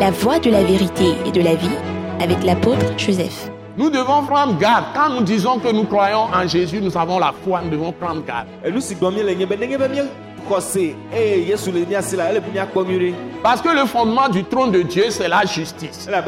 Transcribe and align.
la 0.00 0.10
voie 0.10 0.38
de 0.38 0.50
la 0.50 0.62
vérité 0.62 1.14
et 1.24 1.30
de 1.30 1.40
la 1.40 1.54
vie 1.54 1.70
avec 2.20 2.44
l'apôtre 2.44 2.84
Joseph. 2.98 3.50
Nous 3.78 3.88
devons 3.88 4.24
prendre 4.26 4.58
garde. 4.58 4.84
Quand 4.94 5.08
nous 5.10 5.22
disons 5.22 5.58
que 5.58 5.72
nous 5.72 5.84
croyons 5.84 6.24
en 6.34 6.46
Jésus, 6.46 6.80
nous 6.82 6.96
avons 6.96 7.18
la 7.18 7.32
foi, 7.44 7.62
nous 7.62 7.70
devons 7.70 7.92
prendre 7.92 8.22
garde. 8.24 8.46
Parce 13.42 13.62
que 13.62 13.68
le 13.68 13.86
fondement 13.86 14.28
du 14.28 14.44
trône 14.44 14.70
de 14.70 14.82
Dieu, 14.82 15.04
c'est 15.08 15.28
la 15.28 15.44
justice. 15.46 16.08
Ça 16.08 16.22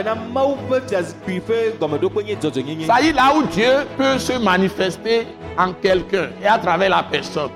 y 3.02 3.08
est, 3.08 3.12
là 3.12 3.32
où 3.36 3.42
Dieu 3.44 3.70
peut 3.96 4.18
se 4.18 4.38
manifester 4.38 5.26
en 5.58 5.72
quelqu'un 5.72 6.28
et 6.42 6.46
à 6.46 6.58
travers 6.58 6.90
la 6.90 7.02
personne 7.02 7.50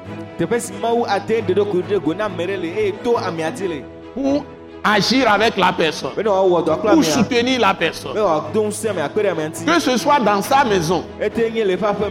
pour 4.15 4.45
agir 4.85 5.31
avec 5.31 5.57
la 5.57 5.73
personne, 5.73 6.11
pour 6.95 7.03
amea 7.03 7.03
soutenir 7.05 7.61
la 7.61 7.75
personne. 7.75 8.13
Que 9.65 9.81
ce 9.81 9.97
soit 9.97 10.21
dans 10.21 10.43
sa 10.43 10.65
maison, 10.65 11.05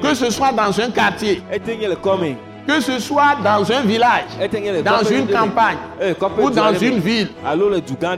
que 0.01 0.13
ce 0.15 0.29
soit 0.31 0.51
dans 0.51 0.79
un 0.79 0.89
quartier, 0.91 1.41
que 2.67 2.79
ce 2.79 2.99
soit 2.99 3.35
dans 3.43 3.69
un 3.71 3.81
village, 3.81 4.25
dans 4.83 5.03
une 5.09 5.27
campagne, 5.27 5.77
Eh, 5.99 6.13
ou 6.39 6.49
dans 6.51 6.73
une 6.79 6.99
ville, 6.99 7.29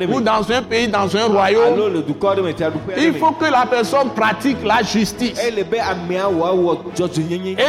ou 0.09 0.21
dans 0.21 0.51
un 0.51 0.61
pays, 0.61 0.87
dans 0.87 1.15
un 1.15 1.25
royaume, 1.27 1.79
il 2.97 3.13
faut 3.15 3.31
que 3.31 3.45
la 3.45 3.65
personne 3.65 4.09
pratique 4.09 4.57
la 4.63 4.83
justice. 4.83 5.39
Et 5.41 5.51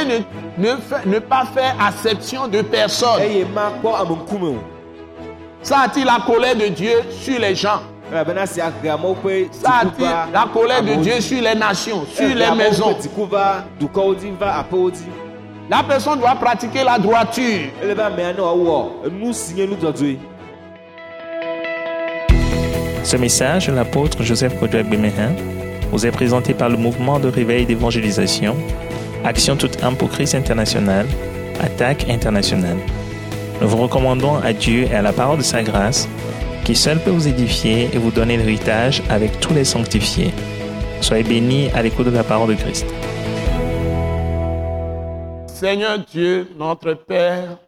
ne, 0.05 0.19
ne, 0.59 0.75
ne 1.07 1.19
pas 1.21 1.45
faire 1.55 1.75
acception 1.81 2.49
de 2.49 2.61
personne. 2.63 3.21
Ça 5.65 5.81
attire 5.81 6.05
la 6.05 6.19
colère 6.27 6.55
de 6.55 6.67
Dieu 6.67 6.93
sur 7.11 7.39
les 7.41 7.55
gens. 7.55 7.81
ƒe 8.13 9.49
Ça 9.51 9.79
attire 9.81 10.29
la 10.31 10.47
colère 10.53 10.83
de 10.83 10.95
Dieu 11.03 11.23
sur 11.23 11.41
les 11.41 11.55
nations, 11.55 12.05
sur 12.15 12.29
Ehe 12.29 12.35
les 12.35 12.51
maisons. 12.55 12.95
La 15.71 15.83
personne 15.83 16.21
doit 16.21 16.35
pratiquer 16.35 16.85
la 16.85 16.99
droiture. 16.99 17.71
Ce 23.03 23.17
message 23.17 23.69
de 23.69 23.73
l'apôtre 23.73 24.23
Joseph 24.23 24.61
Kodouak 24.61 24.87
Bemehin 24.91 25.33
vous 25.91 26.05
est 26.05 26.11
présenté 26.11 26.53
par 26.53 26.69
le 26.69 26.77
mouvement 26.77 27.19
de 27.19 27.29
réveil 27.29 27.65
d'évangélisation, 27.65 28.55
Action 29.25 29.57
toute 29.57 29.83
âme 29.83 29.97
pour 29.97 30.11
Christ 30.11 30.35
international, 30.35 31.07
Attaque 31.63 32.05
internationale. 32.11 32.77
Nous 33.61 33.69
vous 33.69 33.77
recommandons 33.77 34.37
à 34.37 34.53
Dieu 34.53 34.83
et 34.85 34.95
à 34.95 35.03
la 35.03 35.13
parole 35.13 35.39
de 35.39 35.43
sa 35.43 35.63
grâce, 35.63 36.09
qui 36.65 36.75
seul 36.75 36.99
peut 36.99 37.11
vous 37.11 37.29
édifier 37.29 37.89
et 37.95 37.99
vous 37.99 38.11
donner 38.11 38.37
l'héritage 38.37 39.03
avec 39.09 39.39
tous 39.41 39.55
les 39.55 39.65
sanctifiés. 39.65 40.33
Soyez 41.01 41.23
bénis 41.23 41.71
à 41.71 41.83
l'écoute 41.83 42.07
de 42.07 42.11
la 42.11 42.25
parole 42.25 42.49
de 42.51 42.55
Christ. 42.55 42.87
Seigneur 45.47 45.99
Dieu, 46.01 46.49
notre 46.57 46.95
Père, 46.95 47.59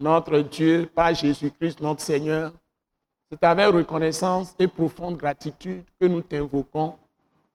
notre 0.00 0.40
Dieu, 0.40 0.90
par 0.94 1.14
Jésus-Christ, 1.14 1.80
notre 1.80 2.00
Seigneur, 2.00 2.52
c'est 3.30 3.44
avec 3.44 3.66
reconnaissance 3.68 4.54
et 4.58 4.66
profonde 4.66 5.16
gratitude 5.16 5.84
que 6.00 6.06
nous 6.06 6.22
t'invoquons 6.22 6.94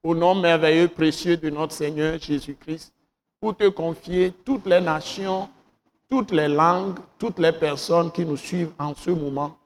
au 0.03 0.13
nom 0.13 0.35
merveilleux, 0.35 0.88
précieux 0.88 1.38
de 1.38 1.50
notre 1.50 1.73
Seigneur 1.73 2.19
Jésus-Christ, 2.19 2.94
pour 3.39 3.55
te 3.55 3.67
confier 3.69 4.33
toutes 4.45 4.66
les 4.66 4.81
nations, 4.81 5.50
toutes 6.09 6.31
les 6.31 6.47
langues, 6.47 6.99
toutes 7.17 7.39
les 7.39 7.51
personnes 7.51 8.11
qui 8.11 8.25
nous 8.25 8.37
suivent 8.37 8.73
en 8.79 8.93
ce 8.93 9.09
moment, 9.09 9.57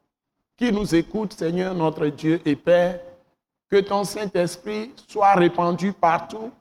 qui 0.55 0.71
nous 0.71 0.95
écoutent, 0.95 1.33
Seigneur 1.33 1.73
notre 1.75 2.07
Dieu 2.07 2.41
et 2.45 2.55
Père, 2.55 2.99
que 3.69 3.77
ton 3.81 4.03
Saint-Esprit 4.03 4.91
soit 5.07 5.33
répandu 5.33 5.93
partout 5.93 6.51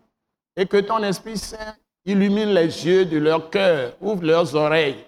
et 0.56 0.66
que 0.66 0.78
ton 0.78 1.02
Esprit 1.02 1.38
Saint 1.38 1.74
illumine 2.04 2.50
les 2.50 2.86
yeux 2.86 3.04
de 3.04 3.18
leur 3.18 3.50
cœur, 3.50 3.94
ouvre 4.00 4.24
leurs 4.24 4.54
oreilles 4.54 5.04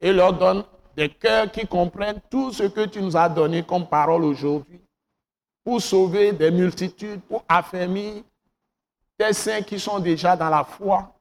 et 0.00 0.12
leur 0.12 0.32
donne 0.32 0.64
des 0.96 1.08
cœurs 1.08 1.50
qui 1.50 1.66
comprennent 1.66 2.20
tout 2.30 2.52
ce 2.52 2.64
que 2.64 2.86
tu 2.86 3.00
nous 3.00 3.16
as 3.16 3.28
donné 3.28 3.62
comme 3.62 3.86
parole 3.86 4.24
aujourd'hui 4.24 4.80
pour 5.64 5.80
sauver 5.80 6.32
des 6.32 6.50
multitudes, 6.50 7.22
pour 7.22 7.44
affermir 7.48 8.22
tes 9.16 9.32
saints 9.32 9.62
qui 9.62 9.80
sont 9.80 9.98
déjà 9.98 10.36
dans 10.36 10.50
la 10.50 10.62
foi 10.62 11.13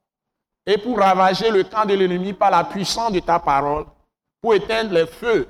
et 0.66 0.78
pour 0.78 0.98
ravager 1.00 1.50
le 1.52 1.64
camp 1.64 1.86
de 1.86 1.94
l'ennemi 1.94 2.34
par 2.34 2.52
la 2.52 2.64
puissance 2.64 3.12
de 3.12 3.20
ta 3.20 3.40
parole, 3.40 3.86
pour 4.42 4.54
éteindre 4.54 4.94
les 4.94 5.06
feux 5.08 5.48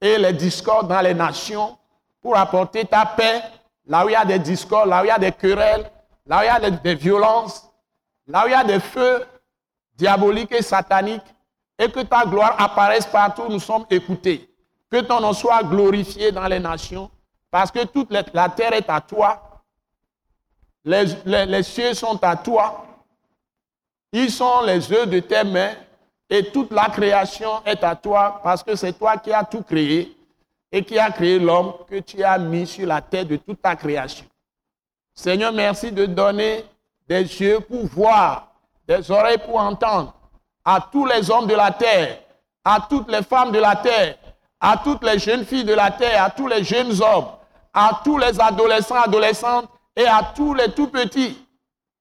et 0.00 0.18
les 0.18 0.32
discordes 0.32 0.88
dans 0.88 1.00
les 1.00 1.14
nations, 1.14 1.76
pour 2.22 2.36
apporter 2.36 2.84
ta 2.84 3.04
paix 3.06 3.42
là 3.86 4.04
où 4.04 4.08
il 4.08 4.12
y 4.12 4.16
a 4.16 4.24
des 4.24 4.38
discordes, 4.38 4.88
là 4.88 5.00
où 5.00 5.04
il 5.04 5.08
y 5.08 5.10
a 5.10 5.18
des 5.18 5.32
querelles, 5.32 5.90
là 6.26 6.38
où 6.38 6.42
il 6.42 6.46
y 6.46 6.66
a 6.66 6.70
des, 6.70 6.94
violences, 6.94 7.68
là 8.26 8.44
où 8.44 8.48
il 8.48 8.52
y 8.52 8.54
a 8.54 8.64
des 8.64 8.80
feux 8.80 9.24
diaboliques 9.96 10.52
et 10.52 10.62
sataniques, 10.62 11.22
et 11.78 11.90
que 11.90 12.00
ta 12.00 12.24
gloire 12.24 12.54
apparaisse 12.60 13.06
partout 13.06 13.42
où 13.42 13.52
nous 13.52 13.60
sommes 13.60 13.86
écoutés. 13.90 14.48
Que 14.90 15.00
ton 15.00 15.20
nom 15.20 15.32
soit 15.32 15.62
glorifié 15.62 16.32
dans 16.32 16.46
les 16.46 16.58
nations, 16.60 17.10
parce 17.50 17.70
que 17.70 17.84
toute 17.84 18.10
la, 18.12 18.48
terre 18.48 18.72
est 18.74 18.90
à 18.90 19.00
toi, 19.00 19.62
les 20.84 21.62
cieux 21.62 21.94
sont 21.94 22.22
à 22.22 22.36
toi, 22.36 22.87
ils 24.12 24.30
sont 24.30 24.62
les 24.62 24.92
œuvres 24.92 25.06
de 25.06 25.20
tes 25.20 25.44
mains, 25.44 25.74
et 26.30 26.50
toute 26.50 26.70
la 26.72 26.86
création 26.86 27.62
est 27.64 27.82
à 27.82 27.96
toi, 27.96 28.40
parce 28.42 28.62
que 28.62 28.74
c'est 28.74 28.92
toi 28.92 29.16
qui 29.16 29.32
as 29.32 29.44
tout 29.44 29.62
créé, 29.62 30.14
et 30.70 30.84
qui 30.84 30.98
as 30.98 31.10
créé 31.10 31.38
l'homme 31.38 31.72
que 31.88 32.00
tu 32.00 32.22
as 32.22 32.38
mis 32.38 32.66
sur 32.66 32.86
la 32.86 33.00
tête 33.00 33.28
de 33.28 33.36
toute 33.36 33.62
ta 33.62 33.74
création. 33.74 34.26
Seigneur, 35.14 35.52
merci 35.52 35.90
de 35.90 36.06
donner 36.06 36.64
des 37.08 37.22
yeux 37.22 37.60
pour 37.60 37.86
voir, 37.86 38.52
des 38.86 39.10
oreilles 39.10 39.38
pour 39.38 39.56
entendre 39.58 40.14
à 40.64 40.86
tous 40.92 41.06
les 41.06 41.30
hommes 41.30 41.46
de 41.46 41.54
la 41.54 41.70
terre, 41.70 42.18
à 42.64 42.86
toutes 42.88 43.10
les 43.10 43.22
femmes 43.22 43.50
de 43.50 43.58
la 43.58 43.76
terre, 43.76 44.16
à 44.60 44.76
toutes 44.76 45.02
les 45.02 45.18
jeunes 45.18 45.44
filles 45.44 45.64
de 45.64 45.72
la 45.72 45.90
terre, 45.90 46.24
à 46.24 46.30
tous 46.30 46.46
les 46.46 46.62
jeunes 46.62 46.92
hommes, 47.02 47.28
à 47.72 48.00
tous 48.04 48.18
les 48.18 48.38
adolescents, 48.40 49.02
adolescentes 49.02 49.68
et 49.96 50.06
à 50.06 50.20
tous 50.34 50.52
les 50.52 50.70
tout 50.72 50.88
petits. 50.88 51.38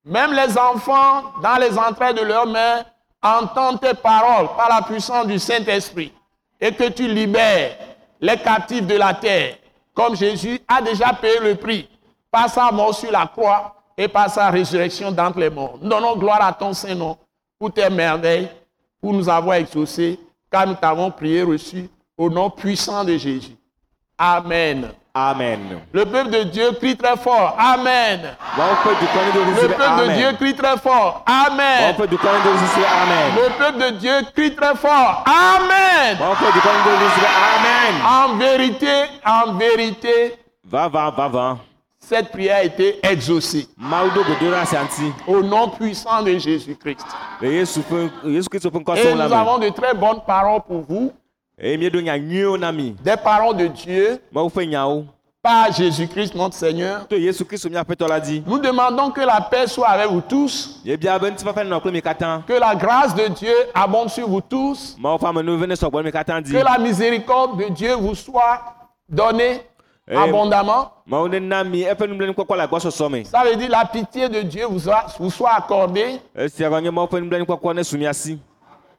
Même 0.07 0.31
les 0.34 0.57
enfants, 0.57 1.34
dans 1.44 1.57
les 1.57 1.78
entrailles 1.78 2.13
de 2.13 2.22
leurs 2.22 2.47
mères, 2.47 2.85
entendent 3.22 3.81
tes 3.81 3.94
paroles 3.94 4.47
par 4.56 4.69
la 4.69 4.81
puissance 4.81 5.28
du 5.28 5.38
Saint-Esprit 5.38 6.13
et 6.62 6.72
que 6.72 6.90
tu 6.90 7.07
libères 7.07 7.78
les 8.22 8.38
captifs 8.38 8.88
de 8.88 8.95
la 8.95 9.13
terre, 9.13 9.57
comme 9.94 10.16
Jésus 10.16 10.59
a 10.68 10.81
déjà 10.81 11.12
payé 11.13 11.40
le 11.41 11.56
prix 11.56 11.90
par 12.31 12.50
sa 12.50 12.72
mort 12.72 12.95
sur 12.95 13.12
la 13.12 13.28
croix 13.28 13.75
et 13.97 14.07
par 14.07 14.29
sa 14.29 14.50
résurrection 14.50 15.12
d'entre 15.12 15.40
les 15.40 15.50
morts. 15.50 15.78
Nous 15.81 15.90
donnons 15.90 16.16
gloire 16.16 16.41
à 16.41 16.53
ton 16.53 16.72
Saint-Nom 16.72 17.18
pour 17.59 17.74
tes 17.74 17.89
merveilles, 17.89 18.50
pour 19.01 19.13
nous 19.13 19.28
avoir 19.28 19.56
exaucés, 19.56 20.19
car 20.50 20.68
nous 20.68 20.75
t'avons 20.75 21.12
prié 21.12 21.44
reçu 21.44 21.89
au 22.18 22.29
nom 22.29 22.50
puissant 22.50 23.03
de 23.03 23.18
Jésus. 23.18 23.56
Amen. 24.18 24.89
Amen 25.29 25.59
Le 25.94 26.05
peuple 26.05 26.29
de 26.31 26.44
Dieu 26.44 26.72
crie 26.73 26.95
très 26.95 27.17
fort. 27.17 27.55
Amen. 27.57 28.19
Le 28.57 29.67
peuple 29.67 30.07
de 30.07 30.13
Dieu 30.13 30.33
crie 30.39 30.55
très 30.55 30.78
fort. 30.78 31.23
Amen. 31.25 31.95
Le 31.97 31.97
peuple 33.57 33.79
de 33.79 33.89
Dieu 33.97 34.11
crie 34.35 34.56
très 34.56 34.75
fort. 34.75 35.23
Amen. 35.25 36.17
En 38.06 38.35
vérité, 38.38 39.06
en 39.25 39.53
vérité, 39.53 40.35
vava 40.63 41.09
vava 41.11 41.57
cette 42.07 42.31
prière 42.31 42.57
a 42.57 42.63
été 42.63 43.00
exaucée 43.03 43.67
au 45.27 45.41
nom 45.44 45.69
puissant 45.72 46.23
de 46.23 46.38
Jésus-Christ. 46.38 47.06
Et 47.41 47.63
nous 49.13 49.33
avons 49.33 49.57
de 49.57 49.69
très 49.69 49.94
bonnes 49.94 50.22
paroles 50.25 50.61
pour 50.66 50.85
vous, 50.88 51.11
des 53.03 53.18
paroles 53.18 53.57
de 53.57 53.68
Dieu. 53.68 54.19
Par 55.41 55.72
Jésus-Christ 55.72 56.36
notre 56.36 56.56
Seigneur. 56.56 57.07
Nous 58.45 58.59
demandons 58.59 59.12
que 59.12 59.21
la 59.21 59.39
paix 59.42 59.65
soit 59.68 59.88
avec 59.88 60.07
vous 60.09 60.21
tous, 60.21 60.81
katã 62.01 62.44
que 62.45 62.54
la 62.54 62.75
grâce 62.75 63.15
de 63.15 63.27
Dieu 63.30 63.54
abonde 63.74 64.09
sur 64.09 64.27
vous 64.27 64.42
tous, 64.42 64.95
que 66.42 66.63
la 66.63 66.77
miséricorde 66.77 67.57
de 67.57 67.69
Dieu 67.74 67.94
vous 67.95 68.15
soit 68.15 68.62
donnée 69.10 69.62
Eh, 70.10 70.15
abondamment. 70.15 70.92
me 72.13 72.18
Ça 73.25 73.44
veut 73.44 73.56
dire 73.56 73.69
la 73.69 73.83
pitié 73.86 74.30
de 74.30 74.42
Dieu 74.42 74.65
vous 74.65 74.80
soit, 74.80 75.06
vous 75.19 75.30
soit 75.31 75.51
accordée 75.53 76.19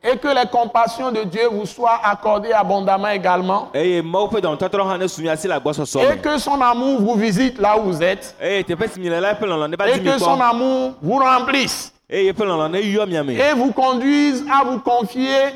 et 0.03 0.17
que 0.17 0.29
les 0.29 0.49
compassions 0.51 1.11
de 1.11 1.25
Dieu 1.25 1.49
vous 1.51 1.67
soient 1.67 2.01
accordées 2.05 2.53
abondamment 2.53 3.09
également. 3.09 3.69
Et 6.13 6.19
que 6.19 6.39
son 6.39 6.61
amour 6.61 7.01
vous 7.01 7.15
visite 7.15 7.59
là 7.59 7.77
où 7.79 7.83
vous 7.91 8.03
êtes. 8.03 8.37
Et 9.97 9.99
que 10.05 10.19
son 10.19 10.41
amour 10.41 10.93
vous 11.03 11.19
remplisse. 11.19 11.93
Et 13.41 13.53
vous 13.55 13.73
conduise 13.73 14.45
à 14.51 14.65
vous 14.65 14.79
confier 14.79 15.51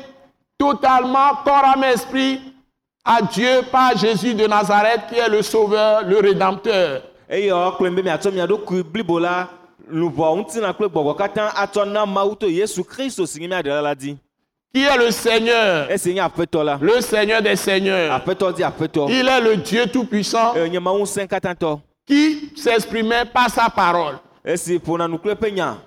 totalement, 0.57 1.35
corps, 1.43 1.65
âme, 1.75 1.83
esprit, 1.85 2.39
à 3.05 3.21
Dieu 3.21 3.61
par 3.71 3.97
Jésus 3.97 4.33
de 4.35 4.45
Nazareth 4.45 5.01
qui 5.09 5.15
est 5.19 5.29
le 5.29 5.41
Sauveur, 5.41 6.03
le 6.03 6.19
Rédempteur. 6.19 7.01
Qui 14.73 14.81
est 14.83 14.97
le 14.97 15.11
Seigneur, 15.11 15.87
la 15.87 16.77
le 16.81 17.01
Seigneur 17.01 17.41
des 17.41 17.55
Seigneurs. 17.55 18.21
Il 19.09 19.27
est 19.27 19.41
le 19.41 19.57
Dieu 19.57 19.85
Tout-Puissant. 19.85 20.53
Katãtɔ 21.29 21.79
qui 22.05 22.51
s'exprimait 22.55 23.25
par 23.25 23.49
sa 23.49 23.69
parole. 23.69 24.15
nya. 24.45 25.77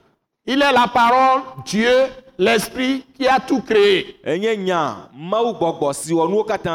Il 0.47 0.62
est 0.62 0.73
la 0.73 0.87
parole, 0.87 1.43
Dieu, 1.65 1.91
l'Esprit 2.38 3.05
qui 3.19 3.27
a 3.27 3.38
tout 3.41 3.61
créé. 3.62 4.17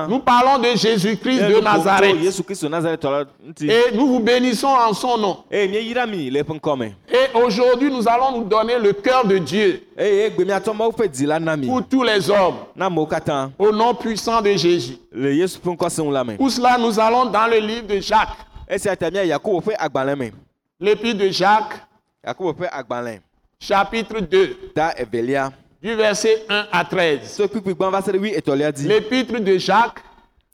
Nous 0.10 0.20
parlons 0.20 0.58
de 0.60 0.76
Jésus-Christ 0.76 1.40
de 1.42 1.62
Nazareth. 1.62 2.16
Et 3.62 3.96
nous 3.96 4.08
vous 4.08 4.20
bénissons 4.20 4.68
en 4.68 4.94
son 4.94 5.18
nom. 5.18 5.38
me 5.52 6.88
Et 7.12 7.38
aujourd'hui, 7.38 7.92
nous 7.92 8.08
allons 8.08 8.40
nous 8.40 8.44
donner 8.46 8.80
le 8.80 8.94
cœur 8.94 9.26
de 9.26 9.38
Dieu 9.38 9.84
na 9.98 11.58
mi 11.58 11.68
pour 11.68 11.84
tous 11.88 12.04
les 12.04 12.30
hommes, 12.30 12.56
au 13.60 13.72
nom 13.72 13.94
puissant 13.94 14.42
de 14.42 14.52
Jésus. 14.54 14.98
Pour 16.38 16.52
cela, 16.52 16.78
nous 16.80 17.00
allons 17.00 17.26
dans 17.26 17.48
le 17.48 17.58
livre 17.60 17.88
de 17.88 18.00
Jacques, 18.00 18.38
l'épître 20.80 21.20
de 21.20 21.30
Jacques, 21.30 21.88
chapitre 23.62 24.20
2, 24.22 24.72
ta 24.74 24.94
evelia 24.98 25.52
du 25.82 25.96
verset 25.96 26.44
1 26.50 26.68
à 26.72 26.84
13. 26.84 27.22
tso 27.30 27.48
kpikpi 27.48 27.74
gbã 27.76 27.90
va 27.92 28.02
se 28.02 28.12
ɖe 28.12 28.18
wi 28.20 28.32
etɔ̃lia 28.36 28.72
dzi 28.72 28.88
L'épître 28.88 29.40
de 29.40 29.58
Jacques, 29.58 30.02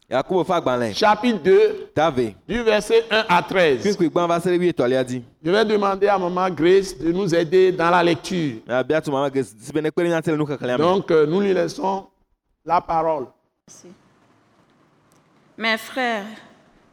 yakobo 0.09 0.43
ƒe 0.43 0.53
agbalẽ 0.53 0.93
chapitre 0.93 1.39
2, 1.43 1.91
ta 1.95 2.09
ve 2.11 2.33
du 2.47 2.61
verset 2.63 3.05
1 3.09 3.25
à 3.29 3.41
13. 3.41 3.81
kpikpi 3.81 4.09
gbã 4.09 4.27
va 4.27 4.39
se 4.41 4.49
ɖe 4.49 4.59
wi 4.59 4.69
etɔ̃lia 4.73 5.03
dzi 5.03 5.23
Je 5.43 5.51
vais 5.51 5.63
demander 5.65 6.07
à 6.07 6.17
Maman 6.17 6.49
Grace 6.49 6.97
de 6.97 7.11
nous 7.13 7.33
aider 7.33 7.71
dans 7.71 7.89
la 7.89 8.03
lecture. 8.03 8.57
abia 8.67 9.01
tu 9.01 9.09
mama 9.11 9.29
ge 9.33 9.41
si 9.43 9.71
be 9.71 9.81
ne 9.81 9.89
kpe 9.89 10.01
ɖe 10.03 10.09
míate 10.09 10.27
le 10.27 10.37
nu 10.37 10.45
xexlẽa 10.45 10.77
me 10.77 10.83
Donc, 10.83 11.09
euh, 11.11 11.25
nous 11.25 11.39
lui 11.39 11.53
laissons 11.53 12.07
la 12.65 12.81
parole. 12.81 13.27
Mes 15.57 15.77
frères, 15.77 16.25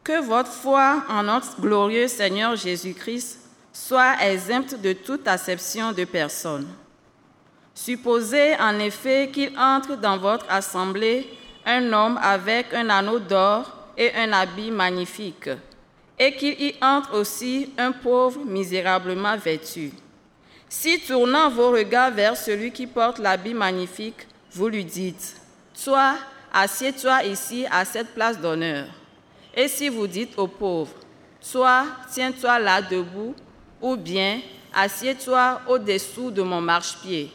que 0.04 0.22
votre 0.24 0.50
foi 0.50 1.02
en 1.10 1.24
notre 1.24 1.60
glorieux 1.60 2.06
Seigneur 2.08 2.54
Jésus-Christ 2.56 3.40
soit 3.74 4.22
exempte 4.22 4.80
de 4.80 4.92
toute 4.92 5.26
acception 5.26 5.92
de 5.92 6.04
personne. 6.04 6.68
Supposez 7.74 8.54
en 8.60 8.78
effet 8.78 9.30
qu'il 9.32 9.58
entre 9.58 9.96
dans 9.96 10.16
votre 10.16 10.46
assemblée 10.48 11.28
un 11.66 11.92
homme 11.92 12.18
avec 12.22 12.72
un 12.72 12.88
anneau 12.88 13.18
d'or 13.18 13.70
et 13.98 14.14
un 14.14 14.32
habit 14.32 14.70
magnifique, 14.70 15.50
et 16.16 16.36
qu'il 16.36 16.62
y 16.62 16.74
entre 16.80 17.18
aussi 17.18 17.72
un 17.76 17.90
pauvre 17.90 18.44
misérablement 18.44 19.36
vêtu. 19.36 19.90
Si 20.68 21.00
tournant 21.00 21.50
vos 21.50 21.70
regards 21.70 22.12
vers 22.12 22.36
celui 22.36 22.70
qui 22.70 22.86
porte 22.86 23.18
l'habit 23.18 23.54
magnifique, 23.54 24.26
vous 24.52 24.68
lui 24.68 24.84
dites, 24.84 25.36
Toi, 25.84 26.14
assieds-toi 26.52 27.24
ici 27.24 27.66
à 27.70 27.84
cette 27.84 28.14
place 28.14 28.40
d'honneur. 28.40 28.86
Et 29.52 29.66
si 29.66 29.88
vous 29.88 30.06
dites 30.06 30.38
au 30.38 30.46
pauvre, 30.46 30.94
Toi, 31.52 31.86
tiens-toi 32.12 32.58
là 32.60 32.80
debout, 32.80 33.34
ou 33.84 33.96
bien 33.96 34.40
assieds-toi 34.72 35.60
au-dessous 35.68 36.30
de 36.30 36.40
mon 36.40 36.62
marchepied. 36.62 37.30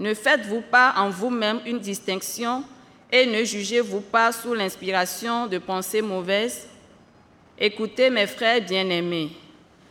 Ne 0.00 0.14
faites-vous 0.14 0.62
pas 0.62 0.94
en 0.96 1.10
vous-même 1.10 1.60
une 1.64 1.78
distinction 1.78 2.64
et 3.12 3.24
ne 3.24 3.44
jugez-vous 3.44 4.00
pas 4.00 4.32
sous 4.32 4.52
l'inspiration 4.52 5.46
de 5.46 5.58
pensées 5.58 6.02
mauvaises? 6.02 6.66
Écoutez 7.56 8.10
mes 8.10 8.26
frères 8.26 8.60
bien-aimés. 8.60 9.30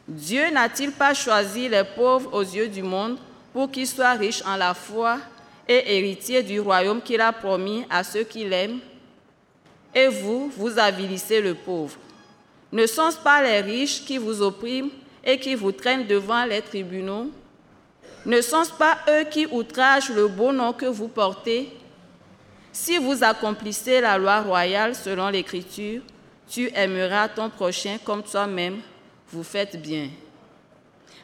Dieu 0.05 0.49
n'a-t-il 0.51 0.91
pas 0.91 1.13
choisi 1.13 1.69
les 1.69 1.85
pauvres 1.95 2.33
aux 2.33 2.41
yeux 2.41 2.67
du 2.67 2.83
monde 2.83 3.17
pour 3.53 3.71
qu'ils 3.71 3.87
soient 3.87 4.13
riches 4.13 4.43
en 4.45 4.57
la 4.57 4.73
foi 4.73 5.17
et 5.65 5.97
héritiers 5.97 6.43
du 6.43 6.59
royaume 6.59 7.01
qu'il 7.01 7.21
a 7.21 7.31
promis 7.31 7.85
à 7.89 8.03
ceux 8.03 8.23
qui 8.23 8.43
l'aiment? 8.43 8.79
Et 9.95 10.09
vous, 10.09 10.51
vous 10.57 10.77
avilissez 10.77 11.39
le 11.39 11.53
pauvre. 11.53 11.97
Ne 12.73 12.85
sont-ce 12.85 13.17
pas 13.17 13.41
les 13.41 13.61
riches 13.61 14.03
qui 14.03 14.17
vous 14.17 14.41
oppriment 14.41 14.89
et 15.23 15.39
qui 15.39 15.55
vous 15.55 15.71
traînent 15.71 16.07
devant 16.07 16.45
les 16.45 16.61
tribunaux 16.61 17.29
Ne 18.25 18.41
sont-ce 18.41 18.73
pas 18.73 18.99
eux 19.09 19.23
qui 19.29 19.45
outragent 19.45 20.09
le 20.09 20.27
beau 20.27 20.51
nom 20.51 20.73
que 20.73 20.85
vous 20.85 21.07
portez? 21.07 21.69
Si 22.71 22.97
vous 22.97 23.23
accomplissez 23.23 24.01
la 24.01 24.17
loi 24.17 24.41
royale 24.41 24.95
selon 24.95 25.29
l'Écriture, 25.29 26.01
tu 26.47 26.69
aimeras 26.73 27.27
ton 27.29 27.49
prochain 27.49 27.97
comme 28.03 28.23
toi-même, 28.23 28.79
vous 29.31 29.43
faites 29.43 29.81
bien. 29.81 30.09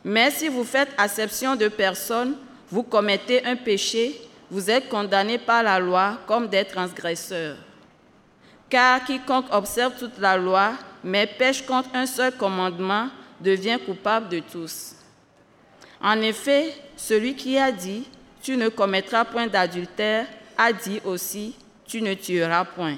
Mais 0.04 0.30
si 0.32 0.48
vous 0.50 0.64
faites 0.64 0.90
acception 0.98 1.56
de 1.56 1.68
personne, 1.68 2.36
vous 2.70 2.84
commettez 2.84 3.44
un 3.46 3.56
péché, 3.56 4.22
vous 4.52 4.70
êtes 4.70 4.88
condamnés 4.90 5.38
par 5.40 5.64
la 5.64 5.80
loi 5.80 6.20
comme 6.28 6.48
des 6.48 6.66
transgresseurs. 6.66 7.58
Car 8.70 9.04
quiconque 9.04 9.52
observe 9.52 9.94
toute 9.98 10.20
la 10.20 10.38
loi, 10.38 10.74
mais 11.04 11.28
pêche 11.28 11.66
contre 11.66 11.90
un 11.94 12.06
seul 12.06 12.32
commandement, 12.34 13.08
devient 13.46 13.80
coupable 13.86 14.30
de 14.30 14.40
tous. 14.40 14.96
En 16.02 16.20
effet, 16.22 16.74
celui 16.98 17.36
qui 17.36 17.58
a 17.58 17.72
dit 17.72 18.06
Tu 18.42 18.58
ne 18.58 18.70
commettras 18.70 19.24
point 19.26 19.48
d'adultère 19.48 20.26
a 20.58 20.74
dit 20.74 21.00
aussi 21.06 21.56
Tu 21.88 22.02
ne 22.02 22.14
tueras 22.16 22.66
point. 22.66 22.98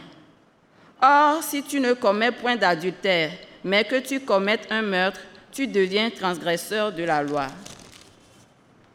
Or, 1.02 1.44
si 1.44 1.62
tu 1.62 1.80
ne 1.80 1.94
commets 1.94 2.32
point 2.32 2.56
d'adultère, 2.56 3.32
mais 3.64 3.84
que 3.84 4.00
tu 4.00 4.22
commettes 4.22 4.68
un 4.72 4.82
meurtre, 4.82 5.20
tu 5.52 5.68
deviens 5.68 6.10
transgresseur 6.10 6.92
de 6.92 7.04
la 7.04 7.22
loi. 7.22 7.48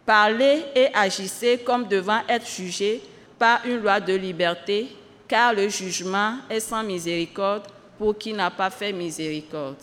Parlez 0.04 0.64
et 0.74 0.88
agissez 0.94 1.58
comme 1.58 1.86
devant 1.86 2.20
être 2.28 2.48
jugés 2.48 3.00
par 3.38 3.64
une 3.64 3.82
loi 3.82 4.00
de 4.00 4.14
liberté, 4.14 4.88
car 5.28 5.54
le 5.54 5.68
jugement 5.68 6.38
est 6.50 6.60
sans 6.60 6.82
miséricorde 6.82 7.64
pour 7.98 8.18
qui 8.18 8.32
n'a 8.32 8.50
pas 8.50 8.70
fait 8.70 8.92
miséricorde. 8.92 9.76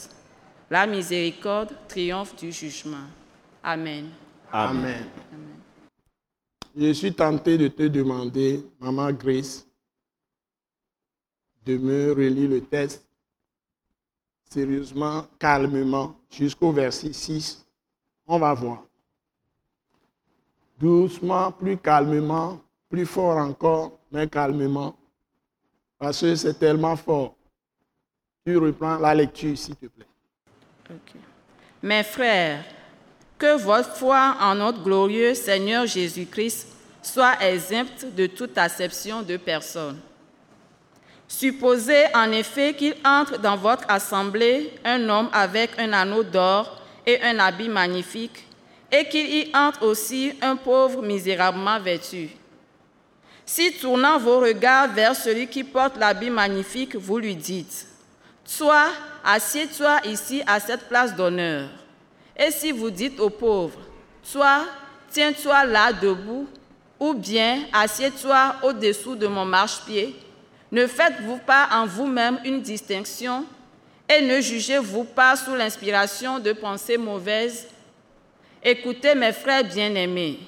La 0.69 0.85
miséricorde 0.85 1.75
triomphe 1.87 2.35
du 2.35 2.51
jugement. 2.51 3.07
Amen. 3.63 4.09
Amen. 4.51 5.05
Je 6.77 6.93
suis 6.93 7.13
tenté 7.13 7.57
de 7.57 7.67
te 7.67 7.87
demander, 7.87 8.63
Maman 8.79 9.11
Grace, 9.11 9.65
de 11.65 11.77
me 11.77 12.13
relire 12.13 12.49
le 12.49 12.61
texte 12.61 13.09
sérieusement, 14.49 15.25
calmement, 15.37 16.15
jusqu'au 16.29 16.71
verset 16.71 17.13
6. 17.13 17.65
On 18.27 18.39
va 18.39 18.53
voir. 18.53 18.83
Doucement, 20.79 21.51
plus 21.51 21.77
calmement, 21.77 22.61
plus 22.89 23.05
fort 23.05 23.37
encore, 23.37 23.99
mais 24.11 24.27
calmement. 24.27 24.95
Parce 25.97 26.21
que 26.21 26.35
c'est 26.35 26.57
tellement 26.57 26.95
fort. 26.95 27.35
Tu 28.45 28.57
reprends 28.57 28.97
la 28.97 29.13
lecture, 29.13 29.57
s'il 29.57 29.75
te 29.75 29.87
plaît. 29.87 30.08
Mes 31.81 32.03
frères, 32.03 32.63
que 33.37 33.57
votre 33.57 33.95
foi 33.95 34.35
en 34.41 34.55
notre 34.55 34.83
glorieux 34.83 35.33
Seigneur 35.33 35.85
Jésus-Christ 35.85 36.67
soit 37.01 37.41
exempte 37.41 38.05
de 38.15 38.27
toute 38.27 38.57
acception 38.57 39.21
de 39.21 39.37
personne. 39.37 39.99
Supposez 41.27 42.05
en 42.13 42.31
effet 42.31 42.73
qu'il 42.73 42.95
entre 43.05 43.37
dans 43.37 43.55
votre 43.55 43.85
assemblée 43.87 44.73
un 44.83 45.07
homme 45.07 45.29
avec 45.31 45.71
un 45.77 45.93
anneau 45.93 46.23
d'or 46.23 46.81
et 47.05 47.21
un 47.21 47.39
habit 47.39 47.69
magnifique, 47.69 48.45
et 48.91 49.07
qu'il 49.07 49.29
y 49.29 49.55
entre 49.55 49.83
aussi 49.83 50.33
un 50.41 50.55
pauvre 50.55 51.01
misérablement 51.03 51.79
vêtu. 51.79 52.29
Si 53.45 53.71
tournant 53.73 54.17
vos 54.17 54.39
regards 54.39 54.91
vers 54.91 55.15
celui 55.15 55.47
qui 55.47 55.63
porte 55.63 55.97
l'habit 55.97 56.29
magnifique, 56.29 56.95
vous 56.95 57.19
lui 57.19 57.35
dites, 57.35 57.87
Toi, 58.57 58.87
assieds-toi 59.23 60.01
ici 60.05 60.41
à 60.45 60.59
cette 60.59 60.87
place 60.87 61.15
d'honneur. 61.15 61.69
Et 62.37 62.51
si 62.51 62.71
vous 62.71 62.89
dites 62.89 63.19
aux 63.19 63.29
pauvres, 63.29 63.79
Toi, 64.31 64.65
tiens-toi 65.11 65.65
là 65.65 65.93
debout, 65.93 66.47
ou 66.99 67.13
bien 67.13 67.63
assieds-toi 67.73 68.55
au-dessous 68.63 69.15
de 69.15 69.27
mon 69.27 69.45
marchepied, 69.45 70.15
ne 70.71 70.85
faites-vous 70.85 71.37
pas 71.37 71.69
en 71.71 71.85
vous-même 71.85 72.39
une 72.45 72.61
distinction 72.61 73.45
et 74.07 74.21
ne 74.21 74.41
jugez-vous 74.41 75.05
pas 75.05 75.35
sous 75.35 75.55
l'inspiration 75.55 76.39
de 76.39 76.51
pensées 76.51 76.97
mauvaises? 76.97 77.67
Écoutez 78.61 79.15
mes 79.15 79.31
frères 79.31 79.63
bien-aimés, 79.63 80.39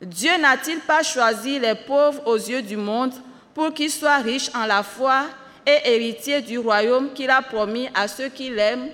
Dieu 0.00 0.30
n'a-t-il 0.40 0.78
pas 0.80 1.02
choisi 1.02 1.58
les 1.58 1.74
pauvres 1.74 2.22
aux 2.26 2.36
yeux 2.36 2.62
du 2.62 2.76
monde 2.76 3.12
pour 3.52 3.74
qu'ils 3.74 3.90
soient 3.90 4.18
riches 4.18 4.50
en 4.54 4.64
la 4.64 4.82
foi 4.82 5.24
et 5.70 5.94
héritiers 5.94 6.42
du 6.42 6.58
royaume 6.58 7.12
qu'il 7.12 7.30
a 7.30 7.42
promis 7.42 7.88
à 7.94 8.08
ceux 8.08 8.28
qui 8.28 8.50
l'aiment 8.50 8.90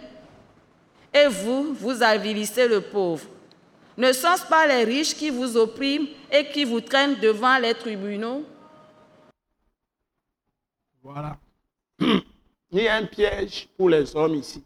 Et 1.15 1.29
vous, 1.29 1.73
vous 1.75 2.03
avilissez 2.03 2.69
le 2.69 2.81
pauvre. 2.81 3.25
Ne 3.97 4.13
sont-ce 4.13 4.47
pas 4.47 4.67
les 4.67 4.85
riches 4.85 5.15
qui 5.15 5.31
vous 5.31 5.57
oppriment 5.57 6.07
et 6.31 6.47
qui 6.53 6.65
vous 6.65 6.81
traînent 6.81 7.19
devant 7.21 7.57
les 7.59 7.73
tribunaux? 7.75 8.45
Voilà. 11.03 11.39
il 12.01 12.83
y 12.83 12.89
a 12.89 12.97
un 12.97 13.07
piège 13.07 13.69
pour 13.77 13.89
les 13.89 14.15
hommes 14.15 14.35
ici. 14.35 14.63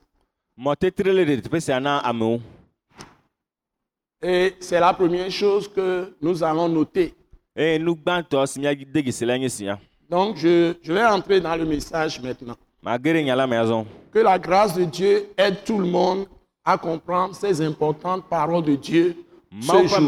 Et 4.22 4.54
c'est 4.60 4.80
la 4.80 4.92
première 4.92 5.30
chose 5.30 5.68
que 5.72 6.14
nous 6.20 6.42
allons 6.42 6.68
noter. 6.68 7.14
eye 7.56 7.78
nu 7.78 7.94
Donc, 10.10 10.36
je, 10.36 10.74
je 10.82 10.92
vais 10.92 11.04
entrer 11.04 11.40
dans 11.40 11.54
le 11.56 11.64
message 11.64 12.20
maintenant. 12.20 12.56
Que 14.12 14.18
la 14.18 14.38
grâce 14.38 14.74
de 14.74 14.84
Dieu 14.84 15.28
aide 15.36 15.62
tout 15.64 15.78
le 15.78 15.86
monde 15.86 16.26
à 16.64 16.76
comprendre 16.76 17.34
ces 17.34 17.60
importantes 17.60 18.24
paroles 18.28 18.64
de 18.64 18.74
Dieu 18.74 19.14
ce 19.60 19.66
jour. 19.88 19.98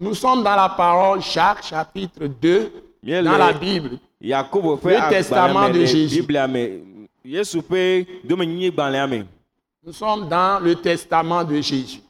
Nous 0.00 0.14
sommes 0.14 0.42
dans 0.42 0.56
la 0.56 0.68
parole 0.68 1.20
Jacques 1.22 1.62
chapitre 1.64 2.26
2 2.26 2.72
Miele- 3.02 3.24
dans 3.24 3.38
la 3.38 3.52
Bible. 3.52 3.98
Le 4.94 5.10
testament 5.10 5.68
de 5.68 5.84
Jésus. 5.86 6.16
Nous 9.86 9.92
sommes 9.92 10.28
dans 10.28 10.58
le 10.62 10.74
testament 10.76 11.44
de 11.44 11.60
Jésus. 11.60 12.00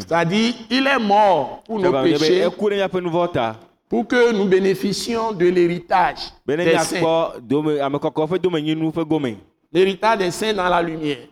C'est-à-dire, 0.00 0.54
il 0.70 0.86
est 0.86 0.98
mort 0.98 1.62
pour 1.64 1.78
nos 1.78 1.92
péchés, 2.18 2.42
pour 3.88 4.06
que 4.06 4.32
nous 4.32 4.44
bénéficions 4.46 5.32
de 5.32 5.46
l'héritage 5.46 6.16
des 6.46 6.72
saints. 6.84 7.00
L'héritage 9.72 10.18
des 10.18 10.30
saints 10.32 10.54
dans 10.54 10.68
la 10.68 10.82
lumière. 10.82 11.26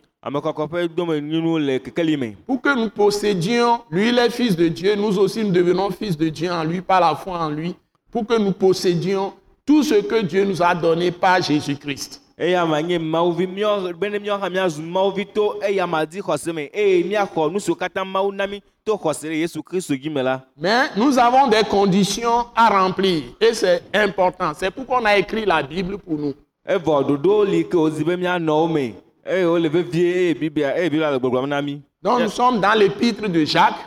Pour 2.45 2.61
que 2.61 2.75
nous 2.75 2.89
possédions, 2.89 3.81
lui, 3.89 4.11
les 4.11 4.29
fils 4.29 4.55
de 4.55 4.67
Dieu, 4.67 4.95
nous 4.95 5.17
aussi 5.17 5.43
nous 5.43 5.51
devenons 5.51 5.89
fils 5.91 6.17
de 6.17 6.27
Dieu 6.29 6.51
en 6.51 6.63
lui, 6.63 6.81
par 6.81 6.99
la 7.01 7.15
foi 7.15 7.39
en 7.39 7.49
lui, 7.49 7.75
pour 8.11 8.25
que 8.25 8.37
nous 8.37 8.51
possédions 8.51 9.33
tout 9.65 9.83
ce 9.83 9.95
que 10.01 10.21
Dieu 10.23 10.43
nous 10.45 10.61
a 10.61 10.73
donné 10.75 11.11
par 11.11 11.41
Jésus-Christ. 11.41 12.21
Eya 12.39 12.65
ma 12.65 12.81
nye 12.81 12.97
mawuvi 12.97 13.45
míɔ 13.47 13.93
be 13.99 14.09
ne 14.09 14.19
míɔ 14.19 14.39
hã 14.39 14.49
míazu 14.49 14.81
mawuvi 14.81 15.25
to 15.25 15.59
eya 15.61 15.85
ma 15.85 16.05
di 16.05 16.21
xɔse 16.21 16.53
me. 16.53 16.69
Eye 16.73 17.03
míaxɔ 17.03 17.51
nu 17.51 17.59
siwo 17.59 17.75
katã 17.75 18.05
mawu 18.05 18.31
na 18.31 18.47
mí 18.47 18.61
to 18.85 18.95
xɔse 18.95 19.27
ɖe 19.27 19.39
yesu 19.41 19.61
kristu 19.61 19.97
dzi 19.97 20.09
me 20.09 20.23
la. 20.23 20.41
Mais 20.57 20.89
nous 20.95 21.19
avons 21.19 21.47
des 21.47 21.63
conditions 21.69 22.45
à 22.55 22.69
remplir 22.69 23.23
et 23.41 23.53
c'est 23.53 23.83
important. 23.93 24.53
C'est 24.55 24.71
pourquoi 24.71 25.01
on 25.01 25.05
a 25.05 25.17
écrit 25.17 25.45
la 25.45 25.61
Bible 25.61 25.97
pour 25.97 26.17
nous. 26.17 26.33
evɔ 26.65 27.03
ɖoɖowo 27.03 27.45
li 27.45 27.65
ke 27.65 27.75
wozi 27.75 28.03
be 28.05 28.15
míanɔ 28.15 28.49
wo 28.49 28.67
me. 28.67 28.93
Eye 29.25 29.45
wole 29.45 29.67
vevie 29.67 30.29
eye 30.29 30.33
biblia 30.33 30.77
eye 30.77 30.89
biblia 30.89 31.11
le 31.11 31.19
gbɔgblɔm 31.19 31.47
na 31.47 31.61
mí 31.61 31.81
Donc 32.01 32.21
nous 32.21 32.29
sommes 32.29 32.61
dans 32.61 32.73
l'épître 32.73 33.27
de 33.27 33.43
Jacques, 33.43 33.85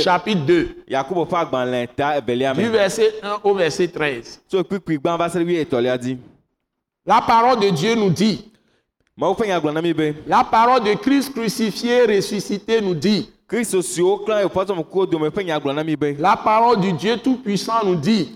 chapitre 0.00 0.46
2, 0.46 0.84
yakobo 0.86 1.24
ƒe 1.24 1.36
agbalẽ 1.36 1.88
ta 1.96 2.16
evelia 2.16 2.54
du 2.54 2.68
verset 2.68 3.14
1 3.20 3.40
au 3.42 3.54
verset 3.54 3.88
13. 3.88 4.40
La 7.06 7.20
parole 7.20 7.60
de 7.60 7.68
Dieu 7.70 7.94
nous 7.94 8.10
dit, 8.10 8.50
la 10.26 10.44
parole 10.44 10.82
de 10.84 10.94
Christ 10.94 11.32
crucifié, 11.32 12.04
ressuscité 12.06 12.80
nous 12.80 12.94
dit, 12.94 13.30
la 16.18 16.36
parole 16.36 16.80
du 16.80 16.92
Dieu 16.94 17.16
Tout-Puissant 17.18 17.84
nous 17.84 17.94
dit, 17.96 18.34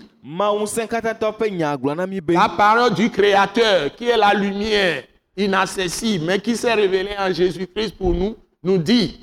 la 2.27 2.49
parole 2.49 2.93
du 2.93 3.09
Créateur, 3.09 3.95
qui 3.95 4.07
est 4.07 4.17
la 4.17 4.33
lumière 4.33 5.03
inaccessible, 5.35 6.25
mais 6.25 6.39
qui 6.39 6.55
s'est 6.55 6.73
révélée 6.73 7.15
en 7.17 7.33
Jésus-Christ 7.33 7.97
pour 7.97 8.13
nous, 8.13 8.35
nous 8.63 8.77
dit, 8.77 9.19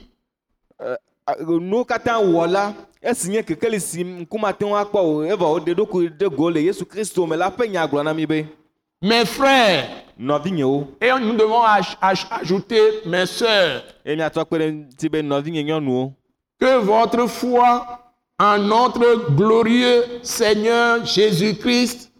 mes 9.03 9.25
frères, 9.27 10.03
et 11.01 11.11
nous 11.21 11.35
devons 11.37 11.63
aj- 11.63 11.97
aj- 12.01 12.27
ajouter 12.41 13.01
mes 13.07 13.27
sœurs, 13.27 13.83
que 16.59 16.79
votre 16.79 17.27
foi 17.29 18.01
en 18.39 18.59
notre 18.59 19.31
glorieux 19.35 20.21
Seigneur 20.23 21.05
Jésus-Christ. 21.05 22.11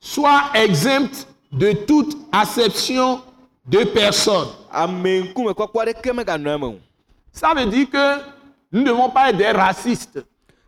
Soit 0.00 0.50
exempte 0.54 1.26
de 1.50 1.72
toute 1.72 2.16
acception 2.32 3.20
de 3.66 3.82
personne. 3.84 4.48
Ça 7.32 7.52
veut 7.54 7.66
dire 7.66 7.88
que 7.90 8.35
nous 8.72 8.80
ne 8.82 8.86
devons 8.86 9.08
pas 9.10 9.30
être 9.30 9.36
des 9.38 9.50
racistes. 9.50 10.18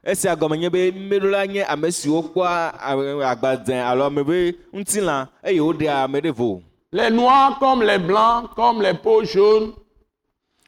esia 0.05 0.35
gɔme 0.37 0.57
nye 0.59 0.71
be 0.71 0.91
mmeɖola 0.93 1.47
nye 1.47 1.63
ame 1.69 1.91
siwo 1.91 2.23
kpɔa 2.23 2.73
a- 2.81 3.31
agbadze 3.33 3.75
alo 3.75 4.05
ame 4.05 4.23
be 4.25 4.55
ŋutilã 4.73 5.27
eye 5.45 5.61
woɖea 5.61 6.05
ame 6.05 6.21
ɖe 6.21 6.31
vo 6.33 6.63
Les 6.91 7.11
noirs 7.11 7.59
comme 7.59 7.83
les 7.83 7.99
blancs, 7.99 8.49
comme 8.57 8.81
les 8.81 8.95
peaux 8.95 9.23
jaunes, 9.23 9.73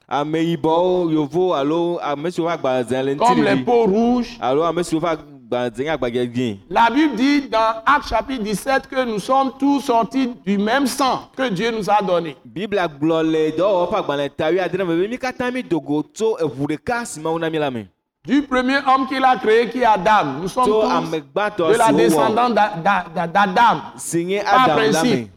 ame 0.06 0.34
yibɔwo 0.44 1.10
yovo 1.10 1.54
alo 1.54 1.98
ame 2.02 2.30
siwo 2.30 2.48
ƒe 2.48 2.52
agbadze 2.52 3.02
le 3.02 3.14
comme 3.14 3.42
les 3.42 3.56
peaux 3.64 3.86
rouges. 3.86 4.36
alo 4.40 4.64
ame 4.64 4.82
siwo 4.82 5.00
ƒe 5.00 5.16
La 6.70 6.88
Bible 6.90 7.16
dit 7.16 7.48
dans 7.48 7.82
Actes 7.84 8.08
chapitre 8.08 8.42
17 8.44 8.86
que 8.88 9.04
nous 9.04 9.18
sommes 9.18 9.52
tous 9.58 9.80
sortis 9.80 10.28
du 10.46 10.56
même 10.58 10.86
sang 10.86 11.28
que 11.36 11.48
Dieu 11.48 11.70
nous 11.72 11.88
a 11.90 12.00
donné. 12.02 12.36
Du 18.24 18.42
premier 18.42 18.78
homme 18.86 19.06
qu'il 19.08 19.24
a 19.24 19.36
créé, 19.38 19.68
qui 19.70 19.78
est 19.80 19.84
Adam. 19.86 20.40
Nous 20.42 20.48
sommes 20.48 20.66
tous 20.82 20.88
de 21.72 21.78
la 21.78 21.86
descendance 22.10 22.52
d'A- 22.54 22.76
d'A- 22.84 23.06
d'A- 23.14 23.26
d'Adam. 23.26 23.80
Par 24.44 24.66
principe, 24.76 25.30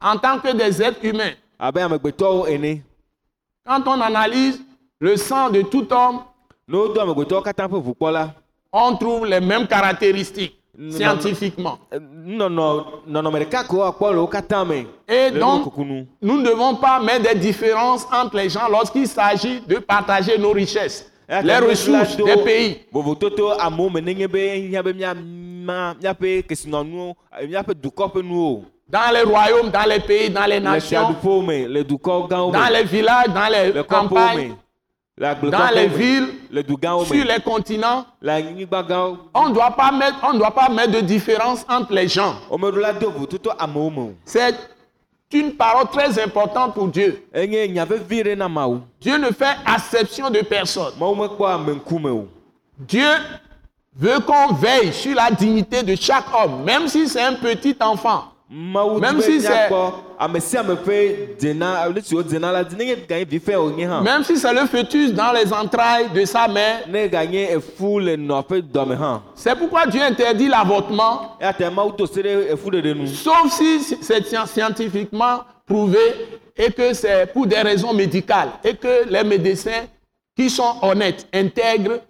en 0.00 0.16
tant 0.16 0.38
que 0.40 0.56
des 0.56 0.82
êtres 0.82 1.04
humains. 1.04 1.34
Quand 3.66 3.82
on 3.86 4.00
analyse 4.00 4.60
le 4.98 5.16
sang 5.16 5.50
de 5.50 5.62
tout 5.62 5.86
homme, 5.92 6.20
on 8.72 8.96
trouve 8.96 9.26
les 9.26 9.40
mêmes 9.40 9.66
caractéristiques 9.66 10.56
Non. 10.78 10.90
scientifiquement. 10.96 11.78
eh, 11.92 11.98
akpɔ 13.90 14.12
le 14.14 14.20
wo 14.20 14.26
katã 14.26 14.64
me 14.64 14.86
Et 15.06 15.30
donc, 15.32 15.66
nous 16.22 16.38
ne 16.38 16.42
devons 16.44 16.76
pas 16.76 16.98
mettre 17.00 17.24
des 17.30 17.38
différences 17.38 18.06
entre 18.10 18.36
les 18.36 18.48
gens 18.48 18.68
lorsqu'il 18.70 19.06
s'agit 19.06 19.60
de 19.68 19.76
partager 19.78 20.38
nos 20.38 20.52
richesses, 20.52 21.10
ta 21.28 21.42
les 21.42 21.58
ressources 21.58 22.16
des 22.16 22.36
pays. 22.42 22.80
eh, 27.40 27.46
Dans 28.88 29.10
les 29.14 29.22
royaumes, 29.22 29.70
dans 29.70 29.88
les 29.88 30.00
pays, 30.00 30.28
dans 30.30 30.44
les 30.44 30.58
le 30.58 30.64
nations, 30.64 31.14
dans 31.22 32.68
les 32.72 32.82
villages, 32.84 33.28
dans 33.28 33.48
les 33.50 33.84
campagnes, 33.84 34.54
dans 35.18 35.70
les 35.74 35.86
villes, 35.88 36.28
sur 37.04 37.24
les 37.24 37.40
continents. 37.44 38.06
On 39.34 39.48
ne 39.48 39.54
doit 39.54 39.70
pas 39.76 39.92
mettre, 39.92 40.16
on 40.22 40.32
ne 40.32 40.38
doit 40.38 40.50
pas 40.54 40.68
mettre 40.70 40.92
de 40.92 41.00
différence 41.00 41.64
entre 41.68 41.92
les 41.92 42.08
gens. 42.08 42.34
C'est 44.24 44.54
une 45.32 45.52
parole 45.54 45.88
très 45.88 46.22
importante 46.22 46.74
pour 46.74 46.88
Dieu. 46.88 47.24
Dieu 47.34 49.18
ne 49.18 49.30
fait 49.30 49.56
acception 49.66 50.30
de 50.30 50.40
personne. 50.40 50.92
Dieu 52.78 53.10
veut 53.94 54.20
qu'on 54.20 54.54
veille 54.54 54.92
sur 54.92 55.14
la 55.14 55.30
dignité 55.30 55.82
de 55.82 55.94
chaque 55.94 56.24
homme, 56.34 56.64
même 56.64 56.88
si 56.88 57.06
c'est 57.06 57.22
un 57.22 57.34
petit 57.34 57.76
enfant. 57.80 58.31
Même 59.00 59.16
si 59.22 59.40
c'est- 59.40 59.68
Même 64.02 64.22
si 64.24 64.36
c'est 64.36 64.52
le 64.52 64.66
fœtus 64.66 65.12
dans 65.14 65.32
les 65.32 65.50
entrailles 65.52 66.10
de 66.14 66.24
sa 66.26 66.46
mère. 66.48 66.82
hã 69.00 69.20
C'est 69.34 69.56
pourquoi 69.56 69.86
Dieu 69.86 70.02
interdit 70.02 70.48
l'avortement, 70.48 71.36
sauf 73.08 73.50
si 73.50 73.80
c'est 73.80 74.22
sci- 74.26 74.46
scientifiquement 74.46 75.40
prouvé 75.66 75.98
et 76.56 76.70
que 76.70 76.92
c'est 76.92 77.26
pour 77.32 77.46
des 77.46 77.62
raisons 77.62 77.94
médicales 77.94 78.50
et 78.62 78.74
que 78.74 79.08
les 79.08 79.24
médecins 79.24 79.86
qui 80.36 80.50
sont 80.50 80.74
honnêtes, 80.82 81.26
intègres, 81.32 82.00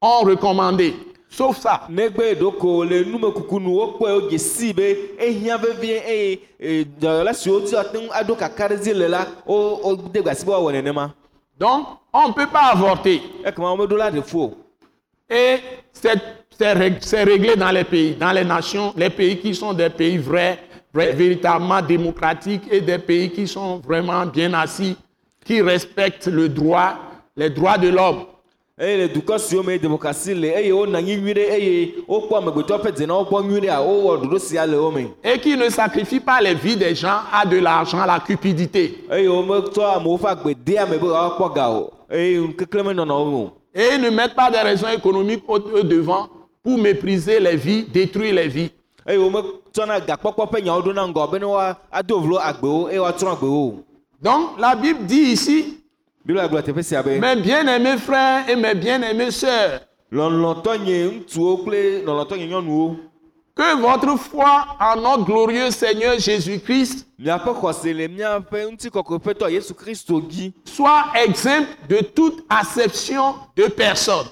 ont 0.00 0.20
recommandé. 0.24 0.94
Sauf 1.30 1.58
ça. 1.60 1.82
negbe 1.88 2.34
ɖoko 2.40 2.84
le 2.84 3.04
numekuku 3.04 3.60
nu 3.60 3.70
wokpɔe 3.78 4.12
wodze 4.12 4.38
si 4.38 4.72
be 4.72 5.14
ehiã 5.18 5.56
vevie 5.58 6.02
eye 6.06 6.40
e, 6.58 6.84
dɔyɔla 7.00 7.32
siwo 7.32 7.60
dzi 7.60 7.76
ate 7.76 7.94
ŋu 7.98 8.10
aɖo 8.10 8.36
kaka 8.36 8.68
ɖe 8.68 8.76
dzi 8.80 8.94
le 8.94 9.08
la 9.08 9.26
wo 9.46 9.78
wode 9.84 10.22
gasi 10.24 10.44
be 10.44 10.50
woawɔ 10.52 10.72
nenema 10.72 11.14
Donc, 11.58 11.86
on 12.12 12.28
ne 12.28 12.32
peut 12.32 12.46
pas 12.50 12.72
avorter. 12.72 13.20
ekema 13.44 13.70
womeɖo 13.76 13.96
la 13.96 14.10
ɖe 14.10 14.22
fu 14.22 14.38
o 14.38 14.54
Et 15.28 15.60
c'est 15.92 16.18
c'est 16.58 16.74
rég- 16.74 17.00
c'est 17.00 17.22
réglé 17.22 17.54
dans 17.56 17.70
les 17.70 17.84
pays, 17.84 18.14
dans 18.16 18.32
les 18.32 18.44
nations, 18.44 18.92
les 18.96 19.08
pays 19.08 19.38
qui 19.38 19.54
sont 19.54 19.72
des 19.72 19.88
pays 19.88 20.18
vrais, 20.18 20.58
vrais, 20.92 21.12
véritablement 21.12 21.80
démocratiques 21.80 22.64
et 22.70 22.80
des 22.80 22.98
pays 22.98 23.30
qui 23.30 23.46
sont 23.46 23.78
vraiment 23.78 24.26
bien 24.26 24.52
assis. 24.54 24.96
qui 25.44 25.62
respectent 25.62 26.26
le 26.26 26.48
droit, 26.48 26.94
les 27.36 27.48
droits 27.50 27.78
de 27.78 27.88
l'homme. 27.88 28.24
Eye 28.80 28.96
le 28.96 29.08
dukɔ 29.08 29.38
siwo 29.38 29.62
me 29.62 29.78
demokrasi 29.78 30.34
le. 30.34 30.48
Eye 30.48 30.72
wonɔ 30.72 30.96
anyi 30.96 31.16
nyui 31.16 31.34
ɖe 31.34 31.50
eye 31.52 31.94
wokpɔ 32.08 32.38
amegbetɔ 32.38 32.80
ƒe 32.80 32.92
denawo 32.92 33.24
kpɔ 33.26 33.44
nyui 33.44 33.60
ɖea 33.60 33.80
wowɔ 33.80 34.22
ɖoɖo 34.22 34.38
sia 34.40 34.66
le 34.66 34.76
wo 34.78 34.90
me. 34.90 35.10
Et 35.22 35.38
qui 35.38 35.56
ne 35.56 35.68
sacrifie 35.68 36.20
pas 36.20 36.40
les 36.40 36.54
vies 36.54 36.76
des 36.76 36.94
gens 36.94 37.20
à 37.32 37.44
de 37.44 37.58
l'argent, 37.58 38.00
à 38.00 38.06
la 38.06 38.18
cupidité. 38.20 39.04
eye 39.10 39.28
wometɔ 39.28 39.96
amewo 39.96 40.16
ƒe 40.18 40.26
agbe 40.26 40.54
de 40.64 40.76
ame 40.78 40.98
be 40.98 41.06
woakpɔ 41.06 41.54
ga 41.54 41.70
o. 41.70 41.90
Eye 42.10 42.40
keklẽ 42.56 42.82
menɔnɔ 42.82 43.12
wo 43.12 43.24
me 43.24 43.36
o. 43.36 43.52
Et 43.74 43.98
ne 43.98 44.10
mettent 44.10 44.34
pas 44.34 44.50
des 44.50 44.58
raisons 44.58 44.88
économiques 44.88 45.44
au 45.46 45.56
au 45.56 45.82
devant 45.82 46.28
pour 46.62 46.76
mépriser 46.78 47.38
les 47.38 47.56
vies, 47.56 47.84
détruire 47.84 48.34
les 48.34 48.48
vies. 48.48 48.70
eye 49.06 49.18
wometsɔna 49.18 50.00
gakpɔkpɔ 50.00 50.46
ƒe 50.50 50.62
nyawo 50.62 50.82
ɖo 50.82 50.94
na 50.94 51.06
ŋgɔ 51.06 51.30
be 51.30 51.38
ne 51.38 51.44
woado 51.44 52.20
vlo 52.20 52.38
agbewo 52.38 52.88
eye 52.88 52.98
woatsrɔ̃ 52.98 53.32
agbewo 53.32 53.68
o. 53.68 53.84
Donc 54.22 54.58
la 54.58 54.74
Bible 54.74 55.06
dit 55.06 55.32
ici, 55.32 55.79
mes 57.20 57.36
bien-aimés 57.36 57.96
frères 57.98 58.48
et 58.48 58.56
mes 58.56 58.74
bien-aimées 58.74 59.30
sœurs, 59.30 59.80
que 63.56 63.76
votre 63.80 64.16
foi 64.18 64.64
en 64.80 64.96
notre 64.96 65.24
glorieux 65.24 65.70
Seigneur 65.70 66.18
Jésus-Christ 66.18 67.06
soit 70.64 71.04
exempte 71.14 71.68
de 71.88 71.98
toute 72.14 72.44
acception 72.48 73.34
de 73.56 73.64
personne. 73.64 74.26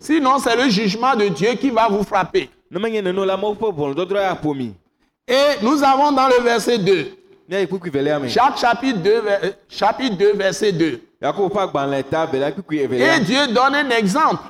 Sinon, 0.00 0.38
c'est 0.38 0.56
le 0.56 0.68
jugement 0.70 1.16
de 1.16 1.28
Dieu 1.28 1.54
qui 1.54 1.70
va 1.70 1.88
vous 1.88 2.04
frapper. 2.04 2.48
Et 5.26 5.56
nous 5.62 5.82
avons 5.82 6.12
dans 6.12 6.28
le 6.28 6.42
verset 6.42 6.78
2, 6.78 7.06
Jacques 8.28 8.58
chapitre 8.58 8.98
2, 9.02 9.20
ver- 9.20 9.40
euh, 9.44 9.50
chapitre 9.68 10.16
2 10.16 10.32
verset 10.34 10.72
2. 10.72 11.00
yakobo 11.22 11.48
ƒe 11.54 11.60
agbalẽ 11.62 12.02
ta 12.04 12.26
velia 12.26 12.50
kpukui 12.52 12.78
Et 12.78 13.20
Dieu 13.20 13.46
donne 13.48 13.74
un 13.74 13.90
exemple. 13.90 14.42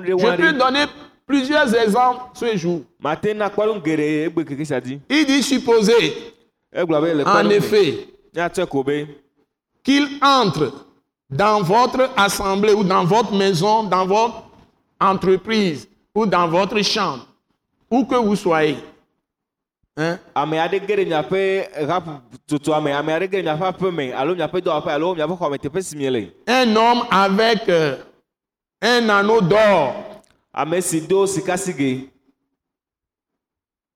ɖe 0.00 0.18
Je 0.18 0.26
peux 0.36 0.52
donner 0.58 0.84
plusieurs 1.26 1.74
exemples 1.74 2.20
ce 2.34 2.56
jour. 2.56 2.82
dzi 4.80 5.00
Il 5.08 5.26
dit 5.26 5.42
supposer, 5.42 6.34
le 6.72 7.26
en 7.26 7.48
effet, 7.50 8.08
qu'il 9.84 10.06
entre 10.22 10.72
dans 11.28 11.62
votre 11.62 12.10
assemblée 12.16 12.72
ou 12.74 12.82
dans 12.84 13.04
votre 13.04 13.32
maison, 13.34 13.84
dans 13.84 14.04
votre 14.06 14.42
entreprise 15.00 15.88
ou 16.14 16.26
dans 16.26 16.48
votre 16.48 16.80
chambre, 16.82 17.26
où 17.90 18.04
que 18.04 18.16
vous 18.16 18.36
soyez. 18.36 18.76
Hein? 20.00 20.18
ame 20.34 20.54
aɖe 20.58 20.78
ge 20.86 20.94
ɖe 20.96 21.04
miaƒe 21.04 21.40
raptotoa 21.88 22.80
me 22.80 22.90
ame 22.92 23.10
aɖe 23.12 23.26
ge 23.30 23.36
ɖe 23.38 23.42
miaƒe 23.42 23.64
aƒe 23.70 23.90
me 23.92 24.04
alo 24.12 24.34
miaƒe 24.34 24.58
dɔwɔƒe 24.64 24.90
alo 24.96 25.14
miaƒe 25.14 25.34
xɔ 25.38 25.50
me 25.50 25.58
teƒe 25.58 25.82
si 25.82 25.96
miele 25.96 26.32
Un 26.48 26.74
homme 26.76 27.02
avec 27.10 27.68
euh, 27.68 27.96
un 28.80 29.10
anneau 29.10 29.40
d'or 29.42 30.22
ame 30.54 30.80
si 30.80 31.00
do 31.02 31.26
sikasigɛ 31.26 32.08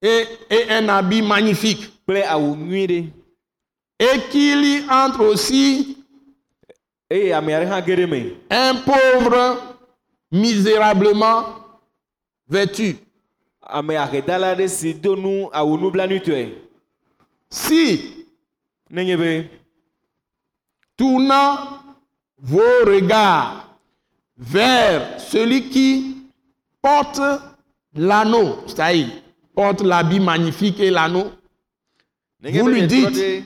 et, 0.01 0.27
et 0.49 0.69
un 0.69 0.87
habit 0.89 1.23
magnifique. 1.23 1.89
kple 2.05 2.21
awu 2.23 2.55
nyui 2.55 2.87
ɖe 2.87 3.11
Et 3.97 4.19
qu'il 4.29 4.63
y 4.63 4.85
entre 4.91 5.21
aussi 5.25 5.97
eye 7.09 7.33
ame 7.33 7.49
aɖe 7.49 7.65
hã 7.65 7.81
ge 7.81 7.95
ɖe 7.95 8.05
me 8.05 8.35
un 8.51 8.75
pauvre 8.85 9.57
misérablement 10.31 11.45
vêtu. 12.47 12.95
Ame 13.65 13.97
ahedala 13.97 14.51
aɖe 14.53 14.67
si 14.67 14.93
do 14.93 15.15
nu 15.15 15.49
awu 15.51 15.77
nublanuitɔe 15.77 16.53
Si, 17.49 18.25
nenye 18.89 19.15
be 19.17 19.49
tournant 20.97 21.57
vos 22.39 22.85
regards 22.85 23.77
vers 24.37 25.19
celui 25.21 25.69
qui 25.69 26.17
porte 26.81 27.21
l'anneau, 27.95 28.57
c'est-à-dire 28.67 29.07
porte 29.55 29.81
l'habit 29.81 30.19
magnifique 30.19 30.79
et 30.79 30.91
l'anneau, 30.91 31.31
Vous 32.41 32.67
lui 32.67 32.87
dites. 32.87 33.45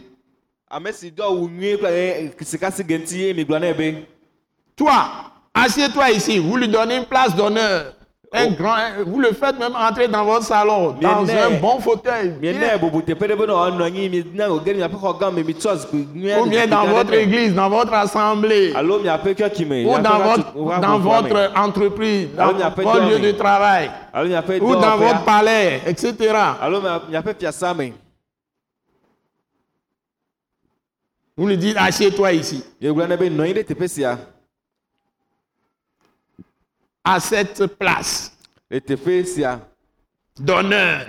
toi, 4.75 5.31
assieds-toi 5.53 6.11
ici, 6.11 6.39
vous 6.39 6.55
lui 6.57 6.67
donnez 6.67 6.97
une 6.97 7.05
place 7.05 7.35
d'honneur. 7.35 7.93
Un 8.31 8.51
grand, 8.51 8.73
un- 8.75 9.03
vous 9.07 9.19
le 9.19 9.31
faites 9.33 9.57
même 9.57 9.75
entrer 9.75 10.07
dans 10.07 10.23
votre 10.23 10.45
salon, 10.45 10.91
dans 11.01 11.23
Bien 11.23 11.47
un 11.47 11.59
bon 11.59 11.79
fauteuil. 11.79 12.29
bien. 12.39 12.51
Ou 16.39 16.45
bien 16.45 16.67
dans 16.67 16.85
votre 16.85 17.13
église, 17.13 17.55
dans 17.55 17.69
votre 17.69 17.91
assemblée, 17.93 18.71
ou 19.87 19.97
dans 19.99 20.19
votre, 20.19 20.53
dans 20.79 20.99
votre 20.99 21.51
entreprise, 21.57 22.27
dans 22.35 22.53
votre 22.53 22.99
lieu 23.09 23.19
de 23.19 23.31
travail, 23.31 23.89
ou 24.61 24.75
dans 24.75 24.97
votre 24.97 25.25
palais, 25.25 25.81
etc. 25.87 26.13
Vous 31.35 31.47
lui 31.47 31.57
dites, 31.57 31.77
assieds-toi 31.77 32.33
ici, 32.33 32.63
yegblɔ 32.81 33.07
ne 33.07 33.15
be 33.15 33.29
nɔ 33.29 33.41
anyi 33.43 33.53
ɖe 33.53 33.63
teƒe 33.63 33.87
sia 33.87 34.17
à 37.03 37.19
cette 37.19 37.65
place. 37.77 38.35
Sia 39.25 39.59
d'honneur. 40.39 41.07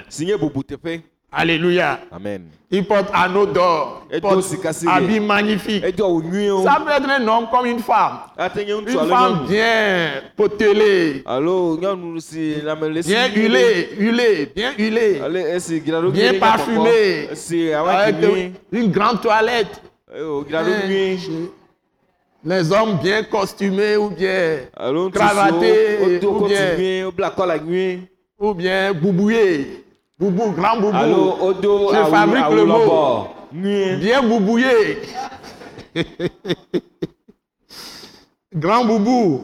Alléluia. 1.32 2.00
amen. 2.10 2.48
Il 2.72 2.84
porte 2.84 3.08
anneau 3.12 3.46
d'or, 3.46 4.04
habit 4.88 5.20
magnifique. 5.20 5.84
Ça 5.84 5.92
peut 5.92 6.90
être 6.90 7.08
un 7.08 7.28
homme 7.28 7.46
comme 7.50 7.66
une 7.66 7.78
femme. 7.78 8.18
Une 8.56 8.88
femme 9.08 9.46
bien 9.46 10.22
potelée, 10.36 11.22
bien 13.04 13.28
huilée, 13.32 13.90
huilée, 13.96 14.52
bien 14.56 14.72
huilée, 14.76 15.20
bien 16.12 16.34
parfumée, 16.40 17.28
avec 17.76 18.16
une 18.72 18.90
grande 18.90 19.20
toilette. 19.20 19.80
eyo 20.12 20.44
dzra 20.44 20.62
ɖo 20.64 20.70
Hein, 20.70 20.88
nyui 20.88 21.50
Les 22.44 22.72
hommes 22.72 22.98
bien 23.02 23.22
costumés 23.24 23.96
ou 23.96 24.08
bien, 24.10 24.60
alo 24.76 25.04
ŋutsu 25.08 25.18
Cravaté, 25.18 25.72
siwo 25.98 26.04
wodo 26.14 26.28
ou 26.30 26.46
bien- 26.48 26.76
ou 28.38 28.54
bien 28.54 28.92
boubouillés. 28.94 29.84
Boubou, 30.18 30.50
grand 30.52 30.76
boubou. 30.80 30.96
Je 31.92 32.10
fabrique 32.10 32.50
le 32.56 32.64
mot. 32.64 33.26
Bien 34.00 34.22
boubouillé. 34.22 34.98
grand 38.54 38.84
boubou. 38.84 39.42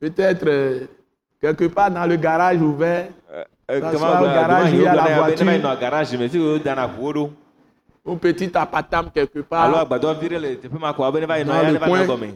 peut-être 0.00 0.46
euh, 0.46 0.86
quelque 1.40 1.66
part 1.66 1.90
dans 1.90 2.06
le 2.06 2.16
garage 2.16 2.60
ouvert, 2.60 3.08
kama 3.66 3.92
soit 3.98 4.20
au 4.20 4.24
gblɔ 4.24 4.34
garage, 4.34 4.72
il 4.72 4.80
y 4.82 4.86
a 4.86 4.94
la 4.94 5.16
voiture. 6.86 7.30
au 8.04 8.16
petit 8.16 8.50
apatam 8.54 9.10
quelque 9.10 9.40
part. 9.40 9.70
le 9.70 11.44
Dans 11.44 11.62
le 11.62 11.78
coin. 11.78 12.04
gɔme 12.06 12.34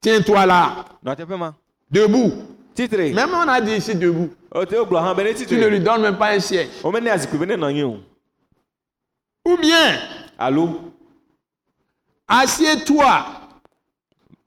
Tiens-toi 0.00 0.46
là, 0.46 0.84
debout. 1.90 2.55
Titre 2.76 2.96
Même 3.14 3.30
on 3.34 3.48
a 3.48 3.60
dit 3.60 3.72
ici 3.76 3.94
debout. 3.94 4.30
o 4.54 4.64
te 4.64 4.74
wogblɔ 4.76 4.98
hã 5.02 5.14
be 5.14 5.22
ne 5.24 5.32
Tu 5.46 5.56
ne 5.56 5.66
lui 5.66 5.80
donnes 5.80 6.02
même 6.02 6.16
pas 6.16 6.32
un 6.32 6.40
siège. 6.40 6.68
Ou 9.46 9.56
bien, 9.56 9.98
alo 10.38 10.92
assieds-toi 12.28 13.24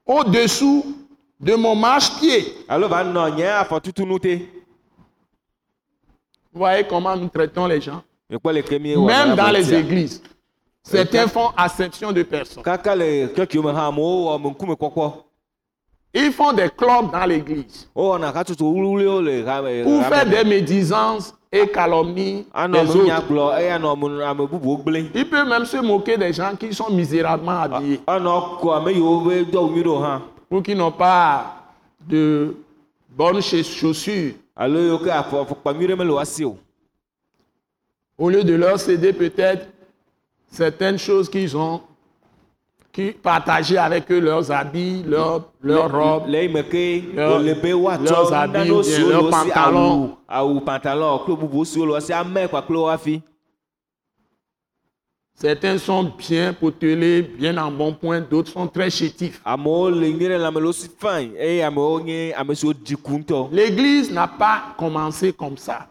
au-dessous 0.06 0.96
de 1.40 1.54
mon 1.54 1.74
marche-pied. 1.74 2.54
Vous 6.52 6.58
voyez 6.58 6.84
comment 6.86 7.16
nous 7.16 7.28
traitons 7.28 7.66
les 7.66 7.80
gens. 7.80 8.02
Même 8.30 9.34
dans 9.36 9.50
les 9.50 9.72
églises. 9.74 10.22
Certains 10.82 11.28
font 11.28 11.50
acception 11.56 12.12
de 12.12 12.22
personnes. 12.22 12.62
Ils 16.12 16.32
font 16.32 16.52
des 16.52 16.68
clubs 16.70 17.10
dans 17.12 17.24
l'église. 17.24 17.88
Me 17.94 19.82
pour 19.84 20.02
faire 20.06 20.26
des 20.26 20.44
médisances 20.44 21.34
et 21.52 21.68
calomnies 21.68 22.46
anɔ 22.52 22.72
des 22.72 22.96
autres. 22.96 23.52
ame 24.24 24.36
bubuwo 24.46 24.76
gblẽ 24.78 25.10
Il 25.14 25.28
peut 25.28 25.44
même 25.44 25.64
se 25.64 25.76
moquer 25.78 26.16
des 26.16 26.32
gens 26.32 26.54
qui 26.58 26.72
sont 26.74 26.90
misérablement 26.90 27.60
habillés. 27.62 28.00
hã 28.06 28.18
ou 30.50 30.60
qui 30.62 30.74
n'ont 30.74 30.90
pas 30.90 31.54
de 32.08 32.56
bonnes 33.16 33.40
ch- 33.40 33.64
chaussures. 33.66 34.34
au 38.18 38.28
lieu 38.28 38.44
de 38.44 38.54
leur 38.54 38.78
céder 38.78 39.12
peut-être 39.12 39.66
certaines 40.50 40.98
choses 40.98 41.28
qu'ils 41.30 41.56
ont, 41.56 41.80
qui 42.92 43.12
partager 43.12 43.78
avec 43.78 44.10
eux 44.10 44.18
leurs 44.20 44.50
habits, 44.50 45.02
leurs, 45.06 45.42
leurs 45.62 45.90
robes, 45.92 46.28
Leurs- 47.14 47.38
leurs 48.10 48.32
habits, 48.32 48.68
leurs 49.08 49.30
pantalons. 49.30 50.16
certains 55.34 55.78
sont 55.78 56.12
bien 56.18 56.52
potelés, 56.52 57.22
bien 57.22 57.56
en 57.58 57.70
bon 57.70 57.94
point, 57.94 58.20
d'autres 58.20 58.50
sont 58.52 58.66
très 58.68 58.90
chétifs. 58.90 59.40
L'Église 63.52 64.10
n'a 64.12 64.26
pas 64.28 64.74
commencé 64.76 65.32
comme 65.32 65.56
ça. 65.56 65.86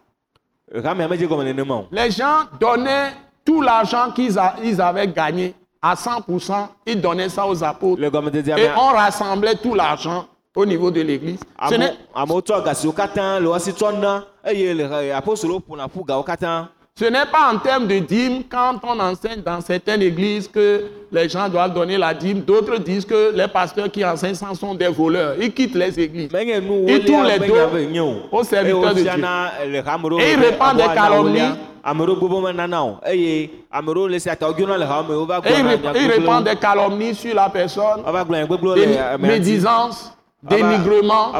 Les 1.91 2.11
gens 2.11 2.45
donnaient 2.59 3.11
tout 3.43 3.61
l'argent 3.61 4.11
qu'ils 4.13 4.37
avaient 4.81 5.07
gagné 5.07 5.55
à 5.81 5.95
100%, 5.95 6.67
ils 6.85 6.99
donnaient 6.99 7.29
ça 7.29 7.47
aux 7.47 7.63
apôtres. 7.63 8.01
Et 8.03 8.69
on 8.77 8.87
rassemblait 8.95 9.55
tout 9.55 9.75
l'argent 9.75 10.25
au 10.55 10.65
niveau 10.65 10.91
de 10.91 11.01
l'église. 11.01 11.39
Ce 11.65 11.75
n'est- 11.75 11.93
pas 17.31 17.53
en 17.53 17.59
termes 17.59 17.87
de 17.87 17.99
dîme 17.99 18.43
quand 18.49 18.75
on 18.83 18.99
enseigne 18.99 19.41
dans 19.41 19.61
certaines 19.61 20.01
églises 20.01 20.49
que 20.49 20.83
les 21.13 21.29
gens 21.29 21.47
doivent 21.47 21.73
donner 21.73 21.97
la 21.97 22.13
dîme. 22.13 22.41
D'autres 22.41 22.77
disent 22.77 23.05
que 23.05 23.31
les 23.33 23.47
pasteurs 23.47 23.89
qui 23.89 24.03
enseignent 24.03 24.33
ça 24.35 24.53
sont 24.53 24.75
des 24.75 24.89
voleurs. 24.89 25.35
Ils 25.39 25.53
quittent 25.53 25.75
les 25.75 25.97
églises. 25.97 26.29
tous 27.05 27.13
wolia 27.13 27.37
les 27.37 27.39
o. 27.47 27.53
aux 28.33 28.43
serviteurs 28.43 28.93
de 28.95 28.99
ɖewo 29.01 29.15
Et 30.19 30.33
ils 30.33 30.39
répandent 30.39 30.75
des 30.75 30.83
calomnies. 30.93 31.39
Ame 31.83 32.01
ɖewo 32.05 32.15
gbogbo 32.17 32.41
menana 32.41 32.83
o 32.83 32.97
eye 33.05 33.49
ame 33.71 33.87
ɖewo 33.91 34.07
le 34.09 34.19
sia 34.19 34.35
ta 34.35 34.47
wodzona 34.47 34.77
le 34.77 34.85
hame 34.85 35.07
me 35.09 35.15
wova 35.15 35.41
Et 35.95 36.43
des 36.43 36.55
calomnies 36.55 37.15
sur 37.15 37.33
la 37.35 37.49
personne, 37.49 38.01
wova 38.05 38.23
gblɔ 38.23 38.35
nya 38.39 38.45
gbogbo 38.45 38.75
des 38.75 38.85
le 38.85 38.97
ame 38.99 39.21
ŋuti. 39.21 39.27
médisances, 39.31 40.11
Ava- 40.47 40.55
dénigrement. 40.55 41.33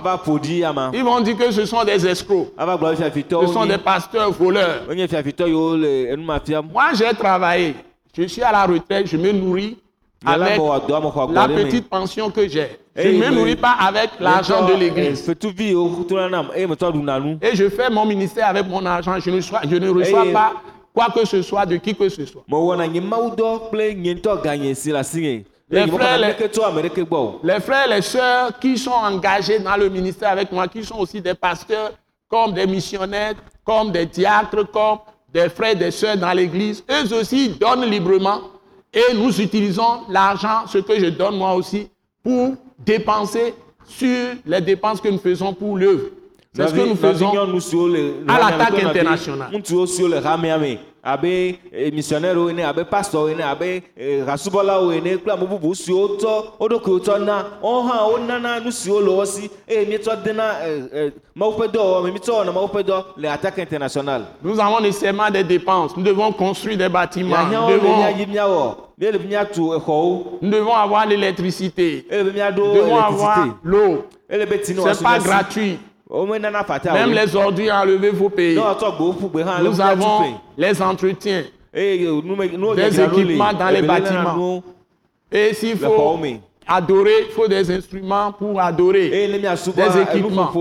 Ils 0.93 1.04
vont 1.04 1.21
dire 1.21 1.38
que 1.38 1.52
ce 1.52 1.65
sont 1.65 1.84
des 1.86 2.06
escrocs. 2.06 2.52
Ce 2.58 3.54
sont 3.54 3.65
des 3.65 3.78
pasteurs 3.78 4.32
voleurs. 4.32 4.82
Moi, 6.73 6.86
j'ai 6.93 7.13
travaillé. 7.17 7.75
Je 8.17 8.23
suis 8.28 8.41
à 8.43 8.52
la 8.52 8.65
retraite. 8.65 9.08
Je 9.08 9.15
me 9.15 9.32
nourris 9.32 9.78
avec 10.25 10.60
la 11.34 11.47
petite 11.47 11.89
pension 11.89 12.30
que 12.30 12.45
j'ai. 12.49 12.78
Je 13.03 13.07
ne 13.09 13.13
me 13.19 13.29
nourris 13.35 13.55
pas 13.55 13.75
avec 13.79 14.09
l'argent 14.19 14.67
de 14.67 14.73
l'église. 14.79 15.23
nu. 17.33 17.38
Et 17.41 17.55
je 17.55 17.69
fais 17.69 17.89
mon 17.89 18.05
ministère 18.05 18.47
avec 18.47 18.67
mon 18.67 18.85
argent. 18.85 19.19
Je 19.19 19.29
ne, 19.31 19.41
sois- 19.41 19.62
je 19.69 19.75
ne 19.75 19.89
reçois 19.89 20.23
pas 20.33 20.53
quoi 20.93 21.07
que 21.13 21.25
ce 21.25 21.41
soit 21.41 21.65
de 21.65 21.77
qui 21.77 21.95
que 21.95 22.09
ce 22.09 22.25
soit. 22.25 22.43
Les 25.71 25.81
frères, 25.97 26.17
les-. 26.17 26.33
Les 27.43 27.59
frères 27.59 27.85
et 27.85 27.95
les 27.95 28.01
sœurs 28.01 28.57
qui 28.59 28.77
sont 28.77 28.89
engagés 28.91 29.59
dans 29.59 29.77
le 29.77 29.88
ministère 29.89 30.31
avec 30.31 30.51
moi, 30.51 30.67
qui 30.67 30.83
sont 30.83 30.97
aussi 30.97 31.21
des 31.21 31.35
pasteurs, 31.35 31.91
comme 32.27 32.53
des 32.53 32.65
missionnaires, 32.65 33.35
comme 33.63 33.91
des 33.91 34.05
diacres, 34.07 34.65
comme 34.71 34.97
des 35.31 35.47
frères 35.47 35.73
et 35.73 35.75
des 35.75 35.91
sœurs 35.91 36.17
dans 36.17 36.31
l'église, 36.33 36.83
eux 36.89 37.13
aussi 37.19 37.49
donnent 37.49 37.85
librement 37.85 38.41
et 38.91 39.13
nous 39.13 39.39
utilisons 39.39 40.01
l'argent, 40.09 40.65
ce 40.67 40.79
que 40.79 40.99
je 40.99 41.05
donne 41.05 41.38
moi 41.38 41.53
aussi, 41.53 41.88
pour 42.23 42.55
dépenser 42.86 43.54
sur 43.86 44.36
les 44.46 44.62
dépenses 44.62 45.02
que 45.02 45.10
nous 45.10 45.18
faisons 45.20 45.54
pour 45.54 45.78
l'œuvre. 45.78 46.08
C'est 46.54 46.68
ce 46.68 46.74
que 46.74 46.82
nous 46.89 46.96
faisons. 46.96 47.32
à 48.28 48.39
l'attaque 48.39 48.84
internationale. 48.84 49.50
Le 51.03 51.07
me 51.07 51.12
abe 51.12 51.59
eh, 51.71 51.91
missionnaires 51.91 52.49
ene 52.49 52.63
abe 52.63 52.83
pastors 52.89 53.31
ene 53.31 53.41
abe 53.43 53.83
eh, 53.97 54.23
hasubɔlawo 54.25 54.91
ene 54.93 55.17
kple 55.17 55.31
ame 55.33 55.45
bubu 55.47 55.75
siwo 55.75 56.17
tsɔ 56.17 56.43
wo 56.59 56.67
ɖokuiwo 56.67 56.99
tsɔ 56.99 57.19
na 57.25 57.43
wɔn 57.62 57.88
hã 57.88 58.07
wonana 58.12 58.59
nu 58.63 58.71
siwo 58.71 58.99
le 59.01 59.12
wɔ 59.12 59.25
si 59.25 59.49
eye 59.67 59.85
míetsɔ 59.85 60.23
dena 60.23 60.43
eh, 60.63 60.81
eh, 60.93 61.12
mawu 61.35 61.53
ƒe 61.57 61.67
dɔwɔwɔ 61.67 62.03
me 62.03 62.12
míetsɔ 62.12 62.31
wɔna 62.33 62.53
mawu 62.53 62.67
ƒe 62.67 62.83
dɔ 62.83 63.03
le 63.17 63.27
attaque 63.29 63.59
internationale. 63.59 64.25
Nous 64.43 64.59
avons 64.59 64.79
nécessairement 64.81 65.29
des 65.29 65.43
dépenses. 65.43 65.95
Nous 65.95 66.03
devons 66.03 66.31
construire 66.31 66.77
des 66.77 66.89
bâtiments. 66.89 67.45
Nous 67.45 67.81
Mianyawo 67.81 68.75
le 68.97 69.17
míatu 69.19 69.73
exɔwo 69.73 70.39
nous 70.41 70.49
devons 70.51 70.73
avoir 70.73 71.05
l'électricité. 71.05 72.05
be 72.09 72.23
Nous 72.25 72.31
devons 72.31 72.97
avoir 72.97 73.47
l'eau. 73.63 74.03
be 74.29 74.35
Ce 74.35 74.38
n'est 74.38 75.03
pas 75.03 75.19
gratuit. 75.19 75.79
Même 76.12 77.12
les 77.13 77.36
ordures 77.36 77.74
enlevées, 77.74 78.10
hã 78.58 78.74
le 79.62 79.63
Nous 79.63 79.80
avons 79.80 80.22
les 80.58 80.82
entretiens. 80.82 81.43
Des 81.72 83.00
équipements 83.02 83.54
dans 83.54 83.69
les 83.69 83.84
bâtiments. 83.84 84.63
Et 85.32 85.54
s'il 85.54 85.78
faut 85.78 86.17
adorer, 86.67 87.26
il 87.28 87.32
faut 87.32 87.48
des 87.48 87.69
instruments 87.72 88.32
pour 88.32 88.60
adorer. 88.60 89.10
Des 89.10 90.02
équipements. 90.02 90.52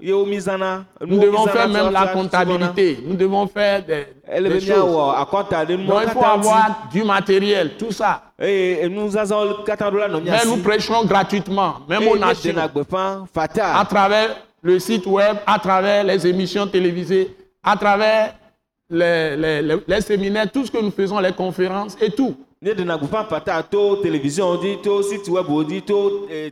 Nous 0.00 1.18
devons 1.18 1.46
faire 1.46 1.68
même 1.68 1.90
la 1.90 2.06
comptabilité. 2.08 2.98
Nous 3.04 3.16
devons 3.16 3.48
faire 3.48 3.82
des, 3.84 4.06
des 4.48 4.60
choses. 4.60 4.76
Donc 4.76 6.02
il 6.04 6.10
faut 6.12 6.24
avoir 6.24 6.86
du 6.92 7.02
matériel, 7.02 7.72
tout 7.76 7.90
ça. 7.90 8.22
Mais 8.38 8.88
nous 8.88 9.10
miasi 9.10 10.56
prêcherons 10.62 11.04
gratuitement, 11.04 11.74
même 11.88 12.06
aux 12.06 12.16
nations, 12.16 12.54
à 12.56 13.84
travers 13.84 14.36
le 14.64 14.78
site 14.80 15.06
web, 15.06 15.36
à 15.46 15.58
travers 15.58 16.02
les 16.02 16.26
émissions 16.26 16.66
télévisées, 16.66 17.28
à 17.62 17.76
travers 17.76 18.34
les, 18.90 19.36
les- 19.36 19.62
les- 19.62 19.76
les 19.86 20.00
séminaires, 20.00 20.50
tout 20.50 20.64
ce 20.66 20.70
que 20.70 20.78
nous 20.78 20.90
faisons, 20.90 21.18
les 21.20 21.32
conférences 21.32 21.96
et 22.00 22.10
tout. 22.10 22.34
télévision 24.02 24.56
site 25.02 25.28
eh, 26.30 26.50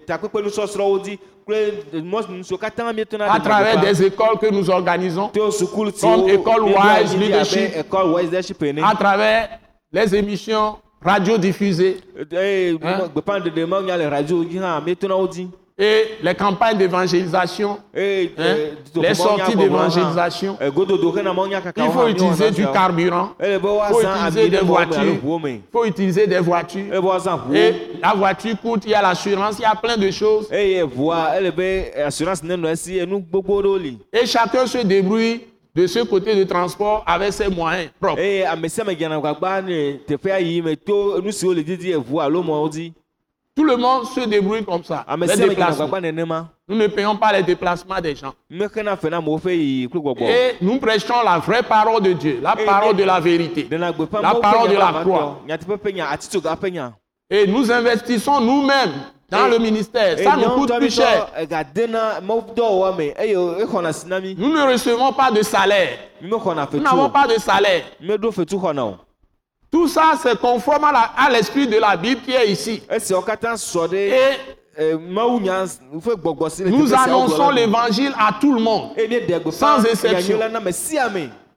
À 3.30 3.40
travers 3.40 3.80
des 3.80 4.02
écoles 4.04 4.38
que 4.38 4.50
nous 4.52 4.68
organisons, 4.68 5.28
Comme 6.18 6.28
École 6.28 6.62
Wise 6.64 7.16
Leadership. 7.18 7.76
à 8.84 8.94
travers 8.94 9.48
les 9.90 10.14
émissions 10.14 10.76
radiodiffusées 11.02 11.96
eye 12.30 12.76
Hein? 15.46 15.61
Et 15.78 16.18
les 16.22 16.34
campagnes 16.34 16.76
d'évangélisation. 16.78 17.78
eye 17.94 18.30
Hein? 18.38 18.44
eh, 18.44 18.72
Les 19.08 19.14
sorties 19.14 19.52
gbɔgblɔ 19.52 19.56
d'évangélisation. 19.56 20.56
eh, 20.60 21.84
Il 21.86 21.90
faut 21.92 22.06
utiliser 22.08 22.50
du 22.50 22.62
carburant, 22.72 23.30
il 23.88 23.94
faut 23.94 24.00
utiliser 24.30 24.48
des 24.50 24.56
voitures, 24.66 25.02
il 25.66 25.70
faut 25.72 25.84
utiliser 25.84 26.26
des 26.26 26.38
voitures. 26.40 26.92
Et 27.56 27.74
la 28.02 28.12
voiture 28.14 28.56
coûte, 28.60 28.82
il 28.84 28.90
y 28.90 28.94
a 28.94 29.02
l'assurance, 29.02 29.58
il 29.58 29.62
y 29.62 29.64
a 29.64 29.74
plein 29.74 29.96
de 29.96 30.10
choses. 30.10 30.46
Et 34.12 34.26
chacun 34.26 34.66
se 34.66 34.78
débrouille 34.78 35.40
de 35.74 35.86
ce 35.86 36.00
côté 36.00 36.34
de 36.36 36.44
transport 36.44 37.02
avec 37.06 37.32
ses 37.32 37.48
moyens 37.48 37.88
propres. 37.98 38.20
Tout 43.54 43.64
le 43.64 43.76
monde 43.76 44.06
se 44.06 44.20
débrouille 44.20 44.64
comme 44.64 44.82
ça. 44.82 45.04
Les 45.20 45.26
nenema 46.00 46.48
Nous 46.66 46.76
ne 46.76 46.86
payons 46.86 47.16
pas 47.16 47.32
les 47.32 47.42
déplacements 47.42 48.00
des 48.00 48.14
gens. 48.16 48.32
Et 48.50 50.54
nous 50.62 50.78
prêchons 50.78 51.22
la 51.22 51.38
vraie 51.38 51.62
parole 51.62 52.02
de 52.02 52.14
Dieu, 52.14 52.40
la 52.42 52.56
parole 52.56 52.96
de 52.96 53.04
la 53.04 53.20
vérité. 53.20 53.68
La 53.70 54.34
parole 54.36 54.70
de 54.70 54.76
la 54.76 54.92
croix. 55.02 55.42
Et 57.28 57.46
nous 57.46 57.70
investissons 57.70 58.40
nous-mêmes 58.40 58.92
dans 59.28 59.48
le 59.48 59.58
ministère. 59.58 60.18
Ça 60.18 60.34
nous 60.36 60.48
coûte 60.50 60.72
plus 60.78 60.90
cher. 60.94 61.26
mí 61.38 61.46
Nous 64.38 64.48
ne 64.52 64.72
recevons 64.72 65.12
pas 65.12 65.30
de 65.30 65.42
salaire. 65.42 65.98
Nous 66.22 66.80
n'avons 66.80 67.10
pas 67.10 67.26
de 67.26 67.38
salaire. 67.38 67.84
Tout 69.72 69.88
ça, 69.88 70.12
c'est 70.22 70.38
conforme 70.38 70.84
à 70.84 71.30
l'esprit 71.30 71.66
de 71.66 71.78
la 71.78 71.96
Bible 71.96 72.20
qui 72.22 72.32
est 72.32 72.46
ici. 72.50 72.82
Et 74.12 74.38
le 74.78 74.96
nous 76.70 76.88
annonçons 77.04 77.50
l'évangile 77.50 78.12
à 78.18 78.32
tout 78.40 78.52
le 78.54 78.60
monde. 78.60 78.90
Sans 79.52 79.82
exception. 79.92 80.38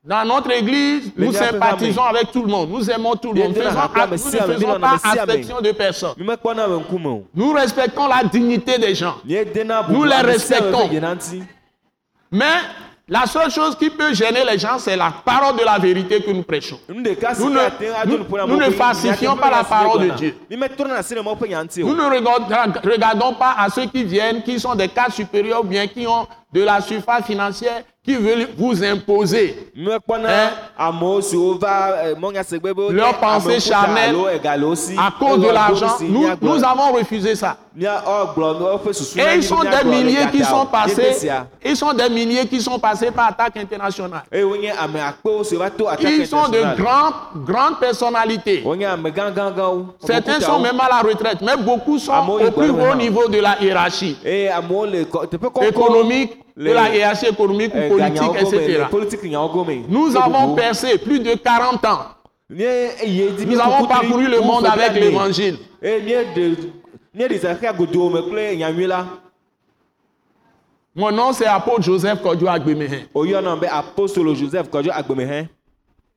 Dans 0.07 0.23
notre 0.23 0.51
église, 0.51 1.11
nous 1.17 1.31
sympathisons 1.51 2.03
avec 2.03 2.31
tout 2.31 2.43
le 2.43 2.47
monde. 2.47 2.69
Nous 2.69 2.89
aimons 2.91 3.15
tout 3.15 3.33
le 3.33 3.39
monde. 3.47 3.53
Faisons- 3.69 3.79
nous 4.11 4.17
ne 4.17 4.19
faisons 4.53 4.67
pas 4.79 4.87
exception 5.33 5.61
de 5.61 5.71
personne. 5.71 6.13
Nous 7.33 7.51
respectons 7.53 8.07
la 8.07 8.23
dignité 8.23 8.77
des 8.77 8.93
gens. 8.95 9.15
Nous 9.93 10.03
les 10.03 10.09
respectons. 10.31 10.87
Mais 12.31 12.45
la 13.07 13.25
seule 13.27 13.51
chose 13.51 13.75
qui 13.77 13.89
peut 13.89 14.13
gêner 14.13 14.43
les 14.43 14.57
gens, 14.57 14.79
c'est 14.79 14.95
la 14.95 15.11
parole 15.23 15.55
de 15.57 15.63
la 15.63 15.77
vérité 15.77 16.21
que 16.21 16.31
nous 16.31 16.41
prêchons. 16.43 16.79
Nous 17.45 17.49
ne- 17.51 17.59
nous- 18.05 18.17
nous 18.47 18.57
falsifions 18.71 19.35
pas 19.37 19.49
la 19.51 19.63
parole 19.63 19.99
de. 20.01 20.05
Dieu. 20.15 20.35
Nous 21.85 21.95
ne 21.95 22.03
regardons, 22.03 22.79
regardons 22.83 23.33
pas 23.33 23.55
à 23.59 23.69
ceux 23.69 23.85
qui 23.85 24.03
viennent, 24.03 24.41
qui 24.43 24.59
sont 24.59 24.73
des 24.75 24.87
cadres 24.87 25.13
supérieurs 25.13 25.61
ou 25.61 25.67
bien 25.67 25.87
qui 25.87 26.07
ont 26.07 26.27
de 26.51 26.61
la 26.63 26.81
surface 26.81 27.25
financière, 27.25 27.83
qui 28.05 28.15
veulent 28.15 28.47
vous 28.57 28.83
imposer 28.83 29.71
Hein? 30.29 30.51
eh, 32.11 32.13
wonye 32.21 32.37
Leur 32.91 33.15
pensée 33.19 33.59
charnelle 33.59 34.15
à 34.97 35.11
cause 35.19 35.39
de 35.41 35.49
l'argent. 35.49 35.97
Nous, 36.01 36.27
nous 36.41 36.63
avons 36.63 36.93
refusé 36.93 37.35
ça. 37.35 37.57
Et 37.77 37.83
ils 39.35 39.43
sont 39.43 39.59
des 39.63 39.89
milliers 39.89 40.27
qui 40.31 40.43
sont 40.43 40.65
passés, 40.65 41.29
ils 41.65 41.75
sont 41.75 41.91
des 41.93 42.09
milliers 42.09 42.45
qui 42.47 42.61
sont 42.61 42.79
passés 42.79 43.11
par 43.11 43.27
attaque 43.29 43.57
internationale. 43.57 44.23
attaque 44.31 45.99
Ils 46.01 46.27
sont 46.27 46.47
de 46.47 46.81
grandes, 46.81 47.13
grandes 47.45 47.79
personnalités. 47.79 48.63
Certains 50.05 50.39
sont 50.39 50.59
même 50.59 50.79
à 50.79 50.87
la 50.89 51.01
retraite, 51.01 51.39
mais 51.41 51.57
beaucoup 51.57 51.99
sont 51.99 52.13
au 52.29 52.51
plus 52.51 52.69
haut 52.69 52.95
niveau 52.95 53.27
de 53.27 53.39
la 53.39 53.57
hiérarchie 53.61 54.15
eye 54.23 54.49
amewo 56.57 56.63
le 56.63 56.63
kɔ- 56.63 56.63
teƒe 56.63 56.63
kɔkɔ 56.63 56.63
économique, 56.63 56.63
de 56.63 56.73
la 56.73 56.89
hiérarchie 56.95 57.27
économique 57.27 57.73
ou 57.73 57.77
eh, 57.77 57.89
politique, 57.89 58.35
etc. 58.39 58.85
Nous 59.89 60.15
avons 60.17 60.55
percé 60.55 60.97
plus 60.97 61.19
de 61.19 61.33
40 61.35 61.85
ans. 61.85 61.99
Di 62.49 62.63
Nous 63.47 63.59
avons 63.59 63.85
parcouru 63.87 64.27
le 64.27 64.39
monde 64.39 64.65
avec 64.65 64.93
l'évangile. 64.93 65.57
la 68.87 69.05
Mon 70.95 71.11
nom 71.11 71.33
c'est 71.33 71.45
apôtre 71.45 71.81
Joseph 71.81 72.21
Kodjo 72.21 72.47
Agbemehin. 72.47 73.01
agbemehɛ 74.93 75.47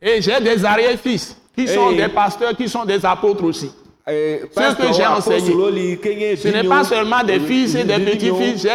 Et 0.01 0.23
j'ai 0.23 0.41
des 0.41 0.65
arrière-fils 0.65 1.37
qui 1.57 1.67
sont 1.67 1.91
des 1.91 2.07
pasteurs, 2.09 2.57
qui 2.57 2.69
sont 2.69 2.85
des 2.85 3.05
apôtres 3.05 3.43
aussi. 3.43 3.73
Eh, 4.07 4.43
que 4.77 4.93
j'ai 4.95 5.05
enseigné. 5.07 6.37
Ce 6.37 6.49
n'est 6.49 6.63
pas 6.69 6.85
seulement 6.85 7.25
des 7.25 7.41
fils 7.41 7.75
et 7.75 7.85
des 7.85 7.99
petits-fils. 7.99 8.63
J'ai, 8.63 8.69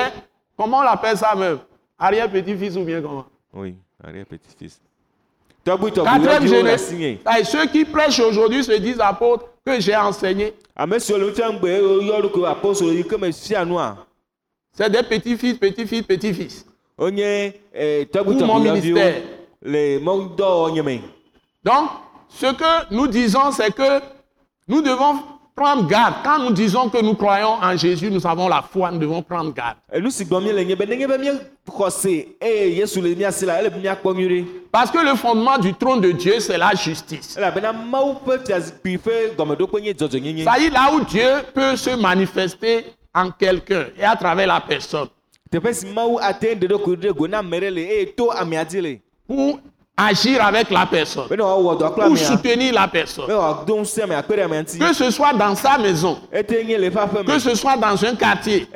comment 0.57 0.77
on 0.77 0.81
appelle 0.81 1.17
ça 1.17 1.35
même? 1.35 1.59
Arrière-petit-fils 1.99 2.75
ou 2.77 2.83
bien 2.83 3.01
comment? 3.01 3.25
Oui 3.53 3.75
arrière 4.03 4.25
petit 4.25 4.49
fils 4.57 4.81
tɔgbui 5.65 5.91
Quatrième 5.91 6.47
génération. 6.47 6.97
Ceux 7.45 7.65
qui 7.67 7.85
prêchent 7.85 8.19
aujourd'hui 8.19 8.63
se 8.63 8.73
disent 8.73 8.99
apôtres 8.99 9.45
que 9.65 9.79
j'ai 9.79 9.95
enseigné. 9.95 10.53
fia 13.31 13.65
nua 13.65 14.05
C'est 14.73 14.89
des 14.89 15.03
petits-fils, 15.03 15.57
petits-fils, 15.57 16.01
petits-fils. 16.03 16.65
wonye 16.97 17.53
eh, 17.73 18.05
Pour 18.11 18.33
mon 18.45 18.59
ministère. 18.59 19.21
Donc, 21.63 21.89
ce 22.27 22.47
que 22.53 22.93
nous 22.93 23.07
disons, 23.07 23.51
c'est 23.51 23.73
que 23.73 24.01
nous 24.67 24.81
devons 24.81 25.19
prendre 25.55 25.87
garde. 25.87 26.15
Quand 26.23 26.39
nous 26.39 26.51
disons 26.51 26.89
que 26.89 27.01
nous 27.01 27.13
croyons 27.15 27.53
en 27.61 27.75
Jésus, 27.77 28.09
nous 28.09 28.25
avons 28.25 28.47
la 28.47 28.61
foi, 28.61 28.91
nous 28.91 28.99
devons 28.99 29.21
prendre 29.21 29.53
garde. 29.53 29.77
Parce 34.71 34.91
que 34.91 34.97
le 34.99 35.15
fondement 35.15 35.57
du 35.57 35.73
trône 35.73 36.01
de 36.01 36.11
Dieu, 36.11 36.39
c'est 36.39 36.57
la 36.57 36.73
justice. 36.73 37.37
est, 40.65 40.69
là 40.69 40.91
où 40.93 41.01
Dieu 41.05 41.29
peut 41.53 41.75
se 41.75 41.95
manifester 41.95 42.85
en 43.13 43.29
quelqu'un 43.31 43.85
et 43.97 44.03
à 44.03 44.15
travers 44.15 44.47
la 44.47 44.59
personne. 44.61 45.07
Pour 49.27 49.59
agir 49.97 50.43
avec 50.43 50.69
la 50.71 50.85
personne, 50.85 51.27
pour 51.27 52.03
amea 52.03 52.15
soutenir 52.17 52.73
la 52.73 52.87
personne. 52.87 53.27
Que 53.27 54.93
ce 54.93 55.11
soit 55.11 55.33
dans 55.33 55.55
sa 55.55 55.77
maison, 55.77 56.17
que 56.31 57.39
ce 57.39 57.55
soit 57.55 57.77
dans 57.77 58.03
un 58.05 58.15
quartier, 58.15 58.67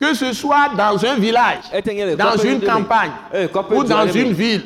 que 0.00 0.14
ce 0.14 0.32
soit 0.32 0.68
dans 0.76 1.04
un 1.04 1.14
village, 1.14 1.60
dans 2.18 2.36
une 2.36 2.60
campagne, 2.60 3.12
Eh, 3.32 3.46
ou 3.70 3.84
dans 3.84 4.08
une 4.08 4.32
ville, 4.32 4.62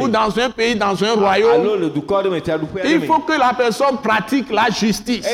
ou 0.00 0.08
dans 0.08 0.38
un 0.38 0.50
pays, 0.50 0.76
dans 0.76 1.02
un 1.04 1.14
royaume. 1.14 1.90
Il 2.84 3.00
faut 3.06 3.18
que 3.18 3.32
la 3.38 3.52
personne 3.54 3.96
pratique 3.98 4.50
la 4.52 4.70
justice. 4.70 5.26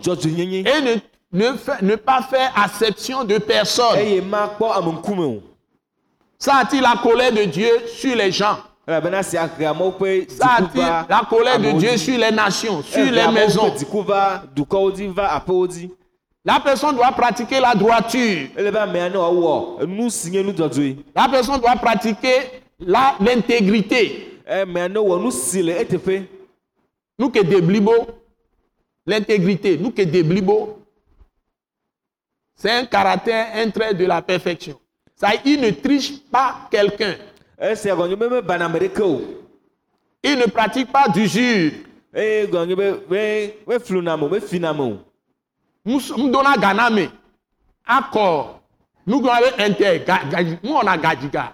Dzɔdzɔnyenye 0.00 0.60
et 0.60 0.80
ne, 0.80 0.94
ne, 1.32 1.52
ne 1.82 1.96
pas 1.96 2.22
faire 2.22 2.52
acception 2.56 3.24
de 3.24 3.38
personne. 3.38 3.96
eye 3.98 4.20
makpɔ 4.20 4.70
ame 4.78 4.92
ŋkume 4.92 5.24
o 5.26 5.42
Ça 6.38 6.56
attire 6.58 6.82
la 6.82 6.94
colère 7.02 7.32
de 7.32 7.44
Dieu 7.44 7.68
sur 7.88 8.14
les 8.14 8.30
gens. 8.30 8.58
ƒe 8.86 10.26
Ça 10.28 10.54
attire 10.58 11.06
la 11.08 11.22
colère 11.28 11.58
de 11.58 11.72
Dieu 11.72 11.96
sur 11.96 12.16
les 12.16 12.30
nations, 12.30 12.82
sur 12.82 13.00
Ehe 13.04 13.10
les 13.10 13.28
maisons. 13.28 13.74
La 16.44 16.60
personne 16.60 16.94
doit 16.96 17.12
pratiquer 17.12 17.60
la 17.60 17.74
droiture. 17.74 18.48
dzɔdzɔe 20.54 20.96
La 21.14 21.28
personne 21.28 21.60
doit 21.60 21.76
pratiquer 21.76 22.62
l'intégrité. 22.80 24.40
Nous 27.18 27.30
que 27.30 27.42
des 27.42 27.60
blibo, 27.60 27.92
l'intégrité, 29.04 29.76
nous 29.76 29.90
que 29.90 30.02
des 30.02 30.22
blibo, 30.22 30.78
c'est 32.54 32.70
un 32.70 32.86
caractère, 32.86 33.48
un 33.54 33.68
trait 33.70 33.92
de 33.92 34.06
la 34.06 34.22
perfection. 34.22 34.78
Ça, 35.20 35.30
il 35.44 35.60
ne 35.60 35.70
triche 35.70 36.20
pas 36.30 36.68
quelqu'un. 36.70 37.16
esia 37.60 37.94
gɔnye 37.96 38.16
be 38.16 38.28
mebana 38.30 38.66
ame 38.66 38.78
ɖeke 38.78 39.00
o 39.02 39.20
Il 40.22 40.38
ne 40.38 40.46
pratique 40.46 40.92
pas 40.92 41.08
d'usure. 41.08 41.72
eye 42.14 42.46
gɔnye 42.46 42.76
be 42.76 42.92
be 43.08 43.54
mefluna 43.66 44.16
me 44.16 44.24
o 44.24 44.28
mefina 44.28 44.72
me 44.72 44.80
o 44.82 44.98
Mdona 46.18 46.56
ganame. 46.56 47.08
Accord. 47.86 48.60
Nous 49.06 49.26
avons 49.26 49.56
inter. 49.58 50.04
ga- 50.06 50.22
ga- 50.30 50.58
Nous 50.62 50.74
on 50.74 50.86
a 50.86 50.96
gajiga. 50.98 51.52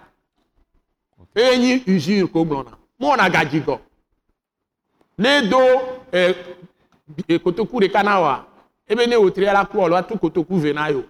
Et 1.35 1.57
ni 1.57 1.83
usure 1.87 2.27
ko 2.31 2.43
blona. 2.45 2.71
Nous 2.99 3.07
on 3.07 3.13
a 3.13 3.29
gajigo. 3.29 3.79
Ne 5.17 5.49
do 5.49 5.57
eh, 6.11 6.33
eh, 7.29 7.39
kotoku 7.39 7.79
de 7.79 7.87
kanawa. 7.87 8.45
Ebe 8.87 9.07
ne 9.07 9.15
otri 9.15 9.45
la 9.45 9.65
ku 9.65 9.79
olo 9.79 9.99
tu 10.03 10.17
kotoku 10.17 10.59
venayo. 10.59 11.05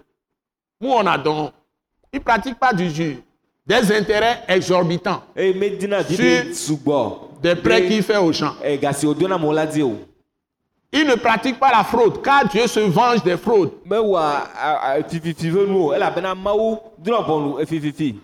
Nous 0.79 0.89
on 0.91 1.07
a 1.07 1.17
don. 2.15 2.19
Il 2.19 2.21
pratique 2.21 2.56
pas 2.60 2.73
d'usure. 2.73 3.17
Des 3.67 3.91
intérêts 3.95 4.43
exorbitants. 4.47 5.23
Sur- 6.15 6.54
Des 7.41 7.56
prêts 7.56 7.86
qu'il 7.88 8.04
fait 8.04 8.17
aux. 8.17 8.32
Eh, 8.63 8.78
o 9.86 9.95
Il 10.93 11.06
ne 11.08 11.15
pratique 11.15 11.60
pas 11.60 11.71
la 11.71 11.84
fraude, 11.84 12.21
car 12.21 12.47
Dieu 12.47 12.67
se 12.67 12.80
venge 12.80 13.21
des 13.23 13.36
fraudes. 13.36 13.71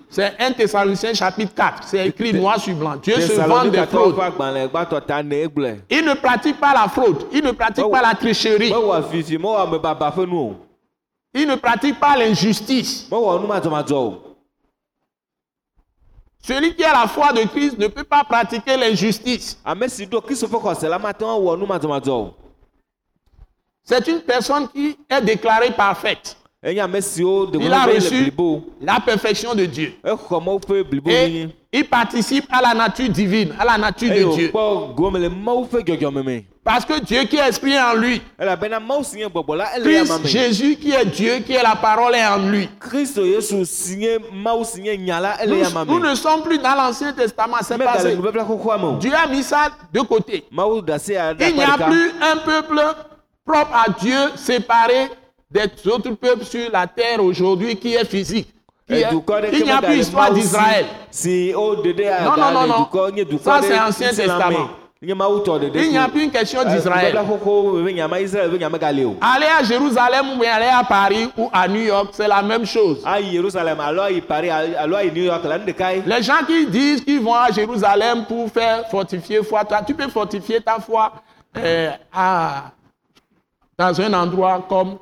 C'est 0.10 0.32
1 0.40 0.52
Thessaloniciens 0.54 1.14
chapitre 1.14 1.54
4. 1.54 1.84
C'est 1.86 2.08
écrit 2.08 2.32
noir 2.34 2.60
sur 2.62 2.74
blanc. 2.76 2.96
Dieu 3.02 3.16
se 3.20 3.34
venge 3.50 3.64
des 3.72 3.78
fraudes. 3.88 4.16
ne 4.16 4.20
Il 5.90 6.06
ne 6.06 6.14
pratique 6.14 6.60
pas 6.62 6.74
la 6.74 6.88
fraude. 6.88 7.26
Il 7.34 7.44
ne 7.44 7.52
pratique 7.52 7.84
Oh. 7.86 7.90
pas 7.90 8.02
la 8.02 8.14
tricherie. 8.16 8.72
Il 11.34 11.48
ne 11.48 11.56
pratique 11.56 12.00
pas 12.00 12.17
l'injustice. 12.17 13.08
mewɔ 13.10 13.41
nu 13.41 13.48
madzɔmadzɔ 13.48 13.94
o 13.96 14.32
Celui 16.44 16.76
qui 16.76 16.84
a 16.84 16.91
la 16.91 17.08
foi 17.08 17.32
de 17.34 17.44
Christ 17.48 17.78
ne 17.78 17.88
peut 17.88 18.04
pas 18.04 18.24
pratiquer 18.24 18.76
l'injustice. 18.76 19.58
C'est 23.84 24.08
une 24.08 24.22
personne 24.22 24.67
qui 24.70 24.98
est 25.08 25.22
déclarée 25.22 25.72
parfaite. 25.72 26.36
Il 26.63 26.80
a 26.80 27.86
reçu 27.86 28.32
la 28.82 29.00
perfection 29.00 29.56
de 29.56 29.65
Dieu. 29.65 29.93
Et 30.04 30.12
nyenye 31.06 31.56
il 31.74 31.86
participe 31.86 32.45
à 32.52 32.62
la 32.62 32.74
nature 32.74 33.10
divine, 33.10 33.56
à 33.58 33.65
la 33.65 33.78
nature 33.78 34.10
de 34.10 34.36
Dieu. 34.36 34.52
dzɔdzɔme 34.52 36.24
me 36.24 36.41
Parce 36.63 36.86
que 36.86 37.00
Dieu 37.00 37.24
qui 37.24 37.38
est 37.38 37.47
esprit 37.50 37.80
en 37.80 37.95
lui, 37.95 38.21
yama 38.39 38.67
Christ 39.84 40.28
Jésus 40.28 40.76
qui 40.76 40.91
est 40.91 41.06
Dieu, 41.06 41.39
qui 41.39 41.54
est 41.54 41.63
la 41.63 41.76
parole 41.76 42.13
est 42.13 42.28
en 42.28 42.38
lui. 42.38 42.69
Nous, 45.47 46.00
nous 46.00 46.00
ne 46.00 46.13
sommes 46.13 46.43
plus 46.43 46.60
dans 46.60 46.76
l'Ancien 46.76 47.13
Testament, 47.13 47.58
c'est 47.62 47.78
passé. 47.80 48.15
Dieu 49.00 49.12
a 49.15 49.28
mis 49.28 49.41
ça 49.41 49.71
de 49.91 50.02
côté. 50.02 50.43
Il 50.52 51.56
n'y 51.56 51.63
a 51.63 51.78
plus 51.78 52.12
un 52.21 52.38
peuple 52.38 52.82
propre 53.45 53.74
à 53.74 53.89
Dieu, 54.00 54.17
séparé 54.36 55.10
des 55.52 55.90
autres 55.92 56.12
peuples 56.12 56.46
sur 56.46 56.70
la 56.72 56.88
terre 56.88 57.24
aujourd'hui 57.24 57.76
qui 57.76 57.94
est 57.94 58.06
physique. 58.06 58.48
Qui 58.88 58.94
est- 59.02 59.10
Il 59.54 59.64
n'y 59.64 59.72
a 59.72 59.82
plus 59.82 59.98
histoire 60.02 60.30
d'Israël. 60.34 60.86
Non, 62.24 62.32
non, 62.38 62.52
non, 62.52 62.68
non. 62.68 62.86
Ça, 63.44 63.60
c'est 63.68 63.80
Ancien. 63.80 64.08
Testament. 64.28 64.70
Il 65.84 65.90
n'y 65.92 65.98
a 65.98 66.08
plus 66.10 66.24
une 66.26 66.32
question 66.32 66.60
d'Israël. 66.76 67.12
gali 68.78 69.04
o 69.04 69.16
Aller 69.20 69.48
à 69.60 69.64
Jérusalem 69.64 70.38
ou 70.40 70.44
aller 70.44 70.70
à 70.72 70.84
Paris 70.84 71.28
ou 71.36 71.50
à 71.52 71.68
New 71.68 71.82
York, 71.82 72.10
c'est 72.12 72.28
la 72.28 72.44
même 72.44 72.66
chose. 72.68 73.00
Les 76.06 76.22
gens 76.22 76.46
qui 76.46 76.68
disent 76.68 77.04
qu'ils 77.04 77.20
vont 77.20 77.34
à 77.34 77.50
Jérusalem 77.52 78.26
pour 78.28 78.48
faire 78.52 78.88
fortifier 78.90 79.42
foi, 79.44 79.66
toi, 79.66 79.82
tu 79.86 79.96
peux 79.96 80.08
fortifier 80.08 80.62
ta 80.62 80.80
foi 80.80 81.12
euh, 81.58 81.90
à- 82.14 82.66
dans 83.80 84.00
un 84.02 84.14
endroit 84.14 84.64
comme. 84.70 84.98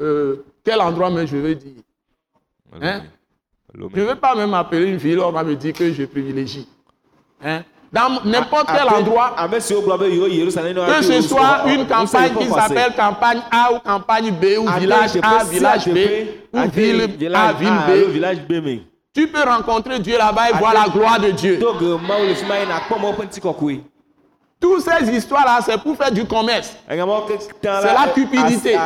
Euh, 0.00 0.44
quel 0.64 0.80
endroit, 0.80 1.10
mais 1.10 1.26
je 1.26 1.36
veux 1.36 1.54
dire 1.54 1.72
hein? 2.80 3.02
Je 3.74 3.80
ne 3.82 4.04
vais 4.06 4.16
pas 4.16 4.34
même 4.34 4.52
appeler 4.54 4.86
une 4.86 4.96
ville, 4.96 5.20
on 5.20 5.30
va 5.30 5.44
me 5.44 5.54
dire 5.54 5.72
que 5.72 5.92
je 5.92 6.04
privilégie. 6.04 6.66
Hein? 7.44 7.62
Dans 7.92 8.20
n'importe 8.24 8.66
quel 8.68 8.88
endroit, 8.88 9.34
que 10.86 11.02
ce 11.02 11.22
soit 11.22 11.62
une 11.66 11.86
campagne 11.86 12.34
qui 12.36 12.46
s'appelle 12.48 12.94
campagne 12.96 13.40
A 13.50 13.72
ou 13.74 13.78
campagne 13.80 14.30
B 14.32 14.44
ou 14.60 14.68
village 14.78 15.16
A, 15.22 15.44
village 15.44 15.86
B 15.88 15.98
ou 16.52 16.68
ville 16.70 17.34
A, 17.34 17.52
ville 17.52 17.68
B, 17.88 18.10
village 18.12 18.38
B 18.48 18.52
me. 18.52 18.78
tu 19.12 19.26
peux 19.28 19.42
rencontrer 19.42 19.98
Dieu 19.98 20.16
là-bas 20.18 20.50
et 20.50 20.52
voir 20.54 20.72
la 20.74 20.88
gloire 20.88 21.18
de 21.20 21.30
Dieu. 21.30 21.58
Toutes 24.60 24.82
ces 24.82 25.10
histoires-là, 25.16 25.60
c'est 25.64 25.78
pour 25.78 25.96
faire 25.96 26.12
du 26.12 26.24
commerce. 26.26 26.76
C'est 26.88 26.96
la 26.96 28.08
cupidité. 28.14 28.76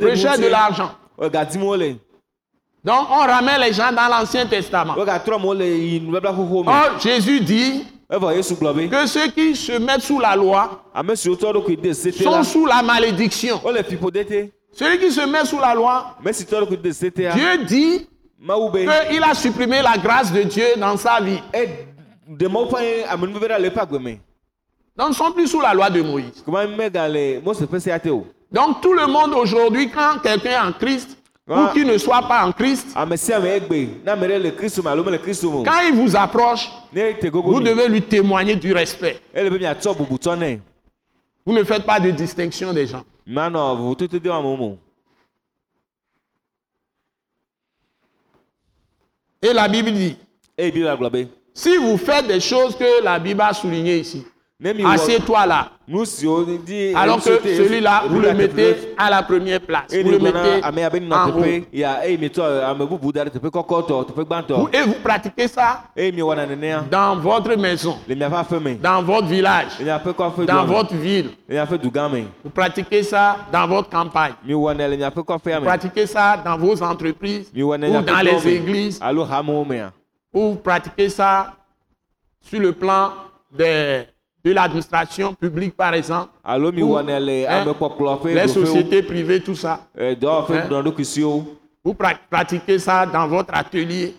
Recherche 0.00 0.38
de 0.38 0.48
l'argent. 0.48 0.90
Donc, 2.84 3.06
on 3.10 3.26
ramène 3.26 3.60
les 3.60 3.72
gens 3.72 3.90
dans 3.90 4.06
l'Ancien 4.08 4.46
Testament. 4.46 4.94
Or, 6.66 7.00
Jésus 7.00 7.40
dit 7.40 7.84
be 8.10 8.88
que 8.90 9.06
ceux 9.06 9.28
qui 9.28 9.54
se 9.56 9.72
mettent 9.78 10.02
sous 10.02 10.18
la 10.20 10.34
loi 10.36 10.82
la 10.94 11.02
sont 12.24 12.42
sous 12.44 12.66
la 12.66 12.82
malédiction. 12.82 13.60
te. 13.64 14.50
Celui 14.72 14.98
qui 14.98 15.10
se 15.10 15.26
met 15.26 15.44
sous 15.44 15.58
la 15.58 15.74
loi, 15.74 16.16
Dieu 17.34 17.64
dit 17.66 18.06
qu'il 19.08 19.22
a 19.22 19.34
supprimé 19.34 19.82
la 19.82 19.98
grâce 19.98 20.32
de 20.32 20.42
Dieu 20.42 20.66
dans 20.76 20.96
sa 20.96 21.20
vie. 21.20 21.40
E 22.28 23.48
ɖa 23.48 23.58
le 23.58 23.68
eƒe 23.68 23.78
agbe 23.80 23.98
me. 24.00 24.18
Donc, 24.96 25.08
ne 25.10 25.14
sont 25.14 25.32
plus 25.32 25.46
sous 25.48 25.60
la 25.60 25.72
loi 25.74 25.88
de 25.90 26.02
Moïse. 26.02 26.42
Koma 26.44 26.66
megale 26.66 27.40
Mose 27.44 27.62
ƒe 27.62 27.78
sea 27.78 27.98
te 28.00 28.08
o. 28.08 28.26
Donc, 28.50 28.80
tout 28.80 28.92
le 28.92 29.06
monde 29.06 29.32
aujourd'hui, 29.34 29.90
quand 29.90 30.18
quelqu'un 30.22 30.50
est 30.50 30.58
en 30.58 30.72
Christ, 30.72 31.16
ou 31.48 31.52
Ah. 31.54 31.70
qui 31.72 31.84
ne 31.84 31.96
soit 31.96 32.22
pas 32.28 32.44
en 32.44 32.52
Christ, 32.52 32.88
o. 32.96 33.00
quand 35.64 35.80
il 35.88 35.94
vous 35.94 36.16
approche, 36.16 36.68
vous 36.92 37.60
devez 37.60 37.88
lui 37.88 38.02
témoigner 38.02 38.56
du 38.56 38.72
respect. 38.72 39.20
Vous 41.46 41.52
ne 41.54 41.64
faites 41.64 41.86
pas 41.86 41.98
de 42.00 42.10
distinction 42.10 42.72
des 42.74 42.86
gens. 42.86 43.04
De. 43.26 44.76
Et 49.40 49.52
la 49.52 49.68
Bible 49.68 49.92
dit, 49.92 50.16
Si 51.58 51.76
vous 51.76 51.96
faites 51.96 52.28
des 52.28 52.38
choses 52.38 52.76
que 52.76 53.02
la 53.02 53.18
Bible 53.18 53.40
a 53.40 53.52
soulignées 53.52 53.98
ici, 53.98 54.24
assieds-toi 54.86 55.44
là. 55.44 55.70
Alors 56.94 57.20
que 57.20 57.30
celui-là, 57.42 58.04
vous 58.08 58.20
le 58.20 58.32
mettez 58.32 58.94
à 58.96 59.10
la 59.10 59.24
première 59.24 59.60
place. 59.62 59.86
Vous 59.90 60.08
le 60.08 60.20
mettez 60.20 60.62
en 60.62 61.30
haut. 61.30 61.42
Et 64.72 64.82
vous 64.82 64.94
pratiquez 65.02 65.48
ça 65.48 65.82
nenea 65.96 66.84
dans 66.88 67.16
votre 67.16 67.56
maison, 67.56 67.96
dans 68.80 69.02
votre 69.02 69.26
village, 69.26 69.72
dans 70.46 70.64
votre 70.64 70.94
ville. 70.94 71.30
Vous 72.44 72.50
pratiquez 72.50 73.02
ça 73.02 73.36
dans 73.52 73.66
votre 73.66 73.90
campagne. 73.90 74.34
Vous 74.46 74.68
pratiquez 75.64 76.06
ça 76.06 76.40
dans 76.44 76.56
vos 76.56 76.80
entreprises 76.80 77.50
ou 77.52 77.76
dans 77.76 78.22
les 78.22 78.48
églises. 78.48 79.00
Mea 79.02 79.90
ou 80.32 80.50
vous 80.50 80.56
pratiquez 80.56 81.08
ça 81.08 81.54
sur 82.40 82.60
le 82.60 82.72
plan 82.72 83.12
de, 83.50 84.04
de 84.44 84.52
l'administration 84.52 85.34
publique, 85.34 85.74
par 85.76 85.94
exemple, 85.94 86.30
Ou- 86.82 86.96
hein, 87.46 87.64
les 88.34 88.40
sociétés 88.66 89.02
privées, 89.02 89.40
tout 89.42 89.54
ça. 89.56 89.86
eh, 90.54 90.58
Hein? 90.58 90.68
Vous 91.84 91.92
pra- 91.94 92.18
pratiquez 92.30 92.78
ça 92.78 93.06
dans 93.06 93.26
votre 93.28 93.54
atelier. 93.54 94.14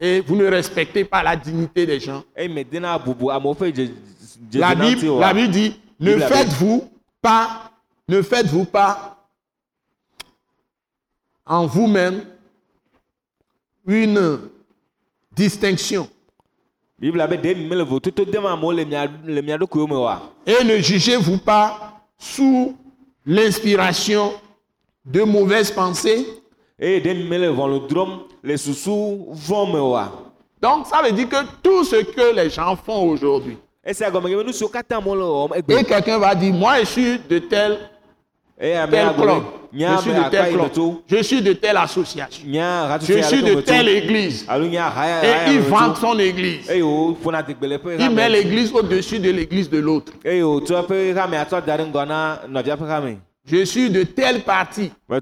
Et 0.00 0.20
vous 0.20 0.36
ne 0.36 0.46
respectez 0.46 1.04
pas 1.04 1.22
la 1.22 1.36
dignité 1.36 1.86
des 1.86 1.98
gens. 2.00 2.22
dze 4.50 4.58
La 4.60 4.74
Bible, 4.74 5.00
la 5.20 5.32
Bible 5.34 5.50
dit, 5.52 5.80
ne 6.00 6.12
faites-vous 6.28 6.88
pas, 7.20 7.70
ne 8.08 8.22
faites-vous 8.22 8.64
pas 8.66 9.16
en 11.46 11.66
vous-même 11.66 12.22
une 13.88 14.38
distinction. 15.34 16.08
Et 17.00 17.10
ne 20.64 20.76
jugez-vous 20.78 21.38
pas 21.38 22.02
sous 22.18 22.76
l'inspiration 23.24 24.32
de 25.04 25.22
mauvaises 25.22 25.70
pensées. 25.70 26.26
Donc 30.60 30.86
ça 30.86 31.02
veut 31.02 31.12
dire 31.12 31.28
que 31.28 31.36
tout 31.62 31.84
ce 31.84 31.96
que 32.04 32.34
les 32.34 32.50
gens 32.50 32.76
font 32.76 33.08
aujourd'hui, 33.08 33.56
et 33.84 33.94
quelqu'un 35.84 36.18
va 36.18 36.34
dire, 36.34 36.52
moi 36.52 36.80
je 36.80 36.84
suis 36.84 37.18
de 37.20 37.38
tel, 37.38 37.72
eye 37.72 37.78
ame 37.78 37.97
tel 38.58 38.76
agblɔ 38.76 39.14
club, 39.22 39.42
je 39.72 39.96
suis 40.02 40.12
de 40.12 40.28
tel 40.30 40.52
club, 40.52 40.70
je 41.06 41.22
suis 41.22 41.42
de 41.42 41.52
telle 41.52 41.76
association, 41.76 42.44
je 43.00 43.22
suis 43.22 43.42
de 43.42 43.60
telle 43.60 43.88
église. 43.88 44.44
Et 44.48 45.52
il 45.52 45.62
to 45.62 45.94
son 46.00 46.18
église. 46.18 46.68
eƒe 46.70 47.14
Il 48.00 48.10
met 48.10 48.28
l'église 48.28 48.72
au-dessus 48.72 49.18
de 49.20 49.30
l'église 49.30 49.70
de 49.70 49.78
l'autre. 49.78 50.12
hame 50.24 51.44
Je 53.50 53.64
suis 53.64 53.88
de 53.90 54.02
tel 54.02 54.42
parti. 54.42 54.92
Ou 55.08 55.14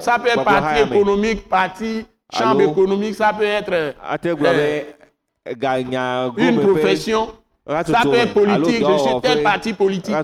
ça 0.00 0.18
peut 0.18 0.28
être 0.28 0.44
parti 0.44 0.82
économique, 0.82 1.48
parti 1.48 2.04
chambre 2.36 2.60
économique, 2.62 3.14
ça 3.14 3.32
peut 3.32 3.44
être 3.44 3.72
euh, 3.72 3.92
une 6.36 6.60
profession, 6.60 7.28
ça 7.92 8.00
alo 8.10 8.26
politique. 8.32 8.80
Je 8.92 8.98
suis 8.98 9.20
tel 9.22 9.42
parti 9.42 9.72
politique. 9.72 10.14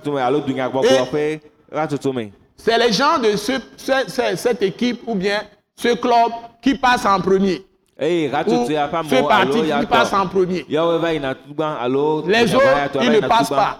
C'est 2.56 2.78
les 2.78 2.92
gens 2.92 3.18
de 3.18 3.36
ce, 3.36 3.52
ce- 3.76 4.04
ce- 4.08 4.36
cette 4.36 4.62
équipe 4.62 5.00
ou 5.06 5.14
bien 5.14 5.42
ce 5.74 5.94
club 5.94 6.30
qui 6.62 6.74
passent 6.76 7.06
en 7.06 7.18
premier. 7.20 7.64
eye 7.98 8.28
Ou 8.62 8.66
ce 9.08 9.14
parti 9.28 9.58
qui 9.80 9.86
passe 9.86 10.12
en 10.12 10.26
premier. 10.28 10.64
Les 12.28 12.46
autres, 12.54 12.66
ils 13.02 13.10
ne 13.10 13.20
passent 13.28 13.48
pas. 13.56 13.78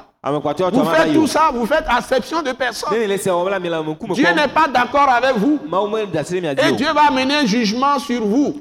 tɔ 0.71 0.77
Vous 0.79 0.85
faites 0.95 1.13
tout 1.15 1.27
ça, 1.27 1.51
vous 1.53 1.67
faites 1.67 1.85
acception 1.89 2.43
de 2.43 2.53
personne. 2.53 2.91
Dieu 4.15 4.25
n'est 4.37 4.49
pas 4.49 4.69
d'accord 4.69 5.09
avec 5.09 5.37
vous. 5.37 5.59
Et 6.53 6.73
Dieu 6.77 6.87
va 6.95 7.11
mener 7.11 7.35
un 7.35 7.47
jugement 7.47 7.99
sur 7.99 8.21
vous. 8.25 8.61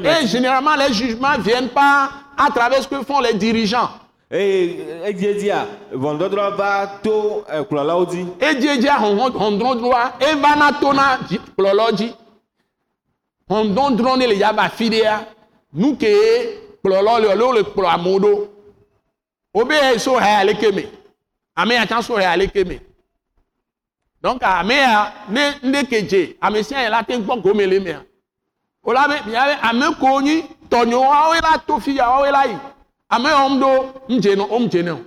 mia 0.00 0.20
Et 0.22 0.26
généralement, 0.26 0.76
les 0.76 0.92
jugements 0.94 1.36
ne 1.36 1.42
viennent 1.42 1.68
pas 1.68 2.08
à 2.40 2.50
travers 2.50 2.82
ce 2.82 2.88
que 2.88 3.02
font 3.02 3.20
les 3.20 3.34
dirigeants. 3.34 3.90
eye 4.30 4.86
edziedzia 5.08 5.66
ʋɔnudɔdrɔ̃ 5.92 6.56
va 6.56 6.86
to 7.02 7.44
eh, 7.52 7.64
kplɔlawo 7.64 8.06
dzi 8.06 8.24
Et 8.40 8.54
Dieu 8.54 8.76
dit 8.78 8.88
à 8.88 9.00
Hondondroa, 9.02 10.12
et 10.20 10.34
va 10.36 10.54
na 10.56 10.72
tona 10.72 11.18
kplɔlɔ 11.56 12.14
Hondondro 13.48 14.16
ne 14.16 14.26
le 14.28 14.36
yaba 14.36 14.68
fidea, 14.68 15.26
nous 15.72 15.96
que 15.96 16.06
kplɔlɔ 16.82 17.20
le 17.22 17.28
le 17.34 17.56
le 17.56 17.62
kplɔ 17.64 17.88
amewo 17.88 18.20
ɖo. 18.20 18.48
Obe 19.52 19.72
ye 19.72 19.98
so 19.98 20.12
hɛ 20.20 20.40
ale 20.42 20.54
keme. 20.54 20.84
Ame 21.56 21.72
ya 21.72 21.84
tsã 21.86 22.00
so 22.00 22.16
hɛ 22.16 22.24
ale 22.24 22.46
keme. 22.46 22.78
Donc 24.22 24.40
ame 24.44 24.70
ya 24.70 25.12
ne 25.28 25.50
ne 25.64 25.82
ke 25.82 26.06
dze, 26.06 26.36
ame 26.40 26.62
sia 26.62 26.78
yɛ 26.86 26.90
la 26.90 27.02
te 27.02 27.14
gbɔ 27.18 27.42
gome 27.42 27.66
le 27.66 27.80
mea. 27.80 28.02
O 28.84 28.92
la 28.92 29.08
be 29.08 29.28
mia 29.28 29.44
be 29.44 29.68
ame 29.68 29.94
ko 29.98 30.20
nyi 30.20 30.44
tɔnyo 30.70 31.00
wawoe 31.00 31.40
la 31.42 31.58
to 31.58 31.80
fi 31.80 31.96
ya 31.96 32.08
wawoe 32.08 32.30
la 32.30 32.44
yi. 32.44 32.56
Ame 33.10 33.26
wɔm 33.28 33.60
ɖo 33.60 33.70
ŋdze 34.08 34.36
no 34.36 34.46
wɔm 34.46 34.68
dze 34.68 34.82
ne 34.82 34.90
o. 34.90 35.00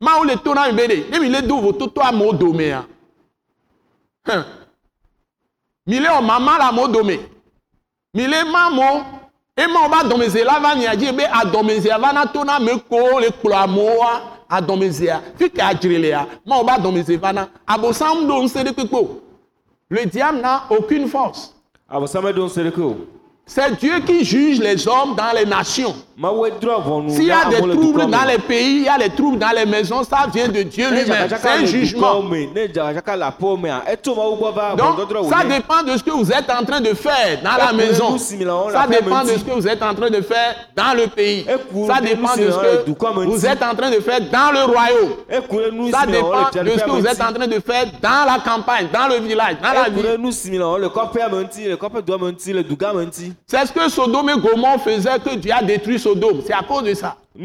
Mawu 0.00 0.24
le 0.24 0.36
to 0.36 0.54
na 0.54 0.66
mi 0.70 0.72
be 0.76 0.86
ɖe, 0.88 1.10
ne 1.10 1.18
mi 1.18 1.28
le 1.28 1.42
do 1.42 1.60
vototo 1.60 2.00
amewo 2.00 2.32
domea. 2.32 2.86
Hɛn. 4.26 4.44
Mi 5.86 5.98
le 6.00 6.08
wɔ 6.08 6.22
mama 6.24 6.58
le 6.58 6.64
amewo 6.64 6.88
dome. 6.92 7.18
Mi 8.14 8.26
le 8.26 8.44
ma 8.44 8.70
mo, 8.70 9.04
ema 9.56 9.80
wo 9.82 9.88
be 9.88 9.94
adɔmeze 9.96 10.44
la 10.44 10.58
va 10.60 10.74
mia 10.74 10.96
dzi 10.96 11.12
be 11.16 11.24
adɔmezea 11.24 12.00
va 12.00 12.12
na 12.12 12.24
to 12.26 12.44
na 12.44 12.56
ame 12.56 12.78
kowo 12.88 13.20
le 13.20 13.28
kplɔ 13.30 13.64
amewoa, 13.64 14.20
adɔmezea, 14.50 15.20
fi 15.36 15.50
ke 15.50 15.58
adzre 15.60 15.98
lea, 16.00 16.26
ma 16.46 16.58
wo 16.58 16.64
be 16.64 16.70
adɔmeze 16.70 17.18
va 17.18 17.32
na. 17.32 17.48
Abosam 17.68 18.26
ɖo 18.26 18.42
ŋusẽ 18.44 18.64
ɖe 18.64 18.72
kpekpe 18.72 18.94
o. 18.96 19.20
Le 19.90 20.06
diable 20.06 20.40
n'a 20.40 20.62
aucune 20.70 21.08
force. 21.08 21.52
abosame 21.90 22.32
ɖo 22.32 22.46
ŋusẽ 22.46 22.70
ɖeke 22.70 22.80
o 22.80 22.96
C'est 23.52 23.76
Dieu 23.80 23.98
qui 24.06 24.24
juge 24.24 24.60
les 24.60 24.86
hommes 24.86 25.16
dans 25.16 25.36
les 25.36 25.44
nations. 25.44 25.92
S'il 27.08 27.24
y 27.24 27.30
a 27.32 27.46
des 27.48 27.56
troubles 27.74 28.06
dans 28.10 28.24
les 28.28 28.38
pays, 28.38 28.76
il 28.76 28.82
y 28.84 28.88
a 28.88 28.96
des 28.98 29.08
troubles 29.10 29.38
dans 29.38 29.50
les 29.56 29.64
maisons, 29.66 30.04
ça 30.04 30.26
vient 30.32 30.46
de 30.48 30.62
Dieu 30.62 30.88
lui-même. 30.90 31.28
C'est 31.28 31.48
un 31.48 31.64
jugement. 31.64 32.22
va 34.52 34.76
Donc, 34.76 34.98
ça 35.30 35.42
dépend 35.44 35.82
de 35.82 35.96
ce 35.98 36.04
que 36.04 36.10
vous 36.10 36.30
êtes 36.30 36.48
en 36.50 36.64
train 36.64 36.80
de 36.80 36.94
faire 36.94 37.40
dans 37.42 37.56
la 37.56 37.72
maison. 37.72 38.18
Ça 38.70 38.86
dépend 38.86 39.22
de 39.24 39.30
ce 39.30 39.38
que 39.44 39.50
vous 39.50 39.66
êtes 39.66 39.82
en 39.82 39.94
train 39.94 40.10
de 40.10 40.20
faire 40.20 40.54
dans 40.76 40.94
le 40.96 41.06
pays. 41.08 41.44
Ça 41.88 42.00
dépend 42.02 42.36
de 42.36 42.50
ce 42.52 42.58
que 42.58 43.26
vous 43.30 43.46
êtes 43.46 43.62
en 43.62 43.74
train 43.74 43.90
de 43.90 44.00
faire 44.00 44.20
dans 44.30 44.52
le 44.52 44.64
royaume. 44.64 45.10
Ça 45.90 46.06
dépend 46.06 46.28
de 46.62 46.70
ce 46.78 46.84
que 46.84 46.90
vous 46.90 47.06
êtes 47.06 47.20
en 47.20 47.32
train 47.32 47.46
de 47.48 47.60
faire 47.60 47.86
dans 48.00 48.26
la 48.26 48.38
campagne, 48.44 48.86
dans 48.92 49.08
le 49.08 49.16
village, 49.26 49.56
dans 49.60 49.72
la 49.72 49.88
ville. 49.88 50.04
C'est 53.46 53.66
ce 53.66 53.72
que 53.72 53.88
Sodome 53.88 54.30
et 54.30 54.40
Gomorrhe 54.40 54.78
faisaient 54.80 55.18
que 55.18 55.34
Dieu 55.36 55.52
a 55.52 55.62
détruit 55.62 55.98
Sodome. 55.98 56.40
C'est 56.46 56.52
à 56.52 56.62
cause 56.62 56.84
de 56.84 56.94
ça. 56.94 57.16
Ce 57.36 57.42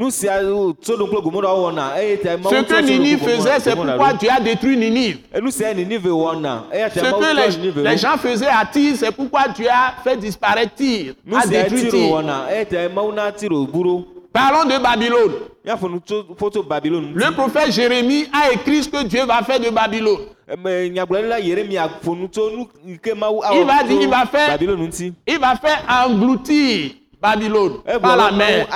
que 2.63 2.81
Ninive 2.81 3.19
faisait, 3.19 3.59
c'est 3.59 3.75
pourquoi. 3.75 4.13
Dieu 4.13 4.29
a 4.35 4.39
détruit 4.39 4.77
Ninive. 4.77 5.19
wɔna 5.33 6.63
eya 6.73 6.89
Ce 6.89 6.99
que 6.99 7.81
les, 7.83 7.97
gens 7.97 8.17
faisaient 8.17 8.47
à 8.47 8.65
Tyr, 8.65 8.95
c'est 8.97 9.11
pourquoi 9.11 9.47
Dieu 9.49 9.67
a 9.69 9.93
fait 10.03 10.17
disparaître 10.17 10.73
Tyr, 10.75 11.13
a 11.35 11.45
détruit 11.47 11.87
Tyr. 11.89 12.23
Parlons 14.35 14.65
de 14.65 14.77
Babylone. 14.83 15.31
Le 17.15 17.31
prophète 17.31 17.71
Jérémie 17.71 18.27
a 18.33 18.51
écrit 18.51 18.83
ce 18.83 18.89
que 18.89 19.03
Dieu 19.03 19.25
va 19.25 19.41
faire 19.43 19.59
de 19.59 19.69
Babylone. 19.69 20.19
ke 23.01 23.13
mawu 23.15 23.41
Il 23.53 23.65
va 23.65 23.83
dire, 23.83 24.01
il 24.01 24.09
va 24.09 24.25
faire-. 24.25 24.49
Il 25.25 25.39
va 25.39 25.55
faire 25.55 25.81
engloutir 26.05 26.91
Babylone 27.19 27.79
par 27.99 28.15
la 28.17 28.31
mer. 28.31 28.67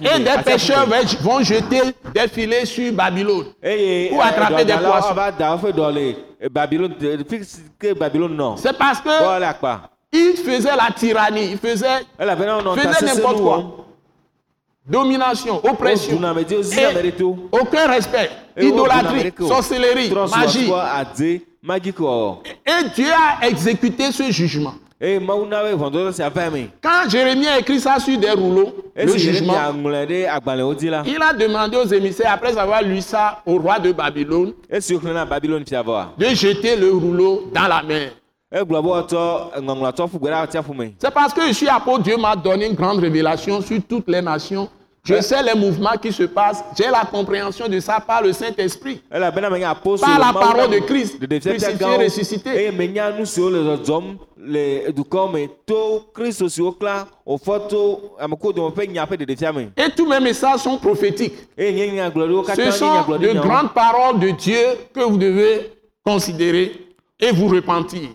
Et 0.00 0.18
des 0.20 0.42
pêcheurs 0.44 0.86
vont- 1.22 1.42
jeter 1.42 1.80
des 2.14 2.28
filets 2.28 2.64
sur 2.64 2.92
Babylone. 2.92 3.46
eye 3.62 4.08
Pour 4.08 4.22
attraper 4.22 4.64
des 4.64 4.72
poissons. 4.88 5.08
eh. 5.08 5.14
C'est 8.56 8.78
parce 8.78 9.00
que. 9.00 9.08
Il 10.12 10.36
faisait 10.36 10.76
la 10.76 10.90
tyrannie, 10.94 11.50
il 11.52 11.58
faisait 11.58 12.04
n'importe 12.18 13.36
quoi. 13.40 13.58
wɔm. 13.58 13.70
domination, 14.88 15.60
oppression, 15.64 16.18
et 16.18 17.22
aucun 17.52 17.86
respect, 17.88 18.30
idolâtrie, 18.58 19.32
sorcellerie, 19.46 20.10
magie. 20.34 20.70
Et 22.66 22.84
Dieu 22.94 23.10
a 23.12 23.46
exécuté 23.48 24.10
ce 24.12 24.30
jugement. 24.30 24.74
Quand 26.82 27.08
Jérémie 27.08 27.46
a 27.46 27.58
écrit 27.60 27.78
ça 27.78 28.00
sur 28.00 28.18
des 28.18 28.30
rouleaux, 28.30 28.74
le 28.96 29.16
jugement, 29.16 29.54
il 31.06 31.22
a 31.22 31.32
demandé 31.34 31.76
aux 31.76 31.86
émissaires, 31.86 32.32
après 32.32 32.56
avoir 32.58 32.82
lu 32.82 33.00
ça 33.00 33.40
au 33.46 33.58
roi 33.58 33.78
de 33.78 33.92
Babylone, 33.92 34.54
de 34.70 36.26
jeter 36.34 36.74
le 36.76 36.92
rouleau 36.92 37.48
dans 37.54 37.68
la 37.68 37.82
mer. 37.82 38.10
C'est 38.50 38.64
parce 41.12 41.34
que 41.34 41.46
je 41.48 41.52
suis 41.52 41.68
apôtre, 41.68 42.02
Dieu 42.04 42.16
m'a 42.16 42.34
donné 42.34 42.66
une 42.66 42.74
grande 42.74 42.98
révélation 42.98 43.60
sur 43.60 43.78
toutes 43.86 44.08
les 44.08 44.22
nations. 44.22 44.68
Je 45.04 45.20
sais 45.20 45.42
les 45.42 45.54
mouvements 45.54 45.96
qui 46.00 46.12
se 46.12 46.22
passent. 46.24 46.62
J'ai 46.76 46.88
la 46.90 47.04
compréhension 47.10 47.68
de 47.68 47.78
ça 47.80 47.98
par 48.00 48.22
le 48.22 48.32
Saint-Esprit. 48.32 49.00
Par 49.10 50.18
la 50.18 50.32
parole 50.32 50.70
de 50.70 50.78
Christ, 50.80 51.18
crucifié, 51.40 51.96
ressuscité. 52.04 52.50
me. 59.52 59.66
Et 59.76 59.90
tous 59.96 60.06
mes 60.06 60.20
messages 60.20 60.60
sont 60.60 60.78
prophétiques. 60.78 61.34
katã 62.42 62.70
Ce 62.70 62.78
sont 62.78 63.18
de 63.18 63.32
grandes 63.38 63.72
paroles 63.74 64.18
de 64.20 64.30
Dieu 64.30 64.58
que 64.94 65.00
vous 65.00 65.16
devez 65.18 65.70
considérer 66.04 66.87
et 67.20 67.32
vous 67.32 67.48
repentir. 67.48 68.10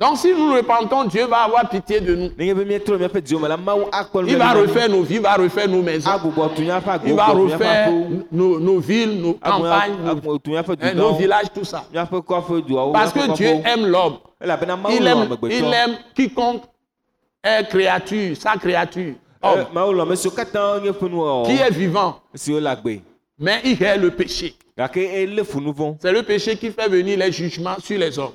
Donc 0.00 0.16
si 0.18 0.34
nous 0.34 0.52
repentons, 0.52 1.04
Dieu 1.04 1.26
va 1.26 1.36
avoir 1.38 1.68
pitié 1.68 2.00
de 2.00 2.14
nous. 2.14 2.30
Il 2.38 4.36
va 4.36 4.52
refaire 4.52 4.88
nos 4.90 5.02
vies, 5.02 5.14
il 5.14 5.20
va 5.22 5.34
refaire 5.34 5.68
nos 5.68 5.82
maisons. 5.82 6.10
míaƒe 6.10 7.00
Il 7.06 7.14
va 7.14 7.26
refaire 7.26 7.90
nos, 8.30 8.60
nos 8.60 8.78
villes, 8.80 9.20
nos 9.22 9.34
campagnes, 9.34 9.96
nos, 10.02 10.10
agbo 10.10 10.38
tu 10.38 10.50
míaƒe 10.50 10.76
hein, 10.80 10.94
nos 10.94 11.14
villages, 11.14 11.46
tout 11.54 11.64
ça. 11.64 11.84
Parce 12.92 13.12
que 13.12 13.32
Dieu 13.34 13.48
aime 13.64 13.86
l'homme. 13.86 14.18
Il 14.42 14.50
aime, 14.50 14.76
il 14.90 15.08
amegbetɔ 15.08 15.72
aime 15.72 15.96
quiconque 16.14 16.64
est 17.42 17.66
créature, 17.68 18.36
sa 18.36 18.56
créature, 18.56 19.14
homme, 19.42 19.66
nye 20.82 20.90
ƒe 20.90 21.08
nuwɔwɔ 21.08 21.46
qui 21.46 21.56
est 21.56 21.70
vivant, 21.70 22.20
mais 23.38 23.60
il 23.64 23.82
hait 23.82 23.96
le 23.98 24.10
péché. 24.10 24.54
C'est 24.76 26.12
le 26.12 26.22
péché 26.22 26.56
qui 26.56 26.70
fait 26.70 26.88
venir 26.88 27.16
les 27.18 27.30
jugements 27.30 27.76
sur 27.78 27.96
les 27.98 28.18
hommes. 28.18 28.32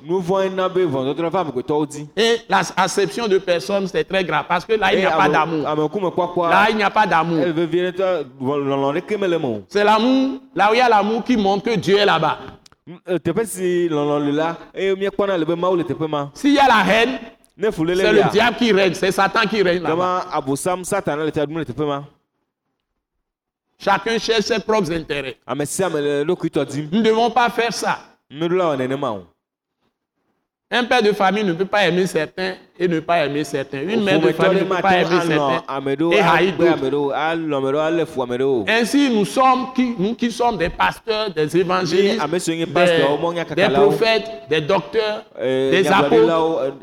Et 2.15 2.37
l'acception 2.47 3.27
de 3.27 3.37
personnes, 3.39 3.87
c'est 3.87 4.03
très 4.05 4.23
grave 4.23 4.45
parce 4.47 4.63
que 4.65 4.73
là, 4.73 4.93
il 4.93 4.99
n'y 4.99 5.05
a 5.05 5.11
Eye 5.11 5.17
pas 5.17 5.29
d'amour. 5.29 5.63
Là, 6.49 6.67
il 6.69 6.75
n'y 6.77 6.83
a 6.83 6.89
pas 6.89 7.05
d'amour. 7.05 7.45
C'est 9.67 9.83
l'amour, 9.83 10.39
là 10.55 10.71
où 10.71 10.73
il 10.73 10.77
y 10.77 10.81
a 10.81 10.87
l'amour 10.89 11.23
qui 11.25 11.35
montre 11.35 11.65
que 11.65 11.75
Dieu 11.75 11.97
est 11.97 12.05
là-bas. 12.05 12.39
Eh, 13.07 13.19
S'il 16.33 16.53
y 16.53 16.59
a 16.59 16.67
la 16.67 16.83
haine, 16.87 17.19
c'est 17.61 17.77
le 17.77 18.31
diable 18.31 18.57
qui 18.57 18.71
règne, 18.71 18.93
c'est 18.93 19.11
Satan 19.11 19.41
qui 19.41 19.61
règne 19.61 19.83
là-bas. 19.83 19.95
gama 19.95 20.25
abosam 20.31 20.83
satana 20.85 21.25
le 21.25 21.31
fia 21.31 21.45
ɖum 21.45 21.59
le 21.59 21.65
teƒe 21.65 21.85
ma 21.85 22.05
Chacun 23.81 24.17
cherche 24.19 24.41
ses 24.41 24.59
propres 24.59 24.91
intérêts. 24.91 25.37
dim 25.47 26.89
Nous 26.91 26.99
ne 26.99 27.03
devons 27.03 27.31
pas 27.31 27.49
faire 27.49 27.73
ça. 27.73 27.99
Un 30.71 30.83
père 30.83 31.01
de 31.01 31.11
famille 31.13 31.43
ne 31.43 31.53
peut 31.53 31.65
pas 31.65 31.87
aimer 31.87 32.05
certains 32.05 32.53
et 32.77 32.87
ne 32.87 32.99
pas 32.99 33.25
aimer 33.25 33.43
certains. 33.43 33.81
Une 33.81 34.03
mère 34.03 34.19
de 34.19 34.31
famille 34.33 34.59
ne 34.59 34.65
peut 34.65 34.81
pas 34.81 34.97
aimer 35.01 35.19
certains 35.27 35.63
et 36.11 36.19
haïr 36.19 36.53
d'autres. 36.57 37.15
Ainsi, 38.67 39.09
nous 39.09 39.25
sommes, 39.25 39.73
qui, 39.73 39.95
nous 39.97 40.13
qui 40.13 40.29
sommes 40.31 40.57
des 40.57 40.69
pasteurs, 40.69 41.31
des 41.33 41.57
évangélistes, 41.57 42.21
des, 43.55 43.69
prophètes, 43.69 44.29
des 44.49 44.61
docteurs, 44.61 45.23
Eh, 45.41 45.71
des 45.71 45.87
apôtres. 45.87 46.73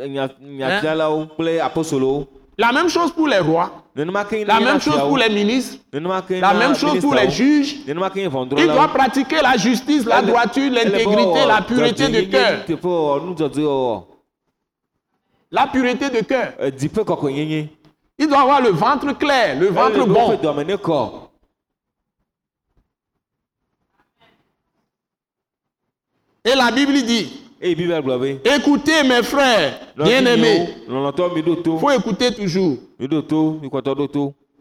La 2.58 2.72
même 2.72 2.88
chose 2.88 3.12
pour 3.12 3.28
les 3.28 3.38
rois, 3.38 3.84
la 3.94 4.60
même 4.60 4.80
chose 4.80 4.98
pour 5.00 5.18
les 5.18 5.28
ministres, 5.28 5.78
la 5.92 6.54
même 6.54 6.74
chose 6.74 7.00
pour 7.00 7.14
les 7.14 7.30
juges. 7.30 7.84
nenema 7.86 8.08
ke 8.10 8.16
nye 8.20 8.24
Il 8.24 8.66
doit 8.66 8.88
ʋɔnudrɔ̃lawo 8.88 8.88
pratiquer 8.88 9.42
la 9.42 9.56
justice, 9.58 10.06
la 10.06 10.22
droiture, 10.22 10.70
l'intégrité, 10.70 11.04
wɔwɔ 11.04 11.46
la 11.48 11.60
pureté 11.62 12.08
de 12.08 12.20
cœur. 12.22 14.06
La 15.50 15.66
pureté 15.66 16.08
de 16.10 16.20
cœur. 16.24 16.54
Il 18.18 18.26
doit 18.28 18.40
avoir 18.40 18.62
le 18.62 18.70
ventre 18.70 19.12
clair, 19.12 19.58
le 19.60 19.66
ventre 19.68 20.00
Ele 20.00 20.06
be 20.06 20.76
bon. 20.76 21.28
Et 26.42 26.54
la 26.54 26.70
Bible 26.70 27.02
dit, 27.02 27.45
écoutez 28.44 29.02
mes 29.02 29.22
frères 29.22 29.80
bien-aimés. 29.96 30.68
Il 30.88 31.78
faut 31.80 31.90
écouter 31.90 32.34
toujours. 32.34 32.76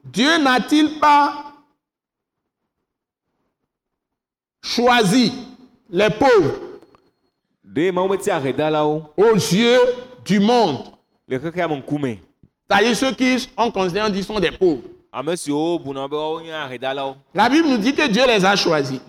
Dieu 0.06 0.38
n'a-t-il 0.42 1.00
pas 1.00 1.54
choisi 4.64 5.32
les 5.90 6.10
pauvres 6.10 6.60
aux 9.18 9.34
yeux 9.36 9.80
du 10.26 10.40
monde? 10.40 10.80
C'est-à-dire 12.68 12.96
ceux 12.96 13.12
qui 13.12 13.40
sont 13.40 13.72
considérés 13.72 14.12
disent 14.12 14.26
sont 14.26 14.40
des 14.40 14.52
pauvres. 14.52 14.82
La 17.34 17.50
Bible 17.50 17.68
nous 17.70 17.78
dit 17.78 17.94
que 17.94 18.08
Dieu 18.08 18.24
les 18.28 18.44
a 18.46 18.56
choisis 18.56 19.00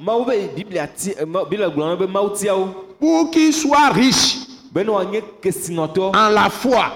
pour 3.01 3.31
qu'ils 3.31 3.53
soient 3.53 3.89
riches 3.91 4.37
en 6.15 6.29
la 6.29 6.49
foi. 6.51 6.93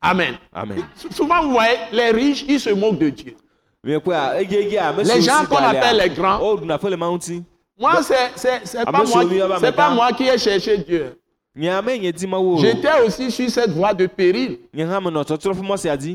Amen. 0.00 0.36
amen 0.52 0.84
Souvent, 1.10 1.42
vous 1.42 1.52
voyez, 1.52 1.76
les 1.92 2.10
riches, 2.10 2.44
ils 2.46 2.60
se 2.60 2.70
moquent 2.70 2.98
de 2.98 3.08
Dieu. 3.08 3.34
Les 3.82 5.20
gens 5.22 5.44
qu'on 5.48 5.56
appelle 5.56 5.96
les 5.98 6.10
grands. 6.10 6.38
o 6.40 6.56
ɖuna 6.56 6.78
fe 6.78 6.90
le 6.90 6.96
mawu 6.96 7.14
ŋuti 7.14 7.42
Moi, 7.78 8.02
c'est 8.02 8.30
c'est- 8.36 8.60
c'est 8.64 8.84
pas, 8.84 8.92
moi, 9.04 9.24
pas 9.72 9.90
moi 9.90 10.12
qui 10.12 10.24
ai 10.28 10.38
cherché 10.38 10.78
Dieu. 10.78 11.18
J'étais 12.58 13.00
aussi 13.06 13.30
sur 13.30 13.48
cette 13.48 13.70
voie 13.70 13.94
de 13.94 14.06
péril. 14.06 14.58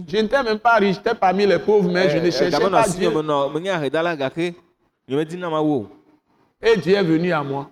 Je 0.08 0.18
n'étais 0.18 0.44
même 0.44 0.60
pas 0.60 0.76
riche, 0.76 0.96
j'étais 0.98 1.16
parmi 1.16 1.46
les 1.46 1.60
pauvres, 1.60 1.90
mais 1.90 2.10
je 2.10 2.18
ne 2.18 2.26
Eh, 2.26 2.28
eh, 2.28 2.32
cherchais 2.32 2.58
pas 2.72 2.84
Dieu. 3.00 3.10
Et 6.62 6.76
Dieu 6.78 6.94
est 6.96 7.04
venu 7.04 7.32
à 7.32 7.42
moi. 7.44 7.70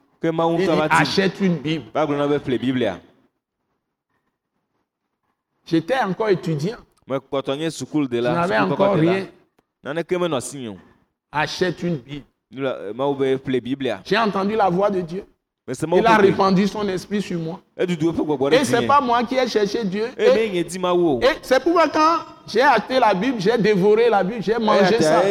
Il 0.54 0.60
dit, 0.60 0.66
achète 1.02 1.42
une 1.42 1.58
Bible. 1.58 1.86
J'étais 5.66 6.00
encore 6.00 6.30
étudiant. 6.30 6.78
Je 8.32 8.36
n'avais 8.36 8.56
encore 8.72 8.96
rien. 9.02 9.28
Achète 11.32 11.84
une 11.84 11.98
Bible. 11.98 12.26
J'ai 14.06 14.18
entendu 14.18 14.56
la 14.56 14.70
voix 14.70 14.90
de 14.90 15.02
Dieu. 15.02 15.26
Il 15.70 16.06
a 16.06 16.16
répandu 16.16 16.66
son 16.66 16.88
esprit 16.88 17.22
sur 17.22 17.38
moi. 17.40 17.60
Et 17.78 17.86
c'est 18.64 18.78
dzinye 18.78 18.88
pas 18.88 19.02
moi 19.02 19.22
qui 19.24 19.36
ai 19.36 19.48
cherché 19.50 19.84
Dieu. 19.84 20.06
eye 20.18 20.58
Et, 21.22 21.28
c'est 21.42 21.62
pourquoi 21.62 21.90
quand 21.90 22.20
j'ai 22.48 22.62
acheté 22.62 22.98
la 22.98 23.14
Bible, 23.14 23.36
j'ai 23.38 23.58
dévoré 23.58 24.10
la 24.10 24.24
Bible, 24.24 24.42
j'ai 24.42 24.58
mangé 24.58 24.96
eya 24.96 25.02
ça. 25.02 25.24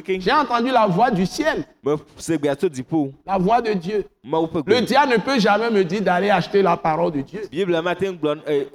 keke 0.00 0.20
J'ai 0.20 0.32
entendu 0.32 0.70
la 0.70 0.86
voix 0.86 1.10
du 1.10 1.26
ciel, 1.26 1.64
la 1.84 3.38
voix 3.38 3.60
de 3.60 3.72
Dieu. 3.72 4.04
Le 4.24 4.80
diable 4.82 5.12
ne 5.14 5.16
peut 5.18 5.40
jamais 5.40 5.68
me 5.68 5.82
dire 5.82 6.02
d'aller 6.02 6.30
acheter 6.30 6.62
la 6.62 6.76
parole 6.76 7.10
de 7.10 7.22
Dieu. 7.22 7.40
eh, 7.52 8.68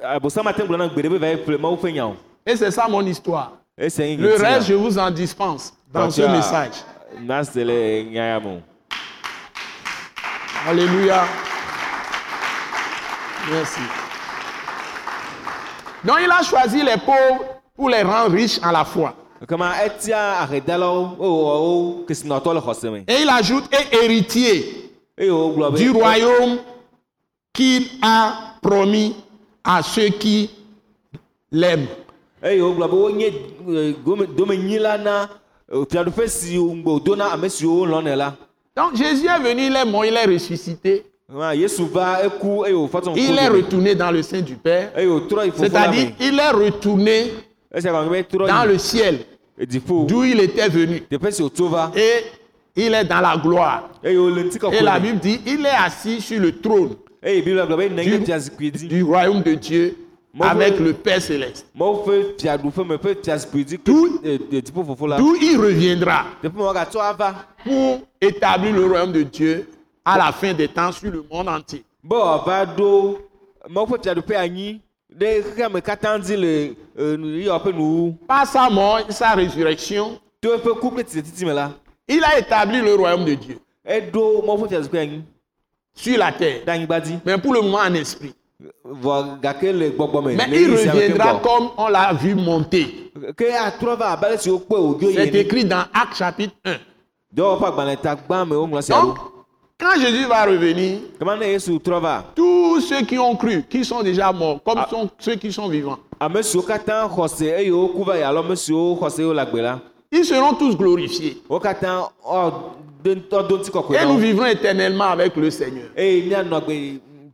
Et 2.46 2.56
c'est 2.58 2.72
ça 2.72 2.88
mon 2.90 3.06
histoire. 3.06 3.54
Le 3.78 4.36
reste, 4.38 4.68
je 4.68 4.74
vous 4.74 4.98
en 5.00 5.12
dispense 5.12 5.74
dans 5.94 6.10
ce 6.12 6.24
message. 6.24 6.84
nase 7.26 7.56
le 7.56 8.04
nya 8.04 8.28
ya 8.28 8.40
me 8.40 8.58
o 8.58 8.62
Alléluia. 10.68 11.24
Merci. 13.50 13.80
Donc 16.04 16.18
il 16.22 16.30
a 16.30 16.44
choisi 16.44 16.84
les 16.84 16.98
pauvres 16.98 17.46
pour 17.74 17.90
les 17.90 18.02
rendre 18.02 18.32
riches 18.36 18.60
en 18.62 18.72
la 18.72 18.84
foi. 18.84 19.14
Et 23.08 23.22
il 23.22 23.30
ajoute 23.30 23.70
et 23.74 23.96
héritier 23.96 24.92
be 25.18 25.76
du 25.76 25.92
royaume 25.92 26.58
qu'il 27.54 27.88
a 28.02 28.56
promis 28.62 29.16
à 29.64 29.82
ceux 29.82 30.10
qui 30.10 30.50
l'aiment. 31.50 31.88
Donc 38.78 38.96
Jésus 38.96 39.26
est 39.26 39.40
venu, 39.40 39.64
il 39.68 39.76
est 39.76 39.86
mort, 39.86 40.06
il 40.06 40.16
est 40.16 40.26
ressuscité. 40.26 41.04
Il 43.18 43.38
est 43.38 43.48
retourné 43.50 43.96
dans 43.96 44.12
le 44.12 44.22
sein 44.24 44.40
du 44.42 44.56
Père. 44.56 44.92
C'est-à-dire, 45.68 46.12
il 46.22 46.40
est 46.40 46.52
retourné 46.52 47.34
dans 48.48 48.66
le 48.66 48.78
ciel 48.78 49.20
d'où 50.08 50.24
il 50.24 50.40
était 50.40 50.70
venu. 50.70 51.02
Et 51.98 52.24
il 52.78 52.94
est 52.94 53.04
dans 53.04 53.20
la 53.20 53.36
gloire. 53.36 53.90
Et 54.74 54.84
la 54.84 55.00
Bible 55.00 55.20
dit, 55.20 55.42
il 55.48 55.66
est 55.66 55.70
assis 55.86 56.22
sur 56.22 56.40
le 56.40 56.52
trône 56.60 56.96
Du- 58.04 58.12
du 58.88 59.04
royaume 59.04 59.42
de 59.42 59.56
Dieu 59.56 59.96
avec 60.46 60.80
le 60.80 60.94
Père 60.94 61.22
céleste. 61.22 61.66
eh, 64.24 64.40
eh, 64.52 64.62
D'où 65.18 65.36
il 65.42 65.58
reviendra 65.58 66.26
ava 67.00 67.36
pour 67.64 68.02
établir 68.22 68.74
le 68.74 68.86
royaume 68.86 69.12
de 69.12 69.24
Dieu 69.24 69.68
à 70.06 70.18
la 70.18 70.32
fin 70.32 70.54
des 70.54 70.68
temps 70.68 70.92
sur 70.92 71.12
le 71.12 71.24
monde 71.32 71.50
entier. 71.50 71.84
eh, 76.98 77.18
nuwu 77.18 78.14
Par 78.28 78.46
sa 78.48 78.70
mort 78.70 79.00
et 79.08 79.12
sa 79.12 79.32
résurrection, 79.34 80.20
il 82.08 82.24
a 82.24 82.38
établi 82.40 82.80
le 82.82 82.94
royaume 82.96 83.26
de 83.26 83.34
Dieu. 83.34 83.60
Anyi 84.98 85.24
sur 85.96 86.18
la 86.18 86.32
terre. 86.32 86.62
Mais 87.26 87.38
pour 87.38 87.54
le 87.54 87.62
moment 87.62 87.80
en 87.80 87.94
esprit. 87.96 88.34
Mais 88.60 90.50
il 90.52 90.72
reviendra 90.72 91.40
comme 91.44 91.70
on 91.78 91.88
l'a 91.90 92.12
vu 92.14 92.34
monter. 92.34 93.12
C'est 95.14 95.36
écrit 95.36 95.66
dans 95.66 95.84
Actes 95.94 96.16
chapitre 96.18 96.56
1. 96.66 96.76
dɔwɔƒe 97.36 97.66
agbalẽ 97.68 97.98
ta 98.02 98.16
gbã 98.16 98.46
me 98.46 98.56
woŋlɔ 98.56 98.82
sia 98.82 99.00
Donc, 99.02 99.18
quand 99.80 100.00
Jésus 100.00 100.26
va 100.26 100.46
revenir, 100.46 101.00
tous 102.36 102.82
ceux 102.82 103.02
qui 103.04 103.20
ont 103.20 103.36
cru, 103.36 103.64
qui 103.70 103.86
sont 103.86 104.02
déjà 104.02 104.32
morts, 104.32 104.60
comme 104.64 104.84
sont 104.90 105.08
ceux 105.20 105.36
qui 105.36 105.52
sont 105.54 105.68
vivants, 105.68 106.00
ils 110.12 110.26
seront 110.26 110.54
tous 110.54 110.76
glorifiés. 110.76 111.38
Et 113.06 114.06
nous 114.06 114.18
vivrons 114.18 114.46
éternellement 114.46 115.06
avec 115.06 115.36
le 115.36 115.52
Seigneur. 115.52 115.88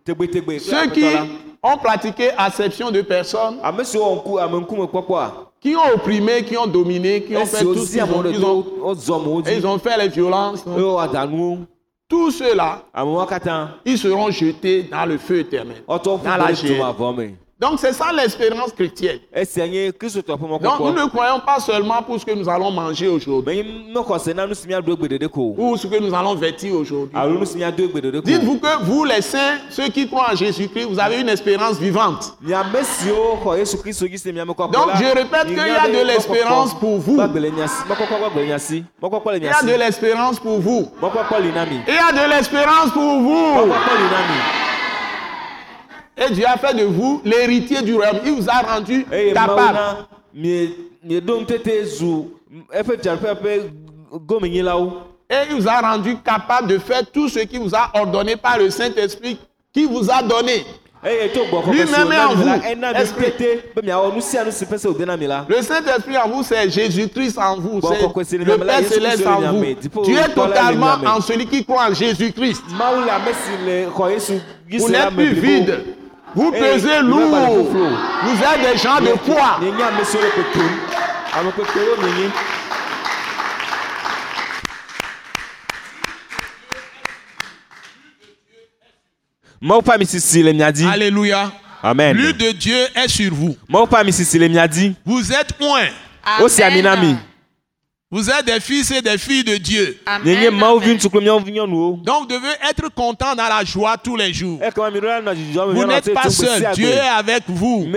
Ceux 0.05 0.87
qui 0.91 1.05
ont 1.61 1.77
pratiqué 1.77 2.31
acception 2.37 2.91
de 2.91 3.01
personnes, 3.01 3.57
ŋkume 3.63 4.87
kpɔkpɔa 4.87 5.53
qui 5.63 5.75
ont 5.77 5.93
opprimé, 5.95 6.43
qui 6.43 6.57
ont 6.57 6.67
dominé, 6.67 7.23
qui 7.23 7.37
ont 7.37 7.45
fait 7.45 7.63
tout 7.63 7.85
ce 7.85 7.93
qu'ils 7.93 8.03
ont, 8.03 8.23
ils 8.29 8.45
ont, 8.45 9.43
ils 9.49 9.65
ont 9.65 9.79
fait 9.79 9.97
les 9.97 10.09
violences. 10.09 10.65
adanuwo 10.67 11.59
Tous 12.09 12.31
ceux-là, 12.31 12.83
ils 13.85 13.97
seront 13.97 14.29
jetés 14.29 14.83
dans 14.91 15.05
le 15.05 15.17
feu 15.17 15.39
éternel. 15.39 15.81
ƒu 15.87 15.99
Dans 16.03 16.37
la 16.37 17.33
Donc 17.63 17.79
c'est 17.79 17.93
ça 17.93 18.11
l'espérance 18.11 18.73
chrétienne. 18.73 19.19
ƒe 19.33 19.45
Donc 20.61 20.79
nous 20.81 20.91
ne 20.91 21.05
croyons 21.07 21.39
pas 21.39 21.61
seulement 21.61 22.01
pour 22.03 22.19
ce 22.19 22.25
que 22.25 22.33
nous 22.33 22.49
allons 22.49 22.71
manger 22.71 23.07
aujourd'hui 23.07 23.63
ou 25.57 25.77
ce 25.77 25.87
que 25.87 25.97
nous 26.01 26.13
allons 26.13 26.35
vêtir 26.35 26.75
aujourd'hui. 26.75 27.13
ko 27.13 27.21
Dites-vous 28.25 28.59
que 28.59 28.83
vous, 28.83 29.05
les 29.05 29.21
saints, 29.21 29.59
ceux 29.69 29.87
qui 29.87 30.09
croient 30.09 30.31
en 30.33 30.35
Jésus-Christ, 30.35 30.87
vous 30.89 30.99
avez 30.99 31.21
une 31.21 31.29
espérance 31.29 31.77
vivante. 31.79 32.33
kɔkɔ 32.45 33.63
Donc, 34.73 34.89
je 34.99 35.05
répète 35.15 35.47
qu'il 35.47 35.55
y 35.55 35.59
a 35.61 35.87
de 35.87 36.03
l'espérance 36.05 36.73
pour 36.77 36.97
vous. 36.97 37.13
Il 37.13 37.19
y 37.19 37.21
a 37.21 37.27
de 39.63 39.71
l'espérance 39.79 40.37
pour 40.39 40.59
vous. 40.59 40.91
Il 41.01 41.07
y 41.93 41.97
a 41.97 42.11
de 42.11 42.29
l'espérance 42.29 42.91
pour 42.91 43.21
vous. 43.21 43.43
mɔkpɔkpɔ 43.53 43.79
li 43.97 44.09
na 44.11 44.19
mi 44.27 44.37
Et 46.17 46.33
Dieu 46.33 46.45
a 46.45 46.57
fait 46.57 46.73
de 46.75 46.83
vous 46.83 47.21
l'héritier 47.25 47.81
du 47.81 47.95
royaume. 47.95 48.19
Il 48.25 48.33
vous 48.33 48.49
a 48.49 48.61
rendu 48.61 49.05
mawu 49.09 49.33
capable. 49.33 49.79
Et 55.29 55.35
il 55.49 55.55
vous 55.55 55.67
a 55.67 55.79
rendu 55.81 56.17
capable 56.17 56.67
de 56.67 56.77
faire 56.77 57.01
tout 57.11 57.27
ce 57.29 57.39
qu'il 57.39 57.59
vous 57.59 57.73
a 57.73 57.89
ordonné 57.95 58.35
par 58.35 58.57
le 58.59 58.69
Saint-Esprit 58.69 59.39
qui 59.73 59.85
vous 59.85 60.09
a 60.11 60.21
donné. 60.21 60.63
xɔƒe 61.03 61.73
si 61.73 61.81
Lui-même 61.83 62.11
est 62.11 62.19
en 62.19 62.33
vous. 62.35 62.45
Le 65.49 65.61
Saint-Esprit 65.61 66.17
en 66.17 66.29
vous, 66.29 66.43
c'est 66.43 66.69
Jésus-Christ 66.69 67.37
en 67.37 67.57
vous. 67.57 67.81
C'est 68.23 68.37
le 68.37 68.57
Père 68.57 68.85
céleste 68.87 69.27
en 69.27 69.41
vous. 69.53 69.65
Tu 70.05 70.15
es 70.15 70.29
totalement 70.29 70.95
en 71.05 71.19
celui 71.19 71.45
qui 71.47 71.65
croit 71.65 71.89
en 71.89 71.93
Jésus-Christ. 71.93 72.63
Vous 74.77 74.89
n'êtes 74.89 75.09
plus 75.09 75.33
vide. 75.33 75.83
Vous 76.35 76.51
Hey, 76.53 76.61
pesez 76.61 76.99
lourd. 77.01 77.69
Vous 78.23 78.37
êtes 78.43 78.71
des 78.73 78.77
gens 78.77 78.99
de 78.99 79.13
poids. 79.25 79.59
Alléluia. 90.87 91.51
amen 91.81 92.15
L'huile 92.17 92.37
de 92.37 92.51
Dieu 92.51 92.77
est 92.95 93.07
sur 93.07 93.33
vous. 93.33 93.55
Vous 95.05 95.31
êtes 95.31 95.53
oint. 95.61 95.89
wosi 96.41 96.63
ami 96.63 96.81
na 96.81 96.95
mi 96.95 97.15
Vous 98.13 98.29
êtes 98.29 98.45
des 98.45 98.59
fils 98.59 98.91
et 98.91 99.01
des 99.01 99.17
filles 99.17 99.43
de 99.43 99.57
Dieu. 99.57 99.99
vi 100.23 101.51
nyɔnuwo 101.51 101.97
Donc 102.03 102.21
vous 102.21 102.27
devez 102.27 102.53
être 102.69 102.87
content 102.93 103.33
dans 103.33 103.49
la 103.49 103.63
joie 103.63 103.97
tous 103.97 104.15
les 104.15 104.31
jours. 104.31 104.59
me 104.59 105.73
Vous 105.73 105.85
n'êtes 105.85 106.03
te 106.05 106.11
pas 106.11 106.29
seul. 106.29 106.73
Dieu 106.75 106.89
est 106.89 106.99
avec 106.99 107.45
vous. 107.47 107.87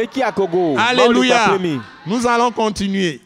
Alléluia. 0.78 1.58
Nous 2.06 2.26
allons 2.26 2.50
continuer. 2.50 3.20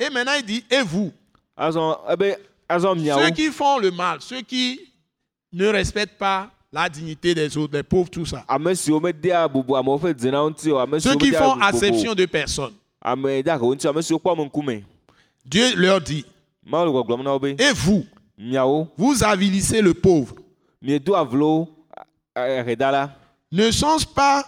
Et 0.00 0.10
maintenant 0.10 0.32
il 0.36 0.44
dit, 0.44 0.64
et 0.68 0.82
vous, 0.82 1.12
azɔ 1.56 2.96
miawo 2.96 3.22
ceux 3.22 3.30
qui 3.30 3.52
font 3.52 3.78
le 3.78 3.92
mal, 3.92 4.16
ceux 4.18 4.40
qui 4.40 4.80
ne 5.52 5.68
respectent 5.68 6.18
pas 6.18 6.50
la 6.72 6.88
dignité 6.88 7.36
des 7.36 7.56
autres, 7.56 7.74
les 7.76 7.84
pauvres, 7.84 8.10
tout 8.10 8.26
ça. 8.26 8.44
Ceux 10.98 11.14
qui 11.14 11.30
font 11.30 11.52
acception 11.60 12.14
de 12.14 12.26
personnes. 12.26 12.74
Dieu 15.44 15.74
leur 15.76 16.00
dit, 16.00 16.24
et 17.58 17.72
vous, 17.74 18.04
vous 18.96 19.22
avilissez 19.22 19.82
le 19.82 19.92
pauvre. 19.94 20.34
Ne 23.52 23.70
sont-ce 23.70 24.06
pas, 24.06 24.44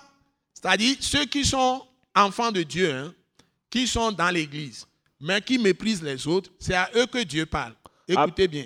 c'est-à-dire 0.54 0.96
ceux 1.00 1.26
qui 1.26 1.44
sont 1.44 1.82
enfants 2.14 2.50
de 2.50 2.62
Dieu, 2.62 2.90
hein, 2.92 3.12
qui 3.70 3.86
sont 3.86 4.11
dans 4.11 4.30
l'église, 4.34 4.86
mais 5.20 5.40
qui 5.40 5.59
méprisent 5.59 6.02
les 6.02 6.26
autres, 6.26 6.50
c'est 6.59 6.74
à 6.74 6.88
eux 6.96 7.07
que 7.07 7.22
Dieu 7.22 7.46
parle. 7.46 7.74
Écoutez 8.09 8.48
bien. 8.48 8.64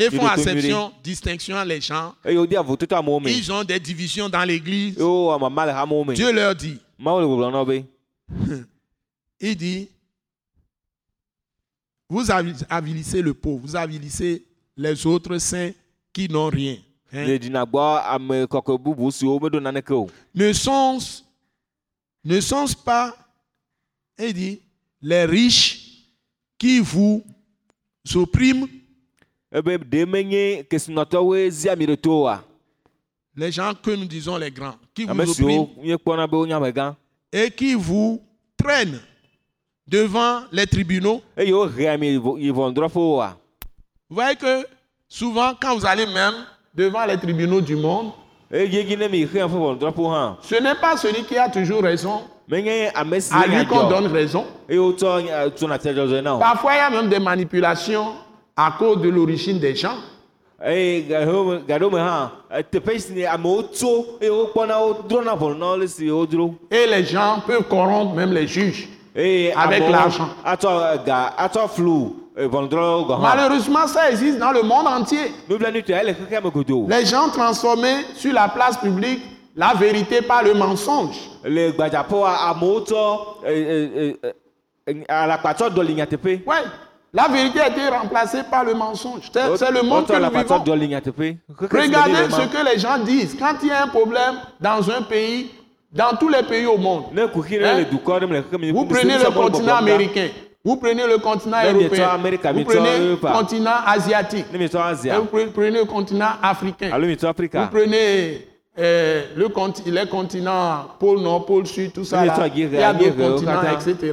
Et 0.00 0.10
font 0.10 0.26
acception, 0.26 0.92
distinction 1.02 1.62
les 1.64 1.80
gens. 1.80 2.14
me 2.24 3.28
Ils 3.28 3.50
ont 3.52 3.64
des 3.64 3.80
divisions 3.80 4.28
dans 4.28 4.44
l'église. 4.44 4.96
hamewo 4.98 6.04
me 6.04 6.14
Dieu 6.14 6.32
leur 6.32 6.54
dit, 6.54 6.78
il 9.40 9.56
dit, 9.56 9.88
vous 12.08 12.30
avi- 12.30 12.64
avilissez 12.70 13.20
le 13.22 13.34
pauvre, 13.34 13.60
vous 13.66 13.76
avilissez 13.76 14.44
les 14.76 15.06
autres 15.06 15.38
saints 15.38 15.72
qui 16.12 16.28
n'ont 16.28 16.48
rien. 16.48 16.76
hein. 17.12 17.24
le 17.26 17.38
ɖina 17.38 17.64
gbɔ 17.64 18.02
ame 18.14 18.44
kɔkɔe 18.46 18.78
bubu 18.78 19.10
siwo 19.10 19.38
meɖo 19.40 19.60
naneke 19.60 19.90
o 19.92 20.08
Ne 20.34 20.52
sont 20.52 20.98
ne 22.24 22.40
sont 22.40 22.66
pas, 22.84 23.14
il 24.18 24.32
dit, 24.34 24.60
les 25.00 25.24
riches 25.24 26.04
qui 26.58 26.80
vous 26.80 27.24
oppriment, 28.14 28.66
ebe 29.52 29.78
kesinɔtɔwoe 30.68 31.96
to 32.00 32.28
les 33.36 33.52
gens 33.52 33.72
que 33.80 33.92
nous 33.92 34.06
disons 34.06 34.36
les 34.36 34.50
grands, 34.50 34.74
qui 34.94 35.04
vous 35.04 35.10
ame 35.12 35.20
oppriment 35.20 35.34
siwo 35.34 35.70
míekpɔna 35.82 36.26
be 36.26 36.34
wonye 36.36 36.52
amegã 36.54 36.96
et 37.32 37.50
qui 37.50 37.74
vous 37.74 38.20
traînent 38.56 39.00
devant 39.86 40.42
les 40.50 40.66
tribunaux. 40.66 41.22
eye 41.36 41.52
vo- 41.52 42.36
yi 42.36 42.50
ʋɔnudrɔƒewo 42.50 43.22
Vous 44.10 44.14
voyez 44.16 44.36
que 44.36 44.66
souvent, 45.08 45.52
quand 45.60 45.76
vous 45.76 45.86
allez 45.86 46.06
même 46.06 46.34
devant 46.74 47.04
les 47.06 47.16
tribunaux 47.16 47.60
du 47.60 47.76
monde, 47.76 48.10
eye 48.52 48.66
dzi 48.68 48.96
ne 48.96 49.06
mi 49.08 49.24
xe 49.26 49.38
ƒe 49.38 49.48
ʋɔnudrɔƒewo 49.48 50.10
hã 50.12 50.36
ce 50.42 50.56
n'est 50.60 50.74
pas 50.80 50.96
celui 50.96 51.22
qui 51.24 51.36
a 51.38 51.48
toujours 51.48 51.82
raison 51.82 52.22
menye 52.48 52.90
ame 52.94 53.20
si 53.20 53.32
à 53.32 53.46
lui 53.46 53.64
qu'on 53.66 53.88
donne 53.88 54.08
raison. 54.08 54.44
eye 54.68 54.78
wotsɔ 54.78 55.22
nya- 55.22 55.48
tsɔna 55.50 55.78
tedzɔdzɔe 55.78 56.22
na 56.22 56.34
o 56.34 56.38
Parfois, 56.40 56.72
il 56.74 56.78
y 56.78 56.80
a 56.80 56.90
même 56.90 57.08
des 57.08 57.20
manipulations 57.20 58.14
à 58.60 58.72
cause 58.76 59.00
de 59.00 59.08
l'origine 59.08 59.58
des 59.60 59.74
gens. 59.76 59.94
hã 60.60 60.72
eh, 60.72 61.04
Et 66.70 66.86
les 66.86 67.04
gens 67.04 67.40
peuvent 67.46 67.68
corrompre 67.68 68.14
même 68.16 68.32
les 68.32 68.48
juges. 68.48 68.88
Avec 69.56 69.88
l'argent. 69.88 70.28
Malheureusement, 73.20 73.86
ça 73.86 74.10
existe 74.10 74.38
dans 74.38 74.50
le 74.52 74.62
monde 74.62 74.86
entier. 74.88 75.32
Les 75.48 77.04
gens 77.06 77.28
transformés 77.28 78.04
sur 78.16 78.32
la 78.32 78.48
place 78.48 78.76
publique 78.76 79.20
la 79.56 79.74
vérité 79.74 80.20
par 80.22 80.42
le 80.44 80.54
mensonge. 80.54 81.16
tsɔ 85.54 85.70
dɔli 85.70 85.94
nyateƒe 85.94 86.40
Ouais. 86.46 86.64
La 87.12 87.26
vérité 87.28 87.60
a 87.60 87.68
été 87.68 87.88
remplacée 87.88 88.42
par 88.50 88.64
le 88.64 88.74
mensonge. 88.74 89.30
C'est 89.56 89.70
le 89.72 89.82
monde 89.82 90.04
que 90.06 90.12
nous 90.28 90.34
vivons. 90.58 90.64
Regardez 91.86 92.12
ce 92.30 92.36
que 92.48 92.64
les 92.74 92.78
gens 92.78 92.98
disent. 92.98 93.36
Quand 93.38 93.54
il 93.62 93.68
y 93.68 93.70
a 93.70 93.84
un 93.84 93.88
problème 93.88 94.34
dans 94.60 94.90
un 94.90 95.02
pays, 95.02 95.50
dans 95.90 96.14
tous 96.20 96.28
les 96.28 96.42
pays 96.42 96.66
au 96.66 96.76
monde, 96.76 97.04
Hein? 97.64 97.76
vous 98.74 98.84
prenez 98.84 99.14
le 99.24 99.30
continent 99.50 99.76
américain, 99.76 100.28
vous 100.64 100.76
prenez 100.76 101.06
le 101.06 101.18
continent 101.18 101.56
européen, 101.80 102.08
vous 102.52 102.64
prenez 102.64 102.98
le 102.98 103.16
Europe. 103.16 103.38
continent 103.38 103.78
asiatique, 103.86 104.46
vous 105.18 105.24
pre- 105.38 105.50
prenez 105.50 105.70
le 105.70 105.84
continent 105.86 106.32
africain, 106.42 106.90
vous 107.64 107.70
prenez 107.70 108.46
euh, 108.78 109.24
le 109.34 109.48
les 109.90 110.06
continents 110.08 110.84
pôle 111.00 111.20
nord, 111.20 111.46
pôle 111.46 111.66
sud, 111.66 111.92
tout 111.94 112.04
ça. 112.04 112.18
Là. 112.26 112.34
Il 112.74 112.80
y 112.80 112.82
a 112.82 112.92
d'autres 112.92 113.16
continents, 113.34 113.60
etc. 113.90 114.12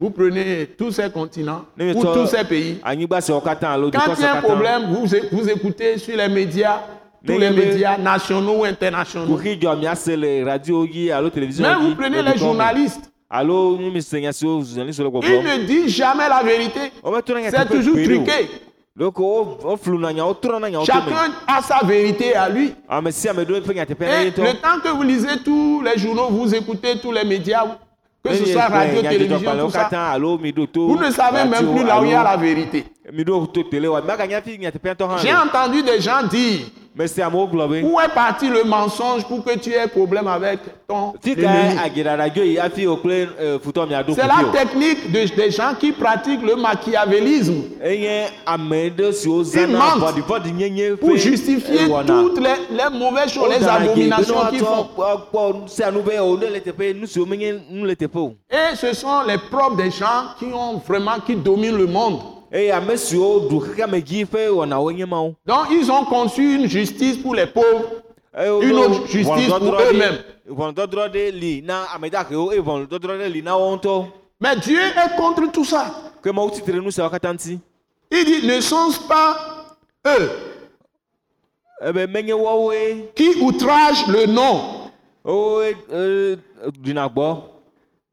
Vous 0.00 0.10
prenez 0.10 0.66
tous 0.78 0.92
ces 0.92 1.10
continents 1.10 1.64
ou 1.76 2.04
tous 2.04 2.26
ces 2.28 2.44
pays. 2.44 2.78
Quand 2.80 2.92
il 2.92 3.00
y 3.00 4.24
a 4.24 4.34
un 4.36 4.40
problème, 4.40 4.82
vous, 4.92 5.06
vous 5.32 5.50
écoutez 5.50 5.98
sur 5.98 6.16
les 6.16 6.28
médias, 6.28 6.82
tous 7.26 7.36
les 7.36 7.50
médias 7.50 7.98
nationaux 7.98 8.60
ou 8.60 8.64
internationaux. 8.64 9.36
Même 9.36 9.58
vous 11.80 11.94
prenez 11.96 12.22
le 12.22 12.30
les 12.30 12.38
journalistes, 12.38 13.10
ils 13.30 13.46
ne 15.44 15.66
disent 15.66 15.96
jamais 15.96 16.28
la 16.28 16.42
vérité. 16.44 16.92
C'est 17.50 17.68
toujours 17.68 17.94
truqué. 17.96 18.48
Chacun 20.86 21.32
a 21.46 21.60
sa 21.62 21.84
vérité 21.84 22.34
à 22.36 22.48
lui. 22.48 22.72
nyateƒe 23.74 24.02
Et 24.04 24.30
le 24.30 24.60
temps 24.62 24.80
que 24.82 24.88
vous 24.90 25.02
lisez 25.02 25.38
tous 25.44 25.82
les 25.82 25.98
journaux, 25.98 26.28
vous 26.30 26.54
écoutez 26.54 26.98
tous 27.00 27.12
les 27.12 27.24
médias, 27.24 27.64
que 28.22 28.34
ce 28.34 28.44
soit 28.46 28.66
radio, 28.68 29.00
télévision, 29.02 29.38
tout 29.66 29.70
ça, 29.70 29.88
vous 30.74 30.96
ne 30.98 31.10
savez 31.10 31.44
même 31.48 31.74
plus 31.74 31.84
là 31.84 32.00
où 32.00 32.04
il 32.04 32.10
y 32.10 32.14
a 32.14 32.22
la 32.22 32.36
vérité. 32.36 32.84
J'ai 35.22 35.34
entendu 35.34 35.82
des 35.82 36.00
gens 36.00 36.22
dire, 36.28 36.60
amewo 37.22 37.46
gblɔ 37.46 37.68
be 37.68 37.84
où 37.84 38.00
est 38.00 38.08
parti 38.14 38.48
le 38.48 38.64
mensonge 38.64 39.24
pour 39.26 39.44
que 39.44 39.56
tu 39.58 39.70
aies 39.72 39.86
problème 39.86 40.26
avec 40.26 40.60
ton 40.88 41.12
eh, 41.24 41.34
miaɖo 43.86 44.14
C'est 44.14 44.26
la 44.26 44.44
technique 44.52 45.12
de- 45.12 45.36
des 45.36 45.50
gens 45.50 45.74
qui 45.78 45.92
pratiquent 45.92 46.42
le 46.42 46.56
machiavélisme. 46.56 47.62
Siwo 49.12 49.42
Ils 49.44 49.66
mentent 49.68 50.98
pour 51.00 51.16
justifier 51.16 51.88
toutes 52.06 52.40
les, 52.40 52.76
les 52.76 52.98
mauvaises 52.98 53.32
choses, 53.32 53.48
les 53.50 53.58
be 53.64 53.68
abominations 53.68 54.34
qu'ils 54.50 54.58
font. 54.60 54.88
Et 58.50 58.76
ce 58.76 58.92
sont 58.94 59.22
les 59.26 59.38
propres 59.50 59.76
des 59.76 59.90
gens 59.90 60.34
qui 60.38 60.46
ont 60.46 60.78
vraiment, 60.86 61.18
qui 61.24 61.36
dominent 61.36 61.76
le 61.76 61.86
monde. 61.86 62.20
Donc 65.46 65.66
ils 65.70 65.90
ont 65.90 66.04
conçu 66.04 66.54
une 66.54 66.66
justice 66.68 67.16
pour 67.18 67.34
les 67.34 67.46
pauvres. 67.46 68.02
Eye 68.34 68.50
woɖo 68.50 68.62
Une 68.62 68.76
autre 68.76 69.06
justice 69.06 69.48
pour 69.48 69.74
eux-mêmes. 69.80 70.18
Mais 74.40 74.56
Dieu 74.56 74.78
est 74.80 75.16
contre 75.16 75.50
tout 75.52 75.64
ça. 75.64 75.94
Il 78.10 78.24
dit, 78.24 78.46
ne 78.46 78.60
sont-ce 78.60 79.00
pas 79.00 79.36
eux 80.06 80.30
ebe 81.80 82.06
menye 82.10 82.32
woawoe 82.32 83.12
qui 83.14 83.36
outragent 83.40 84.06
le 84.08 84.26
nom 84.26 84.90
eh, 85.24 86.36
ɖina 86.82 87.08
gbɔ 87.08 87.36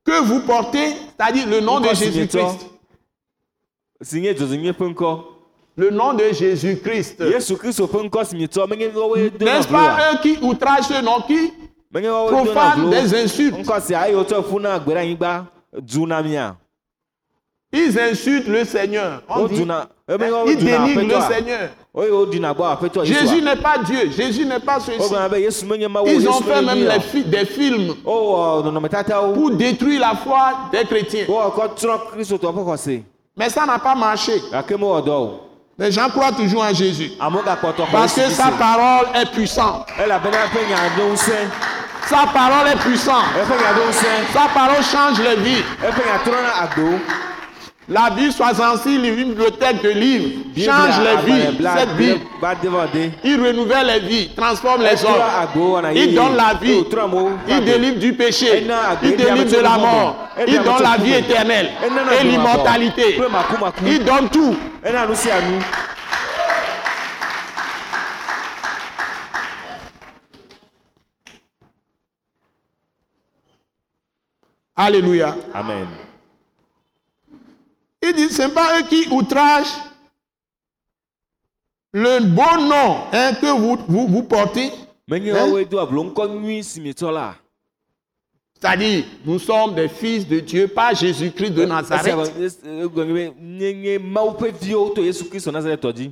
que 0.04 0.22
vous 0.24 0.42
portez, 0.42 0.90
c'est-à-dire 0.94 1.48
le 1.48 1.62
nom 1.62 1.80
de 1.80 1.88
Jésus-Christ? 1.90 2.30
si 2.30 2.36
nye 2.36 2.44
dzɔdzɔnye 2.46 2.54
ƒe 2.62 2.62
ŋkɔ 2.62 2.70
Le 5.78 5.90
nom 5.90 6.14
de 6.14 6.24
Jésus-Christ. 6.32 7.20
N'est-ce 9.42 9.68
pas 9.68 9.98
eux 10.14 10.18
qui 10.22 10.38
outragent 10.42 10.88
ce 10.88 11.02
nom, 11.04 11.22
qui 11.28 11.52
profanent 12.46 12.80
glo 12.82 12.90
des 12.92 13.14
insultes 13.24 13.56
Ils 17.74 18.00
insultent 18.00 18.48
le 18.48 18.64
Seigneur. 18.64 19.22
On 19.28 19.48
dit, 19.48 19.56
woawoe 20.32 20.52
ils 20.52 20.58
dénigrent 20.66 21.02
le 21.02 21.08
Seigneur. 21.34 21.70
Jésus 23.06 23.42
n'est 23.42 23.56
pas 23.62 23.78
Dieu. 23.80 24.12
Jésus 24.12 24.46
n'est 24.46 24.60
pas 24.60 24.80
ceci. 24.80 24.98
Ils 26.14 26.28
ont 26.30 26.42
fait 26.42 26.62
même 26.62 26.78
les 26.88 27.00
fi- 27.02 27.24
des 27.24 27.46
films 27.46 27.96
wowɔ 28.06 28.64
nɔnɔmetatawo 28.64 29.34
pour 29.34 29.52
détruire 29.52 30.00
la 30.00 30.16
foi 30.16 30.54
des 30.72 30.86
chrétiens. 30.86 31.26
Mais 33.38 33.50
ça 33.50 33.66
n'a 33.66 33.78
pas 33.80 33.96
marché. 33.96 34.42
o 34.52 35.40
Les 35.78 35.92
gens 35.92 36.10
croient 36.10 36.32
toujours 36.32 36.64
en 36.64 36.74
Jésus. 36.74 37.12
tɔ 37.74 37.84
Parce 37.92 38.16
que 38.16 38.30
sa 38.30 38.50
parole 38.52 39.08
est 39.14 39.30
puissante. 39.32 39.88
Sa 42.08 42.28
parole 42.28 42.68
est 42.70 42.78
puissante. 42.78 43.26
Sa 44.34 44.48
parole 44.54 44.84
change 44.84 45.20
les 45.20 45.36
vies. 45.36 45.64
La 47.88 48.10
Bible 48.10 48.32
66, 48.32 48.96
une 48.96 49.16
bibliothèque 49.16 49.84
de 49.84 49.90
livres, 49.90 50.30
change 50.58 51.02
les 51.02 51.32
vies. 51.32 51.58
Cette 51.78 51.96
Bible, 51.98 52.20
il 53.24 53.40
renouvelle 53.46 53.86
les 53.88 54.00
vies, 54.00 54.30
transforme 54.36 54.82
les 54.82 55.06
hommes. 55.06 55.94
Il 55.96 56.16
donne 56.16 56.36
la 56.36 56.56
vie. 56.56 56.84
Il 57.48 57.64
délivre 57.64 58.00
du 58.00 58.14
péché. 58.14 58.66
Il 59.04 59.16
délivre 59.16 59.52
de 59.52 59.62
la 59.62 59.78
mort. 59.78 60.16
Il 60.48 60.64
donne 60.64 60.82
la 60.82 60.98
vie 60.98 61.14
éternelle 61.14 61.70
et 62.20 62.24
l'immortalité. 62.24 63.20
Il 63.86 64.04
donne 64.04 64.30
tout. 64.30 64.56
Alléluia. 74.78 75.36
amen 75.54 76.05
Il 78.08 78.14
dit, 78.14 78.30
ce 78.30 78.44
n'est 78.44 78.50
pas 78.50 78.80
eux 78.80 78.84
qui 78.84 79.08
outragent 79.10 79.78
le 81.92 82.20
beau 82.20 82.62
nom 82.62 82.98
hein, 83.12 83.34
que 83.40 83.58
vous, 83.58 83.78
vous, 83.88 84.08
vous 84.08 84.24
portez. 84.24 84.72
Hein? 85.10 87.34
C'est-à-dire, 88.60 89.06
nous 89.26 89.40
sommes 89.40 89.76
des 89.76 89.88
fils 89.88 90.28
de 90.28 90.40
Dieu, 90.40 90.68
pas 90.68 90.94
Jésus-Christ 90.94 91.52
de 91.52 91.66
Nazareth. 91.66 92.34
viwo 94.62 94.90
to 94.90 95.02
yesu 95.02 95.30
kristu 95.30 95.52
nazaretɔ 95.52 95.94
dzi 95.94 96.12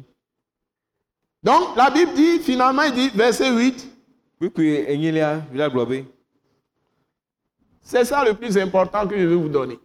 Donc, 1.43 1.75
la 1.75 1.89
Bible 1.89 2.13
dit, 2.15 2.39
finalement, 2.39 2.83
il 2.83 2.93
dit, 2.93 3.09
verset 3.09 3.51
8, 3.51 3.87
kpikpi 4.39 4.85
enyilia 4.87 5.41
vila 5.51 5.69
gblɔ 5.69 5.85
be 5.85 6.05
c'est 7.85 8.05
ça 8.05 8.23
le 8.23 8.33
plus 8.33 8.57
important 8.57 9.05
que 9.05 9.19
je 9.19 9.25
vais 9.25 9.35
vous 9.35 9.49
donner. 9.49 9.77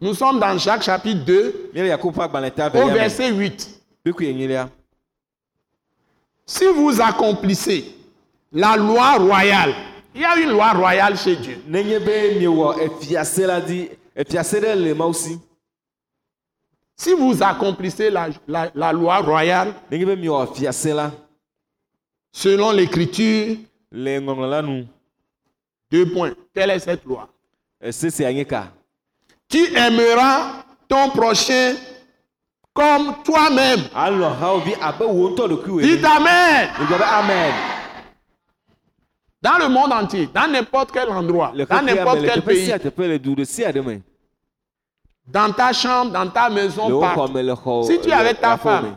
Nous 0.00 0.14
sommes 0.14 0.38
dans 0.38 0.58
Jacques 0.58 0.82
chapitre 0.82 1.24
2, 1.24 1.70
míele 1.74 1.88
yakobo 1.88 2.20
ƒe 2.20 2.24
agbalẽ 2.24 2.50
ta 2.50 2.66
au 2.68 2.88
verset 2.90 3.30
8. 3.32 3.80
kpikpi 4.04 4.26
enyilia 4.26 4.68
Si 6.44 6.64
vous 6.66 7.00
accomplissez 7.00 7.84
la 8.52 8.76
loi 8.76 9.16
royale, 9.18 9.74
il 10.14 10.20
y 10.20 10.24
a 10.24 10.36
une 10.38 10.50
loi 10.50 10.72
royale 10.72 11.16
chez 11.16 11.36
Dieu. 11.36 11.60
le 11.68 11.84
mawu 14.94 15.14
si 16.98 17.12
vous 17.12 17.42
accomplissez 17.42 18.08
la, 18.10 18.28
la- 18.48 18.70
la 18.74 18.92
loi 18.92 19.18
royale 19.18 19.74
selon 22.32 22.70
l'écriture, 22.72 23.56
deux 25.90 26.06
points. 26.12 26.32
Quelle 26.54 26.70
est 26.70 26.78
cette 26.80 27.04
loi 27.04 27.28
ese 27.80 28.08
sia 28.10 28.32
nye 28.32 28.44
ka 28.48 28.72
Tu 29.48 29.76
aimeras 29.76 30.64
ton 30.88 31.10
prochain 31.10 31.74
comme 32.74 33.14
toi-même. 33.24 33.80
wòe 35.06 35.34
Amen. 36.04 36.68
amen 37.02 37.52
Dans 39.42 39.58
le 39.58 39.68
monde 39.68 39.92
entier, 39.92 40.28
dans 40.34 40.50
n'importe 40.50 40.90
quel 40.92 41.08
endroit, 41.08 41.52
le 41.54 41.64
dans 41.64 41.82
n'importe 41.82 42.20
quel 42.22 42.42
pays, 42.42 42.72
dans 45.28 45.52
ta 45.52 45.72
chambre, 45.72 46.12
dans 46.12 46.28
ta 46.28 46.48
maison, 46.50 47.00
partout. 47.00 47.82
Si 47.86 48.00
tu 48.00 48.08
le 48.08 48.14
avais 48.14 48.34
ta 48.34 48.56
femme 48.56 48.96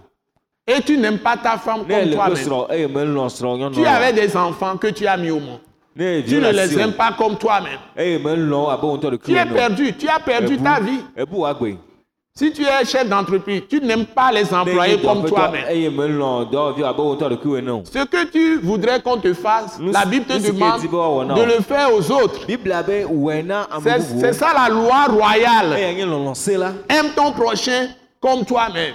me. 0.67 0.73
et 0.75 0.81
tu 0.81 0.97
n'aimes 0.97 1.19
pas 1.19 1.37
ta 1.37 1.57
femme 1.57 1.85
comme 1.87 2.09
toi-même, 2.11 2.35
nyɔnua 2.35 3.71
tu 3.73 3.85
avais 3.85 4.13
des 4.13 4.35
enfants 4.37 4.77
que 4.77 4.87
tu 4.87 5.07
as 5.07 5.17
mis 5.17 5.31
au 5.31 5.39
monde, 5.39 5.61
tu 5.99 6.35
ne 6.35 6.39
le 6.39 6.51
les 6.51 6.79
aimes 6.79 6.93
pas 6.93 7.11
comme 7.17 7.37
toi-même. 7.37 7.79
ŋutɔ 7.97 9.17
Tu 9.23 9.35
es 9.35 9.45
perdu, 9.45 9.93
tu 9.97 10.07
as 10.07 10.19
perdu 10.19 10.57
ta 10.57 10.79
vie. 10.79 11.01
Si 12.33 12.53
tu 12.53 12.61
es 12.63 12.85
chef 12.85 13.09
d'entreprise, 13.09 13.63
tu 13.69 13.81
n'aimes 13.81 14.05
pas 14.05 14.31
les 14.31 14.53
employés 14.53 14.97
comme 15.01 15.25
toi-même. 15.25 15.65
Ce 17.83 18.05
que 18.05 18.25
tu 18.31 18.59
voudrais 18.61 19.01
qu'on 19.01 19.17
te 19.17 19.33
fasse, 19.33 19.77
la 19.81 20.05
Bible 20.05 20.25
te 20.25 20.37
demande 20.47 21.35
de 21.35 21.43
le 21.43 21.61
faire 21.61 21.93
aux 21.93 22.11
autres. 22.11 22.45
biblia 22.47 22.81
be 22.81 23.03
wɔe 23.05 23.43
na 23.43 23.63
ame 23.69 23.83
C'est 24.21 24.33
ça 24.33 24.53
la 24.53 24.69
loi 24.69 25.05
royale. 25.09 25.71
la 26.57 26.73
Aime 26.97 27.09
ton 27.13 27.33
prochain 27.33 27.89
comme 28.21 28.45
toi-même. 28.45 28.93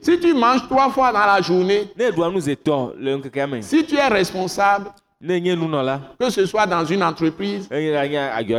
Si 0.00 0.18
tu 0.18 0.32
manges 0.34 0.66
trois 0.68 0.88
fois 0.90 1.12
dans 1.12 1.26
la 1.26 1.40
journée, 1.42 1.88
si 3.62 3.84
tu 3.84 3.96
es 3.96 4.08
responsable, 4.08 4.86
que 6.18 6.30
ce 6.30 6.46
soit 6.46 6.66
dans 6.66 6.84
une 6.84 7.00
entreprise, 7.02 7.68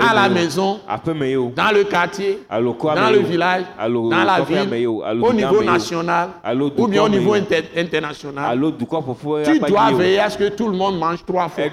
à 0.01 0.13
la 0.13 0.29
maison, 0.29 0.79
dans 1.55 1.71
le 1.73 1.83
quartier, 1.83 2.39
dans 2.95 3.09
le 3.09 3.19
village, 3.19 3.63
dans 4.09 4.23
la 4.23 4.39
ville, 4.61 4.69
au 5.27 5.33
niveau 5.33 5.55
national 5.73 6.29
ou 6.83 6.87
bien 6.87 7.03
au 7.03 7.09
niveau 7.09 7.33
inter- 7.33 7.63
international. 7.75 8.45
Tu 9.43 9.59
dois 9.59 9.81
veiller 9.97 10.19
à 10.19 10.29
ce 10.29 10.37
que 10.37 10.49
tout 10.55 10.69
le 10.69 10.77
monde 10.77 10.97
mange 10.99 11.25
trois 11.25 11.49
fois. 11.49 11.63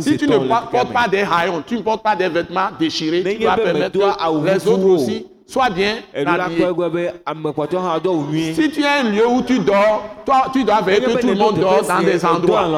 Si 0.00 0.16
tu 0.16 0.26
ne 0.26 0.38
portes 0.70 0.92
pas 0.92 1.08
des 1.08 1.24
haillons, 1.30 1.62
tu 1.66 1.76
ne 1.76 1.82
portes 1.82 2.02
pas 2.02 2.16
des 2.16 2.28
vêtements 2.30 2.68
déchirés, 2.78 3.22
tu 3.34 3.38
dois 3.42 3.56
permettre 3.64 3.92
que 3.92 3.98
les 4.54 4.68
autres 4.68 4.86
aussi 4.94 5.26
soient 5.46 5.70
bien. 5.70 5.96
Si 8.54 8.70
tu 8.70 8.82
es 8.82 8.86
un 8.86 9.04
lieu 9.04 9.26
où 9.26 9.42
tu 9.42 9.58
dors, 9.60 10.02
toi, 10.24 10.46
tu 10.52 10.64
dois 10.64 10.80
veiller 10.80 11.06
que 11.06 11.20
tout 11.20 11.28
le 11.28 11.34
monde 11.34 11.58
dort 11.58 11.82
dans 11.86 12.00
des 12.00 12.24
endroits. 12.24 12.68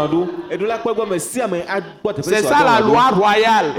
C'est 2.22 2.42
ça 2.42 2.64
la 2.64 2.80
loi 2.80 3.08
royale. 3.08 3.72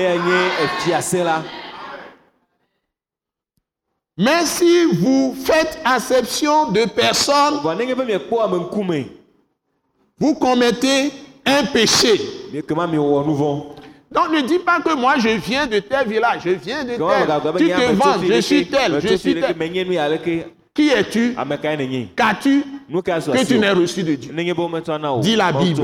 Mais 4.22 4.46
si 4.46 4.86
vous 5.00 5.34
faites 5.46 5.80
acception 5.86 6.72
de 6.72 6.84
personne, 6.90 7.62
vɔ 7.64 7.74
nenye 7.78 7.96
be 7.96 8.04
miekpɔ 8.04 8.42
ame 8.44 8.58
ŋkume 8.66 9.06
vous 10.20 10.36
commettez 10.36 11.14
un 11.46 11.64
péché. 11.72 12.20
Donc 14.12 14.32
ne 14.32 14.42
dis 14.42 14.60
pas 14.60 14.80
que 14.82 14.96
moi 14.96 15.16
je 15.20 15.30
viens 15.30 15.68
de 15.68 15.80
tel 15.80 16.08
village, 16.08 16.42
je 16.46 16.50
viens 16.52 16.84
de 16.84 16.92
tel. 16.92 17.58
Tu 17.58 17.68
te 17.70 17.92
vends, 17.94 18.20
je 18.28 18.42
suis 18.42 18.68
tel, 18.68 19.00
je 19.02 19.16
suis 19.16 19.36
tel. 19.36 19.56
Qui 20.74 20.90
es-tu? 20.90 21.36
Qu'as-tu? 22.16 22.64
Que 22.92 23.46
tu 23.46 23.60
n'aies 23.60 23.72
reçu 23.72 24.04
de 24.04 24.16
Dieu 24.16 24.34
Dis 25.22 25.36
la 25.36 25.52
Bible. 25.52 25.84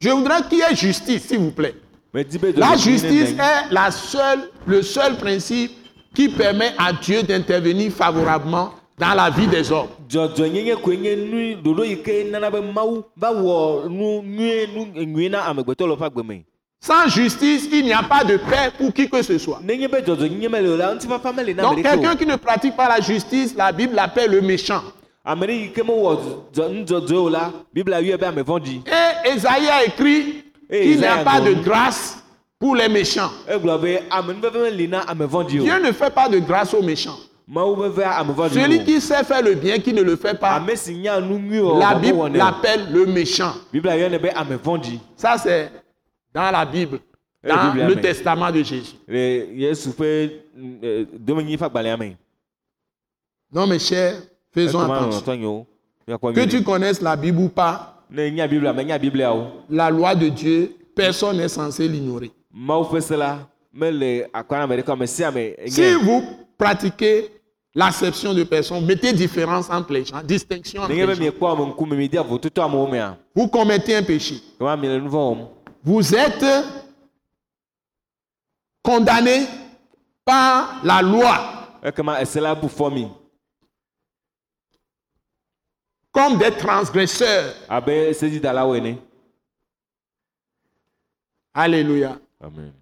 Je 0.00 0.10
voudrais 0.10 0.42
qu'il 0.48 0.58
y 0.58 0.62
ait 0.62 0.76
justice, 0.76 1.24
s'il 1.26 1.38
vous 1.38 1.50
plaît. 1.50 1.74
La 2.56 2.76
justice 2.76 3.30
est 3.32 3.72
la 3.72 3.90
seule, 3.90 4.50
le 4.66 4.82
seul 4.82 5.16
principe 5.16 5.72
qui 6.14 6.28
permet 6.28 6.72
à 6.78 6.92
Dieu 6.92 7.22
d'intervenir 7.22 7.92
favorablement 7.92 8.72
dans 8.98 9.14
la 9.14 9.30
vie 9.30 9.46
des 9.46 9.70
hommes. 9.70 9.88
Sans 16.80 17.08
justice, 17.08 17.68
il 17.72 17.84
n'y 17.84 17.92
a 17.92 18.02
pas 18.04 18.22
de 18.24 18.36
paix 18.36 18.70
pour 18.76 18.92
qui 18.92 19.08
que 19.10 19.20
ce 19.22 19.36
soit. 19.38 19.60
Donc 19.60 19.78
quelqu'un 21.82 22.14
qui 22.16 22.26
ne 22.26 22.36
pratique 22.36 22.76
pas 22.76 22.88
la 22.88 23.00
justice, 23.00 23.54
la 23.56 23.72
Bible 23.72 23.94
l'appelle 23.96 24.30
le 24.30 24.40
méchant. 24.40 24.82
Et 28.86 29.28
Esaïe 29.28 29.68
a 29.68 29.84
écrit 29.84 30.44
qu'il 30.70 30.98
n'y 30.98 31.04
a 31.04 31.18
pas 31.18 31.40
de 31.40 31.52
grâce 31.54 32.22
pour 32.58 32.76
les 32.76 32.88
méchants. 32.88 33.30
vɔ̃ɖi 35.26 35.58
Dieu 35.60 35.78
ne 35.82 35.92
fait 35.92 36.14
pas 36.14 36.28
de 36.28 36.38
grâce 36.38 36.72
aux 36.74 36.82
méchants. 36.82 37.18
Celui 38.50 38.84
qui 38.84 39.00
sait 39.00 39.24
faire 39.24 39.42
le 39.42 39.54
bien, 39.54 39.78
qui 39.78 39.92
ne 39.92 40.02
le 40.02 40.16
fait 40.16 40.38
pas, 40.38 40.60
o 41.74 41.78
la 41.78 41.94
Bible 41.94 42.18
l'appelle 42.38 42.92
le 42.92 43.06
méchant. 43.06 43.52
Ça, 45.16 45.36
c'est 45.38 45.70
dans 46.34 46.50
la 46.50 46.64
Bible, 46.66 47.00
Eh, 47.42 47.48
dans 47.48 47.72
le 47.74 47.82
amen. 47.92 48.00
testament 48.00 48.50
de 48.52 48.62
Jésus. 48.62 48.96
eh, 50.82 51.06
me 51.34 51.54
Non, 53.52 53.66
mes 53.66 53.78
chers, 53.78 54.16
faisons 54.52 54.80
attention. 55.04 55.20
Que 56.34 56.44
tu 56.50 56.62
connaisses 56.62 57.00
la 57.00 57.16
Bible 57.16 57.38
ou 57.40 57.48
pas, 57.48 57.94
la 59.70 59.88
loi 59.90 60.14
de 60.14 60.28
Dieu, 60.28 60.72
personne 60.94 61.36
n'est 61.38 61.48
censé 61.48 61.86
l'ignorer. 61.88 62.30
Si 65.66 65.80
vous 66.02 66.22
pratiquez 66.58 67.30
l'acception 67.78 68.34
de 68.34 68.42
personnes, 68.42 68.84
mettez 68.84 69.12
différence 69.12 69.70
entre 69.70 69.92
les 69.92 70.04
gens, 70.04 70.20
distinction 70.24 70.82
entre 70.82 70.90
les 70.92 71.14
gens. 71.14 71.20
Vous 73.36 73.46
commettez 73.48 73.94
un 73.94 74.02
péché. 74.02 74.42
Vous 75.84 76.14
êtes 76.14 76.44
condamné 78.82 79.46
par 80.24 80.80
la 80.84 81.00
loi 81.02 81.38
mi 82.90 83.08
comme 86.10 86.36
des 86.36 86.50
transgresseurs. 86.50 87.54
Alléluia. 91.54 92.18
amen 92.40 92.72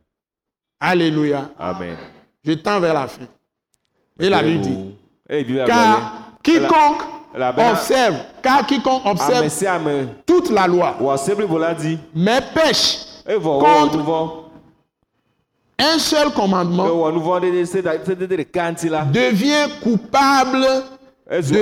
Alléluia. 0.80 1.50
amen 1.58 1.98
Je 2.42 2.52
tends 2.54 2.80
vers 2.80 2.94
la 2.94 3.08
fin. 3.08 3.26
Et 4.18 4.30
la 4.30 4.42
Bible 4.42 4.60
dit, 4.62 4.78
gblɔ 5.28 5.66
car 5.66 6.12
quiconque 6.42 7.02
observe, 7.34 8.16
car 8.42 8.66
quiconque 8.66 9.04
ame 9.04 9.12
observe 9.12 9.66
ame 9.68 10.08
toute 10.24 10.50
la 10.50 10.66
loi, 10.66 10.96
mais 12.14 12.40
pêche 12.54 13.06
wɔ 13.26 13.60
Contre- 13.62 14.44
un 15.78 15.98
seul 15.98 16.32
commandement, 16.32 16.86
devient 19.12 19.68
coupable 19.82 20.66
ezu 21.30 21.54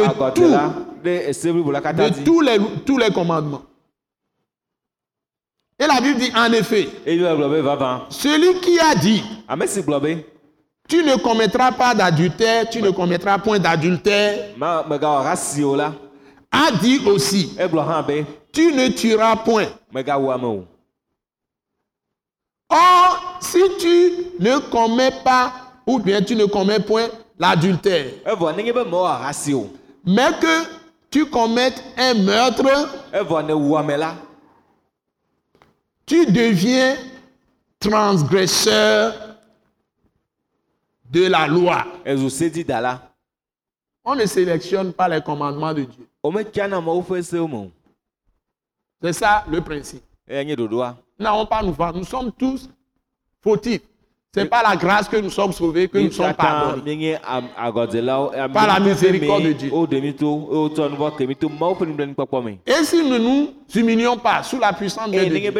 de 1.02 2.24
tous 2.24 2.40
les, 2.40 2.58
tous 2.86 2.98
les 2.98 3.10
commandements. 3.10 3.62
Et 5.76 5.86
la 5.88 6.00
Bible 6.00 6.20
dit 6.20 6.30
en 6.36 6.52
effet, 6.52 6.88
celui 8.10 8.60
qui 8.60 8.78
a 8.78 8.94
dit, 8.94 9.24
tu 10.88 11.02
ne 11.02 11.16
commettras 11.16 11.72
pas 11.72 11.94
d'adultère, 11.94 12.68
tu 12.68 12.82
ne 12.82 12.90
commettras 12.90 13.38
point 13.38 13.58
d'adultère, 13.58 14.50
a 16.54 16.70
dit 16.70 17.00
aussi, 17.06 17.50
egblɔ 17.58 17.82
hã 17.82 18.02
be 18.02 18.24
tu 18.52 18.72
ne 18.72 18.88
tueras 18.88 19.36
point. 19.36 19.66
Or, 22.70 23.38
si 23.40 23.60
tu 23.80 24.12
ne 24.38 24.58
commets 24.70 25.10
pas, 25.24 25.52
ou 25.86 25.98
bien 25.98 26.22
tu 26.22 26.36
ne 26.36 26.44
commets 26.44 26.78
point 26.78 27.08
l'adultère, 27.38 28.06
o 28.26 29.70
mais 30.06 30.30
que 30.40 30.64
tu 31.10 31.26
commettes 31.26 31.82
un 31.96 32.14
meurtre, 32.14 32.62
la 33.12 34.14
tu 36.06 36.26
deviens 36.26 36.96
transgresseur 37.80 39.14
de 41.14 41.28
la 41.28 41.46
loi. 41.46 41.84
On 44.04 44.14
ne 44.16 44.26
sélectionne 44.26 44.92
pas 44.92 45.08
les 45.08 45.22
commandements 45.22 45.72
de 45.72 45.84
Dieu. 45.84 46.08
C'est 49.02 49.12
ça 49.12 49.44
le 49.48 49.60
principe. 49.60 50.02
Nous 50.28 51.24
n'avons 51.24 51.46
pas 51.46 51.62
nous. 51.62 51.74
Nous 51.94 52.04
sommes 52.04 52.32
tous 52.32 52.68
fautifs. 53.40 53.82
Ce 54.34 54.40
n'est 54.40 54.46
pas 54.46 54.62
la 54.68 54.74
grâce 54.74 55.08
que 55.08 55.16
nous 55.16 55.30
sommes 55.30 55.52
sauvés, 55.52 55.86
que 55.86 55.96
nous 55.98 56.10
sommes 56.10 56.34
pardonnés. 56.34 57.16
Par 58.52 58.66
la 58.66 58.80
miséricorde 58.80 59.44
de 59.44 59.52
Dieu. 59.52 59.70
Et 62.66 62.84
si 62.84 62.96
nous 62.96 63.10
ne 63.10 63.18
nous 63.18 63.50
humilions 63.76 64.16
pas 64.16 64.42
sous 64.42 64.58
la 64.58 64.72
puissance 64.72 65.08
de 65.12 65.18
Dieu, 65.20 65.52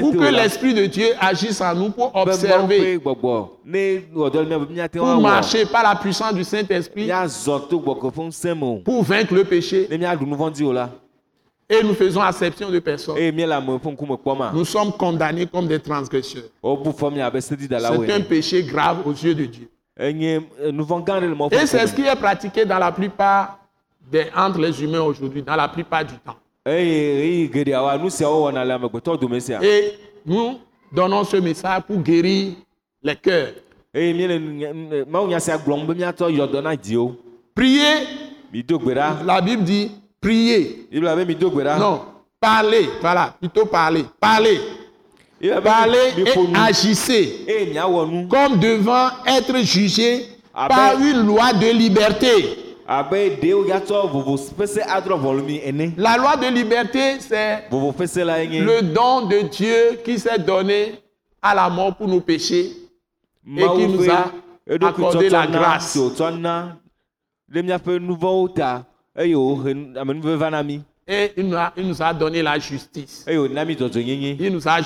pour 0.00 0.12
que 0.12 0.32
l'Esprit 0.34 0.72
de 0.72 0.86
Dieu 0.86 1.08
agisse 1.20 1.60
en 1.60 1.74
nous, 1.74 1.90
pour 1.90 2.10
be 2.10 2.14
mawo 2.14 2.22
observer, 2.22 2.98
miate 4.70 4.96
pour 4.96 5.20
marcher 5.20 5.66
par 5.66 5.82
la 5.82 5.96
puissance 5.96 6.32
du 6.32 6.44
Saint-Esprit, 6.44 7.10
pour 8.84 9.02
vaincre 9.02 9.34
le 9.34 9.44
péché, 9.44 9.88
et 11.68 11.82
nous 11.82 11.94
faisons 11.94 12.20
acception 12.20 12.70
de 12.70 12.78
personne. 12.78 13.16
eye 13.16 13.32
miele 13.32 13.52
ame 13.52 13.70
ƒe 13.78 13.90
ŋkume 13.92 14.16
kpɔma 14.18 14.52
Nous 14.54 14.64
sommes 14.64 14.92
condamnés 14.92 15.46
comme 15.46 15.66
des 15.66 15.80
transgresseurs. 15.80 16.44
sedidalawo 17.40 18.04
C'est 18.04 18.12
un 18.12 18.20
péché 18.20 18.62
grave 18.62 18.98
aux 19.06 19.12
yeux 19.12 19.34
de 19.34 19.44
Dieu. 19.46 19.68
eh, 19.98 20.10
Et 20.10 20.38
ƒe 20.72 21.66
c'est 21.66 21.86
ce 21.86 21.94
qui 21.94 22.02
est 22.02 22.16
pratiqué 22.16 22.64
dans 22.64 22.78
la 22.78 22.92
plupart 22.92 23.58
des, 24.10 24.26
entre 24.36 24.60
les 24.60 24.82
humains 24.82 25.00
aujourd'hui, 25.00 25.42
dans 25.42 25.56
la 25.56 25.68
plupart 25.68 26.04
du 26.04 26.14
temps. 26.18 26.36
amegbetɔ 28.74 29.16
dome 29.18 29.40
sia 29.40 29.60
Et 29.62 29.92
nous 30.26 30.58
donnons 30.92 31.24
ce 31.24 31.36
message 31.38 31.82
pour 31.86 31.96
guérir 32.02 32.54
les 33.02 33.16
cœurs. 33.16 33.52
na 36.62 36.76
dziwo 36.76 37.16
Priez, 37.54 38.06
la 39.24 39.40
Bible 39.40 39.62
dit 39.62 39.90
priez. 40.24 40.88
Non, 41.78 42.00
parlez, 42.40 42.88
voilà, 43.00 43.34
plutôt 43.38 43.66
parlez. 43.66 44.04
Parlez, 44.20 44.58
parlez 45.62 45.98
et 46.18 46.56
agissez. 46.56 47.46
Comme 48.30 48.58
devant 48.58 49.08
être 49.26 49.56
jugé 49.62 50.26
par 50.52 50.98
une 51.00 51.26
loi 51.26 51.52
de 51.52 51.66
liberté. 51.72 52.58
La 52.86 53.02
loi 56.18 56.36
de 56.36 56.46
liberté, 56.54 57.18
c'est 57.20 57.64
nye 57.70 58.60
le 58.60 58.82
don 58.82 59.26
de 59.26 59.40
Dieu 59.48 60.00
qui 60.04 60.18
s'est 60.18 60.38
donné 60.38 60.94
à 61.40 61.54
la 61.54 61.70
mort 61.70 61.94
pour 61.96 62.08
nos 62.08 62.20
péchés 62.20 62.72
et 63.56 63.62
qui 63.76 63.86
nous 63.88 64.10
a 64.10 64.30
accordé 64.86 65.28
la 65.30 65.46
grâce. 65.46 65.98
Et 69.16 69.30
il 71.36 71.48
nous 71.48 71.56
a, 71.56 71.72
il 71.76 71.86
nous 71.86 72.02
a 72.02 72.12
donné 72.14 72.42
la 72.42 72.58
justice. 72.58 73.24
Il 73.28 74.52
nous 74.52 74.66
a 74.68 74.80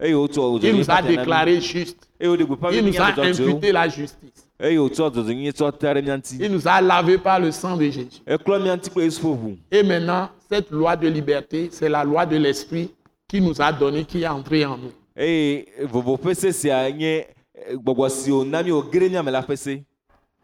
wòtsɔ 0.00 0.60
Il 0.62 0.76
nous 0.76 0.90
a 0.90 1.02
déclaré 1.02 1.60
juste. 1.60 2.08
Il 2.20 2.30
nous 2.30 3.00
a 3.00 3.20
imputé 3.20 3.72
la 3.72 3.88
justice. 3.88 4.48
Il 4.60 6.50
nous 6.50 6.68
a 6.68 6.80
lavé 6.80 7.18
par 7.18 7.40
le 7.40 7.50
sang 7.52 7.76
de 7.76 7.84
Jésus. 7.84 8.22
Et 9.70 9.82
maintenant, 9.82 10.30
cette 10.50 10.70
loi 10.70 10.96
de 10.96 11.08
liberté, 11.08 11.68
c'est 11.70 11.88
la 11.88 12.04
loi 12.04 12.26
de 12.26 12.36
l'esprit 12.36 12.90
qui 13.28 13.40
nous 13.40 13.60
a 13.60 13.72
donné, 13.72 14.04
qui 14.04 14.22
est 14.22 14.28
entrée 14.28 14.64
en 14.64 14.78
nous. 14.78 14.92
ƒese 15.16 16.64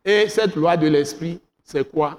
Et 0.04 0.28
cette 0.28 0.54
loi 0.56 0.76
de 0.76 0.88
l'esprit, 0.88 1.40
c'est 1.64 1.90
quoi? 1.90 2.18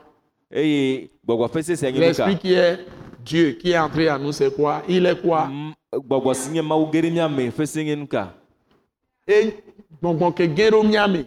L'esprit 0.52 2.38
qui 2.38 2.54
est 2.54 2.80
Dieu, 3.24 3.52
qui 3.54 3.72
est 3.72 3.78
entré 3.78 4.10
en 4.12 4.20
nous, 4.20 4.32
c'est 4.32 4.54
quoi? 4.54 4.82
Il 4.88 5.06
est 5.06 5.22
quoi? 5.22 5.50
Et 9.28 9.54
miame. 10.84 11.26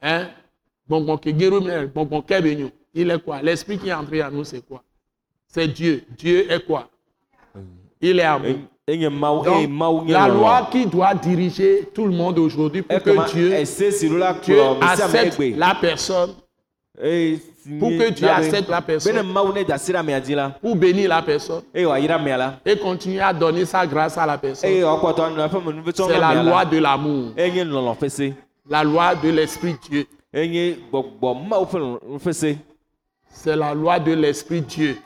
Hein? 0.00 0.28
Il 2.94 3.10
est 3.10 3.22
quoi? 3.22 3.42
L'esprit 3.42 3.78
qui 3.78 3.88
est 3.88 3.92
entré 3.92 4.22
en 4.22 4.30
nous, 4.30 4.44
c'est 4.44 4.66
quoi? 4.66 4.82
C'est 5.48 5.68
Dieu. 5.68 6.04
Dieu 6.16 6.50
est 6.50 6.64
quoi? 6.64 6.88
Il 8.00 8.18
est 8.20 8.22
amour. 8.22 8.58
Donc, 8.86 10.08
la 10.08 10.28
loi 10.28 10.68
qui 10.70 10.84
doit 10.84 11.14
diriger 11.14 11.88
tout 11.94 12.04
le 12.04 12.12
monde 12.12 12.38
aujourd'hui 12.38 12.82
pour 12.82 12.96
ekema 12.96 13.24
que 13.24 13.30
Dieu, 13.32 13.48
Dieu 14.44 14.60
accepte 14.82 15.38
la 15.56 15.74
personne, 15.74 16.34
pour 17.78 17.90
que 17.90 18.10
Dieu 18.10 18.26
na 18.26 18.34
be- 18.34 18.44
accepte 18.44 18.68
la 18.68 18.80
personne, 18.80 19.16
la 19.16 19.22
pour 20.60 20.76
bénir 20.76 21.08
la 21.08 21.22
personne. 21.22 21.62
La. 21.74 22.60
Et 22.64 22.76
continuer 22.76 23.20
à 23.20 23.32
donner 23.32 23.64
sa 23.64 23.84
grâce 23.86 24.16
à 24.16 24.24
la 24.26 24.38
personne. 24.38 24.70
menuvetsɔ 24.70 26.06
C'est 26.06 26.18
la 26.20 26.42
loi 26.42 26.64
de 26.64 26.78
l'amour, 26.78 27.32
ƒese 28.00 28.32
la 28.70 28.84
loi 28.84 29.14
de 29.16 29.30
l'Esprit 29.30 29.76
Dieu. 29.90 30.06
C'est 33.30 33.56
la 33.56 33.74
loi 33.74 33.98
de 33.98 34.12
l'Esprit 34.12 34.60
Dieu. 34.62 34.96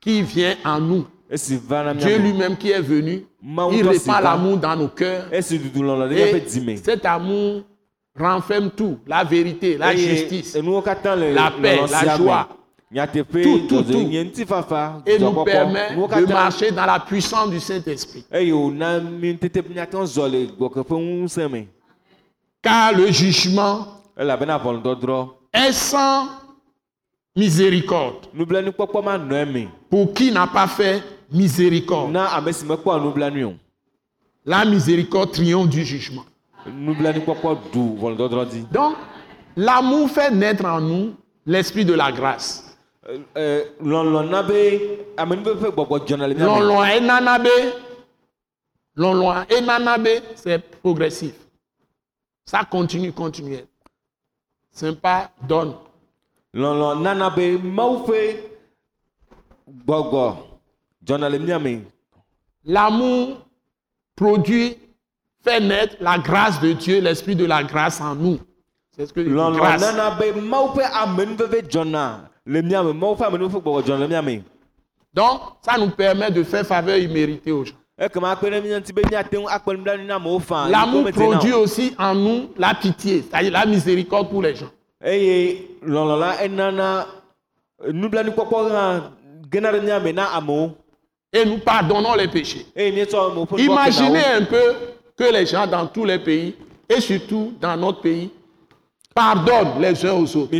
Qui 0.00 0.22
vient 0.22 0.54
en 0.64 0.80
nous. 0.80 1.06
Dieu 1.30 2.18
lui-même 2.18 2.56
qui 2.56 2.70
est 2.70 2.80
venu, 2.80 3.24
il 3.72 3.88
répand 3.88 4.22
l'amour 4.22 4.56
dans 4.56 4.74
nos 4.76 4.88
cœurs. 4.88 5.26
Et 5.32 5.42
cet 6.76 7.04
amour 7.06 7.62
renferme 8.18 8.70
tout, 8.70 8.98
la 9.06 9.24
vérité, 9.24 9.76
la 9.78 9.94
justice. 9.94 10.56
la 10.56 11.50
paix, 11.50 11.80
la 11.90 12.16
joie. 12.16 12.48
Tout, 12.90 13.58
tout, 13.68 13.84
ŋutifafa 13.84 15.02
Et 15.06 15.18
nous 15.18 15.44
permet 15.44 15.90
de 15.94 16.32
marcher 16.32 16.70
dans 16.70 16.86
la 16.86 16.98
puissance 16.98 17.50
du 17.50 17.60
Saint-Esprit. 17.60 18.24
Car 22.62 22.92
le 22.94 23.10
jugement 23.12 23.86
ʋɔnudɔdrɔ̃ 24.18 25.28
est 25.52 25.72
sans 25.72 26.28
miséricorde 27.36 28.26
pour 29.90 30.12
qui 30.14 30.32
n'a 30.32 30.46
pas 30.46 30.66
fait 30.66 31.02
miséricorde? 31.30 32.16
o 32.16 33.54
La 34.46 34.64
miséricorde 34.64 35.32
triomphe 35.32 35.68
du 35.68 35.84
jugement. 35.84 36.24
Donc, 38.72 38.94
l'amour 39.56 40.08
fait 40.10 40.30
naître 40.30 40.64
en 40.64 40.80
nous 40.80 41.14
l'esprit 41.46 41.84
de 41.84 41.94
la 41.94 42.12
grâce. 42.12 42.64
C'est 50.36 50.58
progressif. 50.82 51.34
Ça 52.44 52.64
continue, 52.64 53.12
continue. 53.12 53.58
C'est 54.70 55.00
pas 55.00 55.30
donne. 55.46 55.74
L'amour 62.64 63.38
produit, 64.16 64.76
fait 65.42 65.60
naître 65.60 65.96
la 66.00 66.18
grâce 66.18 66.60
de 66.60 66.72
Dieu, 66.72 67.00
l'esprit 67.00 67.34
de 67.36 67.44
la 67.44 67.62
grâce 67.62 68.00
en 68.00 68.14
nous. 68.14 68.38
C'est 68.96 69.06
ce 69.06 69.12
que 69.12 69.20
lɔlɔ 69.20 69.56
grâce. 69.56 69.82
Donc, 75.14 75.40
ça 75.62 75.78
nous 75.78 75.90
permet 75.90 76.30
de 76.30 76.42
faire 76.42 76.66
faveur 76.66 76.96
imméritée 76.98 77.52
aux 77.52 77.64
gens. 77.64 77.74
L'amour 80.70 81.10
produit 81.12 81.52
aussi 81.52 81.94
en 81.98 82.14
nous 82.14 82.50
la 82.56 82.74
pitié, 82.74 83.24
c'est-à-dire 83.28 83.52
la 83.52 83.66
miséricorde 83.66 84.30
pour 84.30 84.42
les 84.42 84.54
gens. 84.54 84.70
la 85.00 85.10
Et 91.30 91.44
nous 91.44 91.58
pardonnons 91.58 92.14
les 92.14 92.28
péchés. 92.28 92.66
na 92.74 92.82
Imaginez 93.58 94.24
un 94.38 94.44
peu 94.44 94.74
que 95.18 95.24
les 95.32 95.46
gens 95.46 95.66
dans 95.66 95.86
tous 95.86 96.04
les 96.04 96.18
pays, 96.18 96.54
et 96.88 97.00
surtout 97.00 97.52
dans 97.60 97.76
notre 97.76 98.00
pays, 98.00 98.30
pardonnent 99.14 99.80
les 99.80 100.06
uns 100.06 100.12
aux 100.14 100.36
autres. 100.36 100.50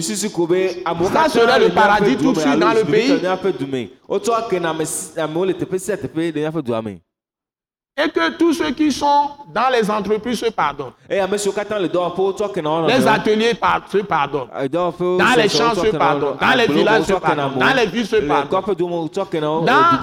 Ça 1.12 1.28
serait 1.28 1.60
le 1.60 1.68
paradis 1.74 2.16
tout 2.16 2.32
de 2.32 2.38
suite 2.40 2.58
dans 2.58 2.72
le 2.72 2.84
pays. 2.84 3.20
Et 8.00 8.08
que 8.10 8.30
tous 8.38 8.52
ceux 8.52 8.70
qui 8.70 8.92
sont 8.92 9.30
dans 9.52 9.68
les 9.72 9.90
entreprises 9.90 10.38
se 10.38 10.50
pardonnent. 10.50 10.92
Les 12.86 13.06
ateliers 13.08 13.54
par- 13.54 13.82
se 13.90 13.98
pardonnent. 13.98 14.46
Eh, 14.62 14.68
dɔwɔƒewo 14.68 15.18
Dans 15.18 15.34
les 15.36 15.48
champs 15.48 15.74
se 15.74 15.90
pardonnent. 15.98 16.36
Dans 16.40 16.56
les 16.56 16.62
agblewo 16.62 16.78
villages 16.78 17.02
se 17.02 17.12
pardonnent. 17.14 17.58
Dans 17.58 17.74
les 17.74 17.86
villes 17.86 18.06
se 18.06 18.16
pardonnent. 18.28 18.48
eh, 19.64 19.66
Dans 19.66 19.98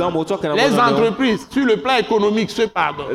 les 0.58 0.62
entreprises, 0.94 1.48
sur 1.50 1.66
le 1.66 1.78
plan 1.78 1.96
économique, 1.98 2.50
se 2.50 2.64
pardonnent. 2.64 3.14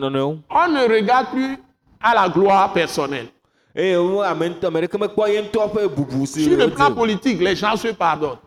nɔnɔewo 0.00 0.38
On 0.50 0.68
ne 0.68 0.86
regarde 0.94 1.26
plus 1.32 1.56
à 2.02 2.14
la 2.14 2.28
gloire 2.28 2.70
personnelle. 2.74 3.28
Ŋutɔ 3.76 5.68
ƒe 5.74 5.88
bubu 5.88 6.26
si 6.26 6.44
Sur 6.44 6.56
le 6.56 6.68
plan 6.70 6.92
politique, 6.92 7.40
les 7.40 7.56
gens 7.56 7.76
se 7.76 7.88
pardonnent. 7.88 8.38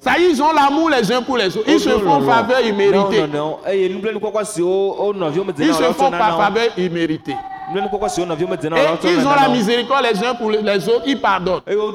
Ça 0.00 0.18
ils 0.18 0.42
ont 0.42 0.52
l'amour 0.52 0.90
les 0.90 1.12
uns 1.12 1.22
pour 1.22 1.36
les 1.36 1.56
autres. 1.56 1.68
Ils 1.68 1.78
se 1.78 1.88
Wodo 1.90 2.00
font 2.04 2.20
faveur 2.22 2.60
imméritée. 2.62 3.22
me 3.22 3.32
Ils 5.58 5.74
se 5.74 5.82
font 5.92 6.10
par 6.10 6.36
faveur 6.36 6.68
imméritée. 6.76 7.36
Et 7.68 9.12
ils 9.12 9.26
ont 9.26 9.34
la 9.34 9.48
miséricorde 9.48 10.04
les 10.12 10.24
uns 10.24 10.34
pour 10.34 10.50
les 10.50 10.88
autres. 10.88 11.02
Ils 11.06 11.20
pardonnent. 11.20 11.60
Et 11.66 11.72
ils 11.74 11.78
ont 11.78 11.92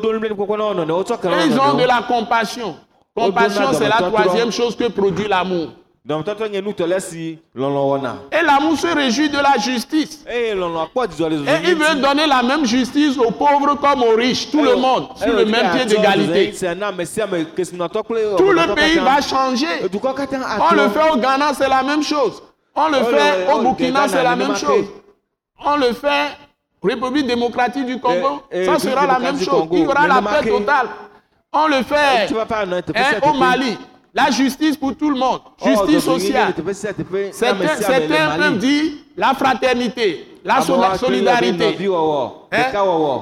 de 1.78 1.88
la 1.88 2.01
compassion. 2.07 2.76
Compassion, 3.14 3.74
c'est 3.74 3.89
la 3.89 3.97
troisième 4.09 4.51
chose 4.51 4.76
que 4.78 4.88
produit 4.88 5.28
l'amour. 5.28 5.68
Et 6.04 6.10
l'amour 8.43 8.76
se 8.78 8.88
réjouit 8.88 9.30
de 9.30 9.38
la 9.38 9.56
justice. 9.60 10.26
le 10.28 10.32
Et 10.32 10.49
il 11.70 11.76
veut 11.76 11.95
donner 12.02 12.26
la 12.26 12.41
même 12.41 12.66
justice 12.66 13.20
aux 13.20 13.30
pauvres 13.30 13.76
comme 13.76 14.02
aux 14.02 14.16
riches, 14.16 14.49
tout 14.49 14.64
le 14.64 14.78
monde, 14.78 15.10
sur 15.16 15.32
le 15.32 15.45
même 15.45 15.70
pied 15.76 15.86
d'égalité. 15.86 16.54
kesinɔtɔ 17.56 18.02
kple 18.04 18.36
Tout 18.38 18.52
le 18.52 18.74
pays 18.74 18.97
va 18.97 19.22
changer. 19.22 19.68
On 19.84 20.74
le 20.76 20.89
fait 20.89 21.12
au 21.12 21.18
Ghana, 21.18 21.54
c'est 21.54 21.70
la 21.70 21.84
même 21.84 22.02
chose. 22.04 22.41
On 22.76 22.88
le 22.89 22.97
Oh, 23.02 23.06
fait 23.06 23.47
au 23.52 23.58
oh, 23.58 23.62
Burkina, 23.62 24.08
c'est 24.08 24.24
la 24.24 24.36
même 24.36 24.56
chose. 24.56 24.86
On 25.64 25.76
le 25.78 25.93
fait 25.93 26.30
République 26.82 27.28
démocratique 27.28 27.86
du 27.86 27.99
Congo, 27.99 28.41
ça 28.52 28.80
sera 28.80 29.06
la 29.06 29.20
même 29.20 29.39
chose. 29.39 29.68
Il 29.72 29.80
y 29.80 29.86
aura 29.86 30.08
la 30.08 30.20
paix 30.22 30.49
totale. 30.49 30.88
On 31.54 31.68
le 31.68 31.84
fait 31.84 32.28
au. 33.24 33.34
Mali. 33.34 33.78
La 34.14 34.30
justice 34.30 34.76
pour 34.76 34.95
tout 34.97 35.09
le 35.09 35.18
monde. 35.18 35.39
Oh, 35.62 35.66
Justice 35.70 36.03
sociale. 36.03 36.53
Certains, 37.32 38.38
peuvent 38.38 38.57
dire 38.57 38.91
la 39.16 39.34
fraternité, 39.34 40.28
la 40.43 40.59
solidarité, 40.97 41.78
hein, 42.51 42.59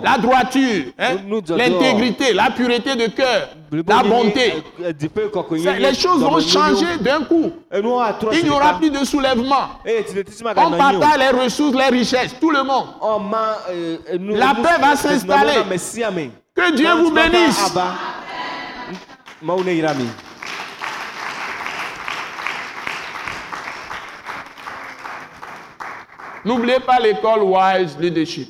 la 0.04 0.18
droiture, 0.18 0.86
hein, 0.98 1.18
l'intégrité, 1.56 2.34
la 2.34 2.50
pureté 2.50 2.96
de 2.96 3.06
cœur, 3.12 3.50
la 3.88 4.02
bonté. 4.04 4.54
eh, 4.82 5.80
Les 5.80 5.94
choses 5.94 6.22
vont 6.24 6.40
changer 6.40 6.98
d'un 7.02 7.22
coup. 7.24 7.52
Il 7.72 8.44
n'y 8.46 8.50
aura 8.50 8.74
plus 8.80 8.90
de 8.90 9.06
soulèvement. 9.06 9.70
On 10.58 10.72
partage 10.72 11.20
les 11.20 11.40
ressources, 11.44 11.76
les 11.78 11.90
richesses, 12.00 12.36
tout 12.42 12.50
le 12.50 12.64
monde. 12.64 12.88
Eh, 13.72 14.18
La 14.30 14.56
paix 14.56 14.82
va 14.82 14.96
s'installer. 14.96 15.54
Que 16.56 16.76
Dieu 16.76 16.90
vous 16.96 17.12
bénisse. 17.12 17.64
aba. 17.64 17.94
Mawu 19.44 19.64
ne 19.64 19.72
yra 19.74 19.94
mi. 19.94 20.06
N'oubliez 26.46 26.80
pas 26.80 27.00
l'école 27.00 27.42
Wise 27.44 27.98
Leadership. 28.00 28.50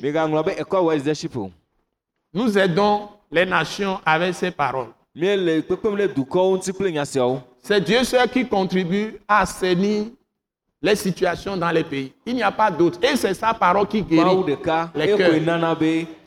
Nous 2.32 2.56
aidons 2.58 3.08
les 3.30 3.46
nations 3.46 3.98
avec 4.06 4.34
ces 4.34 4.50
paroles. 4.50 4.88
C'est 7.62 7.80
Dieu 7.84 8.04
seul 8.04 8.28
qui 8.28 8.46
contribue 8.46 9.18
à 9.28 9.40
assainir 9.40 10.04
les 10.82 10.96
situations 10.96 11.56
dans 11.56 11.70
les 11.70 11.84
pays. 11.84 12.12
Il 12.24 12.36
n'y 12.36 12.42
a 12.42 12.50
pas 12.50 12.70
d'autre. 12.70 12.98
Et 13.02 13.16
c'est 13.16 13.34
sa 13.34 13.52
parole 13.52 13.86
qui 13.86 14.02
guérit. 14.02 14.22
les 14.94 15.06
cœurs. 15.18 15.30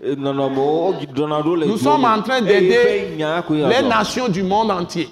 eh, 0.04 0.16
le 0.16 1.66
Nous 1.66 1.78
sommes 1.78 2.02
me. 2.02 2.08
en 2.08 2.22
train 2.22 2.42
d'aider 2.42 3.16
koe 3.48 3.54
les 3.56 3.82
nations 3.88 4.28
du 4.28 4.44
monde 4.44 4.70
entier. 4.70 5.10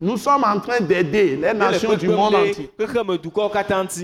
Nous 0.00 0.18
sommes 0.18 0.44
en 0.44 0.60
train 0.60 0.80
d'aider 0.80 1.36
les 1.40 1.54
nations 1.54 1.94
du 1.94 2.08
monde 2.08 2.34
entier 2.34 2.70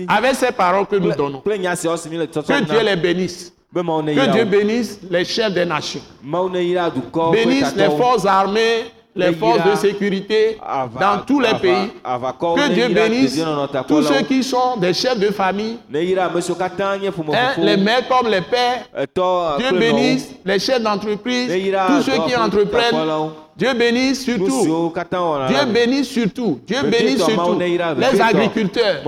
avec 0.07 0.35
ces 0.35 0.51
paroles 0.51 0.87
que 0.87 0.95
nous 0.95 1.11
donnons. 1.13 1.41
Que 1.41 2.63
Dieu 2.63 2.81
les 2.83 2.95
bénisse. 2.95 3.53
Que 3.75 4.31
Dieu 4.31 4.45
bénisse 4.45 4.99
les 5.09 5.25
chefs 5.25 5.53
des 5.53 5.65
nations. 5.65 6.01
Bénisse 7.31 7.75
les 7.75 7.89
forces 7.89 8.25
armées, 8.25 8.85
les 9.15 9.33
forces 9.33 9.63
de 9.63 9.75
sécurité 9.75 10.57
dans 10.99 11.19
tous 11.27 11.39
les 11.39 11.53
pays. 11.61 11.91
Que 12.03 12.73
Dieu 12.73 12.87
bénisse 12.89 13.39
tous 13.87 14.01
ceux 14.03 14.21
qui 14.23 14.43
sont 14.43 14.77
des 14.77 14.93
chefs 14.95 15.19
de 15.19 15.29
famille, 15.29 15.77
hein, 15.93 17.53
les 17.59 17.77
mères 17.77 18.07
comme 18.07 18.27
les 18.27 18.41
pères. 18.41 18.85
Etɔ 18.97 19.57
Dieu 19.59 19.71
bénisse 19.77 20.29
les 20.43 20.57
chefs 20.57 20.81
d'entreprise, 20.81 21.51
tous 21.87 22.01
ceux 22.01 22.17
qui 22.27 22.35
entreprennent. 22.35 23.31
Dieu 23.55 23.73
bénisse 23.73 24.27
Nu 24.27 24.49
surtout. 24.49 24.93
Dieu 25.47 25.65
bénisse 25.71 26.07
surtout. 26.07 26.59
Dieu 26.65 26.77
Mawu 26.83 27.17
surtout 27.17 27.59
les 27.59 28.21
agriculteurs. 28.21 29.03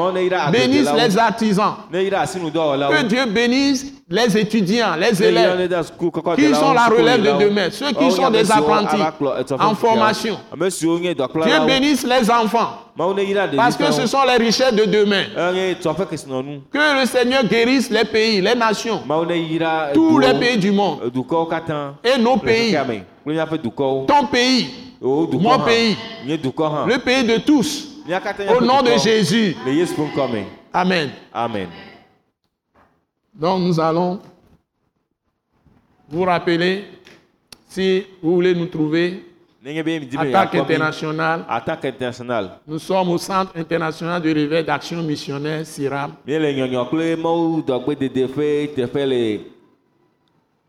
Bénisse 0.51 0.89
les 0.95 1.17
artisans. 1.17 1.75
Que 1.91 3.03
Dieu 3.03 3.25
bénisse 3.25 3.85
les 4.09 4.37
étudiants, 4.37 4.95
les 4.99 5.21
élèves 5.23 5.69
qui 6.35 6.53
sont 6.53 6.73
la 6.73 6.85
relève 6.85 7.21
de 7.23 7.43
demain, 7.43 7.69
ceux 7.71 7.91
qui 7.91 8.05
Ɔwo 8.05 8.11
sont 8.11 8.29
des 8.29 8.51
apprentis 8.51 9.01
en 9.59 9.73
formation. 9.75 10.37
Dieu 10.55 11.65
bénisse 11.65 12.05
les 12.05 12.29
enfants 12.29 12.84
parce 12.97 13.75
que 13.75 13.91
ce 13.91 14.05
sont 14.07 14.23
les 14.23 14.37
richesses 14.45 14.73
de 14.73 14.85
demain. 14.85 15.25
Que 16.71 17.01
le 17.01 17.05
Seigneur 17.05 17.43
guérisse 17.43 17.89
les 17.89 18.05
pays, 18.05 18.41
les 18.41 18.55
nations, 18.55 19.01
ne 19.05 19.35
yra 19.55 19.89
tous 19.93 20.17
les 20.19 20.33
pays 20.39 20.57
du 20.57 20.71
monde 20.71 21.11
katã. 21.49 21.95
et 22.03 22.17
nos 22.17 22.37
pays, 22.37 22.75
ton 24.07 24.25
pays, 24.31 24.69
dukɔ 25.01 25.39
mon 25.41 25.51
hã. 25.59 25.65
pays. 25.65 25.97
Hã. 26.25 26.85
le 26.87 26.97
pays 26.99 27.23
de 27.25 27.37
tous. 27.37 27.89
Au 28.49 28.61
nom 28.61 28.81
de. 28.81 28.91
Jésus. 28.97 29.55
Amen. 30.73 31.09
Amen. 31.33 31.67
Donc 33.33 33.61
nous 33.61 33.79
allons 33.79 34.19
vous 36.09 36.23
rappeler, 36.23 36.85
si 37.67 38.05
vous 38.21 38.35
voulez 38.35 38.55
nous 38.55 38.67
trouver, 38.67 39.23
Attaque 39.68 40.55
internationale, 40.55 41.43
Attaque 41.49 41.86
internationale. 41.86 42.59
nous 42.68 42.78
sommes 42.78 43.09
au 43.09 43.18
Centre 43.18 43.51
international 43.57 44.22
de 44.22 44.32
réveil 44.32 44.63
d'action 44.63 45.01
missionnaire, 45.01 45.66
SIRAM. 45.66 46.11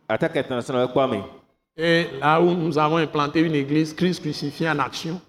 Attaque 0.09 0.37
internationale. 0.39 0.89
Et 1.77 2.07
là 2.21 2.41
où 2.41 2.55
nous 2.55 2.79
avons 2.79 2.97
implanté 2.97 3.41
une 3.41 3.55
église, 3.55 3.93
Christ 3.93 4.23
crucifié 4.23 4.71
en 4.71 4.79
action. 4.79 5.21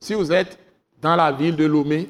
Si 0.00 0.14
vous 0.14 0.32
êtes 0.32 0.58
dans 1.02 1.16
la 1.16 1.32
ville 1.32 1.56
de 1.56 1.64
Lomé, 1.64 2.08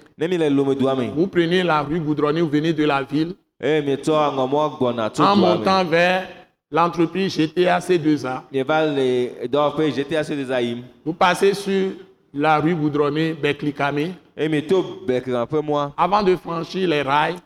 vous 1.17 1.27
prenez 1.27 1.63
la 1.63 1.81
rue 1.83 2.01
goudronnée, 2.01 2.43
vous 2.43 2.51
venez 2.51 2.75
de 2.75 2.85
la 2.85 3.03
ville, 3.03 3.35
tso 3.63 4.13
en 4.15 5.37
montant 5.37 5.85
vers 5.87 6.29
l'entreprise 6.75 7.37
GTA 7.37 7.79
C2A. 7.79 8.43
Mieva 8.53 8.85
le 8.87 9.47
dɔwɔƒe 9.47 9.93
GTA 9.95 10.25
Sodeza 10.25 10.61
yim. 10.61 10.83
Vous 11.05 11.13
passez 11.15 11.55
sur 11.55 11.93
la 12.35 12.59
rue 12.59 12.75
goudronnée 12.75 13.33
Beklikame. 13.33 14.15
Mɔa. 14.37 15.93
Avant 15.97 16.23
de 16.25 16.35
franchir 16.35 16.89
les 16.89 17.03
rails 17.03 17.37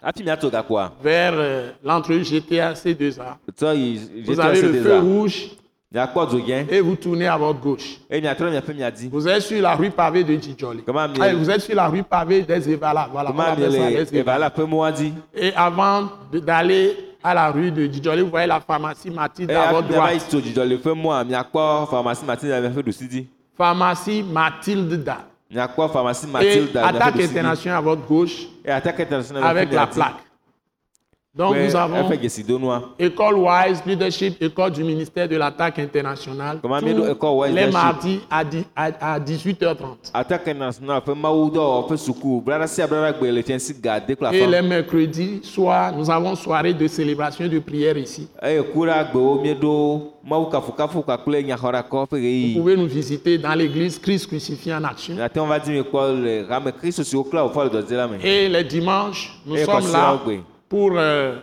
gakpoa, 0.51 0.93
vers 1.03 1.35
euh, 1.37 1.71
l'entreprise 1.85 2.31
GTA 2.33 2.73
C2A, 2.73 3.37
tsɔ 3.55 3.75
yi 3.77 4.23
vous 4.25 4.41
avez 4.41 4.63
le 4.63 4.73
feu 4.83 4.99
rouge 4.99 5.51
et 6.71 6.81
vous 6.81 6.97
tournez 6.97 7.27
à 7.27 7.37
votre 7.37 7.61
gauche. 7.61 7.99
Miadzi. 8.11 9.09
Vous 9.11 9.27
êtes 9.29 9.43
sur 9.43 9.61
la 9.63 9.75
rue 9.75 9.91
pavée 9.91 10.23
de 10.25 10.35
Djidjoli. 10.35 10.83
Ah, 10.87 11.35
vous 11.35 11.51
êtes 11.51 11.63
sur 11.63 11.75
la 11.75 11.89
rue 11.89 12.03
pavée 12.03 12.43
des 12.43 12.71
Evala. 12.71 13.09
Voilà. 13.11 13.35
Et 15.35 15.53
avant 15.55 16.09
d'aller 16.31 17.08
à 17.23 17.35
la 17.35 17.51
rue 17.51 17.71
de 17.71 17.87
Djidjoli, 17.87 18.23
vous 18.23 18.31
voyez 18.31 18.47
la 18.47 18.61
pharmacie 18.61 19.11
Mathilde 19.11 19.51
à 19.51 19.65
hafi 19.65 19.75
votre 19.75 19.89
droite. 19.89 20.35
miakpɔ 21.25 21.87
pharmacie 21.91 22.25
Mathilde. 22.25 23.27
Pharmacie 23.57 24.23
Mathilde 24.23 25.15
pharmacie 25.93 26.27
Et 26.27 26.31
Mathilde 26.31 26.75
miaƒe 26.75 26.85
attaque 26.85 27.21
internationale 27.21 27.79
à 27.79 27.81
votre 27.81 28.07
gauche 28.07 28.47
Et 28.65 28.71
attaque 28.71 29.01
internationale 29.01 29.43
le 29.43 29.49
avec 29.49 29.73
la 29.73 29.87
plaque. 29.87 30.15
Donc 31.37 31.55
nous 31.57 31.77
avons 31.77 32.09
École 32.99 33.35
Wise 33.37 33.83
Leadership, 33.87 34.43
école 34.43 34.73
du 34.73 34.83
ministère 34.83 35.29
de 35.29 35.37
l'attaque 35.37 35.79
internationale, 35.79 36.59
les 37.55 37.71
mardis 37.71 38.21
à, 38.31 38.43
dix- 38.45 38.65
à- 38.75 39.15
à 39.15 39.21
18h30. 39.21 40.11
atake 40.15 40.55
national 40.57 41.03
ƒe 41.07 41.15
mawudɔwɔƒe 41.15 41.97
suku 41.99 42.41
blada 42.41 42.67
sia 42.67 42.87
blada 42.87 43.13
gbe 43.13 43.31
le 43.31 43.43
tiɛnsi 43.43 43.75
gade 43.81 44.17
kple 44.17 44.35
Et 44.35 44.47
les 44.47 44.63
mercredis 44.63 45.41
soirs, 45.45 45.95
nous 45.95 46.11
avons 46.11 46.35
soirée 46.35 46.73
de 46.75 46.89
célébration 46.89 47.47
de 47.47 47.59
prière 47.59 47.99
ici. 47.99 48.27
nyaxɔɖakɔ 51.45 52.07
ƒe 52.11 52.55
Vous 52.55 52.61
pouvez 52.63 52.77
nous 52.77 52.89
visiter 52.89 53.37
dans 53.39 53.55
l'église 53.55 53.99
Christ 53.99 54.27
crucifié 54.29 54.73
en 54.75 54.83
action. 54.83 55.15
me 55.15 55.29
Et 58.25 58.49
les 58.49 58.65
dimanches, 58.65 59.39
nous 59.47 59.57
sommes 59.59 59.93
là. 59.93 60.19
Pour 60.69 60.93
euh, 60.97 61.37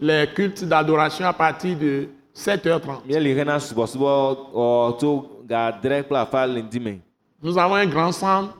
les 0.00 0.26
cultes 0.34 0.64
d'adoration 0.64 1.26
à 1.26 1.32
partir 1.32 1.76
de 1.76 2.08
7h30. 2.34 3.04
míeli 3.06 3.32
hena 3.38 3.58
subɔsubɔ 3.58 4.12
wɔ 4.54 4.96
tso 4.98 5.10
ga 5.48 5.66
adre 5.66 6.02
kple 6.04 6.16
afa 6.16 6.46
le 6.46 6.62
ŋdi 6.62 6.80
me 6.80 6.98
Nous 7.42 7.56
avons 7.58 7.74
un 7.76 7.86
grand 7.86 8.12
centre 8.12 8.54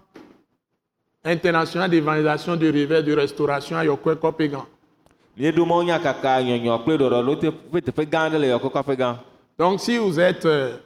international 1.25 1.91
d'évangélisation, 1.91 2.57
de 2.57 2.69
réveil, 2.71 3.05
de 3.05 3.13
restauration 3.15 3.77
à 3.77 3.85
Yokwe 3.85 4.17
gã 4.49 4.65
Donc, 9.59 9.81
si 9.81 9.97
vous 9.99 10.19
êtes 10.21 10.45
euh, 10.47 10.77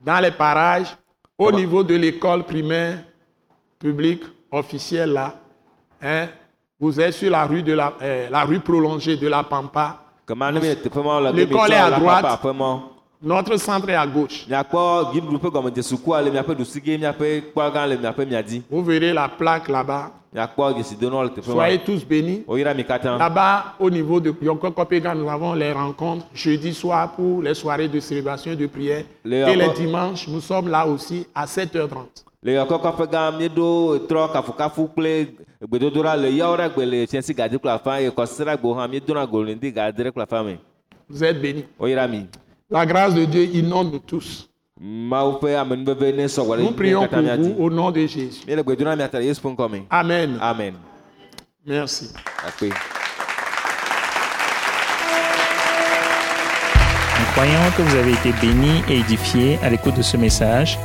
dans 0.00 0.20
les 0.22 0.30
parages, 0.30 0.96
au 1.36 1.50
niveau 1.52 1.82
de 1.82 1.94
l'école 1.94 2.44
primaire 2.44 2.98
publique 3.78 4.22
officielle 4.50 5.12
là, 5.12 5.34
hein, 6.00 6.28
vous 6.78 7.00
êtes 7.00 7.14
sur 7.14 7.30
la 7.30 7.44
rue, 7.46 7.62
de 7.62 7.72
la, 7.72 7.92
euh, 8.02 8.28
la 8.30 8.44
rue 8.44 8.60
prolongée 8.60 9.16
de 9.16 9.28
la 9.28 9.42
Pampa. 9.42 9.98
L'école 11.32 11.72
est 11.72 11.74
à 11.76 11.90
droite. 11.98 12.24
Notre 13.22 13.56
centre 13.56 13.88
est 13.88 13.94
à 13.94 14.06
gauche. 14.06 14.46
Vous 18.70 18.82
verrez 18.84 19.12
la 19.14 19.28
plaque 19.28 19.68
là-bas. 19.68 20.10
Soyez 21.54 21.78
tous 21.78 22.04
bénis. 22.04 22.44
katã 22.84 23.16
Là-bas, 23.16 23.74
au 23.80 23.88
niveau 23.88 24.20
de 24.20 24.34
Yoko 24.42 24.70
Kopégan, 24.70 25.14
nous 25.14 25.30
avons 25.30 25.54
les 25.54 25.72
rencontres 25.72 26.26
jeudi 26.34 26.74
soir 26.74 27.12
pour 27.12 27.40
les 27.42 27.54
soirées 27.54 27.88
de 27.88 28.00
célébration 28.00 28.52
et 28.52 28.56
de 28.56 28.66
prière. 28.66 29.04
Et 29.24 29.56
les 29.56 29.68
dimanches, 29.70 30.28
nous 30.28 30.42
sommes 30.42 30.68
là 30.68 30.86
aussi 30.86 31.26
à 31.34 31.46
7h30. 31.46 32.24
Le 35.60 35.66
gbedodoɖa 35.66 36.16
le 36.16 36.30
yawo 36.32 36.56
ɖe 36.56 36.68
gbe 36.74 36.84
le 36.86 37.06
tiɛnsi 37.06 37.34
gadi 37.34 37.58
kple 37.58 37.70
afa 37.70 38.00
eye 38.00 38.10
kɔsiɖa 38.10 38.56
gbewo 38.56 38.74
hã 38.78 38.88
míedona 38.88 39.26
go 39.26 39.42
le 39.42 39.54
ŋdi 39.54 39.72
ga 39.72 39.84
adre 39.86 40.10
kple 40.10 40.22
afa 40.22 40.42
me 40.42 40.58
Vous 41.08 41.22
êtes 41.22 41.40
mi 41.40 42.26
La 42.70 42.84
grâce 42.84 43.14
de 43.14 43.24
Dieu 43.24 43.44
inonde 43.54 43.92
nous 43.92 43.98
tous. 44.00 44.48
mawu 44.80 45.38
ƒe 45.40 45.54
amenuveve 45.56 46.12
ne 46.16 46.26
sɔgbɔ 46.26 46.58
Nous 46.60 46.72
prions 46.72 47.06
pour 47.08 47.18
vous 47.22 47.54
au 47.58 47.70
nom 47.70 47.90
de 47.90 48.06
Jésus. 48.06 48.44
Amen. 49.90 50.38
amen 50.40 50.74
Merci. 51.64 52.10
akpe. 52.46 52.72
Nous 57.18 57.26
croyons 57.32 57.70
que 57.76 57.82
vous 57.82 57.96
avez 57.96 58.12
été 58.12 58.32
bénis 58.40 58.82
et 58.88 58.98
édifiés 58.98 59.58
à 59.62 59.70
l'écoute 59.70 59.96
de 59.96 60.02
ce 60.02 60.16
message 60.16 60.78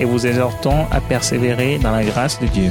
et 0.00 0.04
vous 0.04 0.26
exhortons 0.26 0.86
à 0.90 1.00
persévérer 1.00 1.78
dans 1.78 1.90
la 1.92 2.04
grâce 2.04 2.40
de 2.40 2.46
Dieu. 2.46 2.70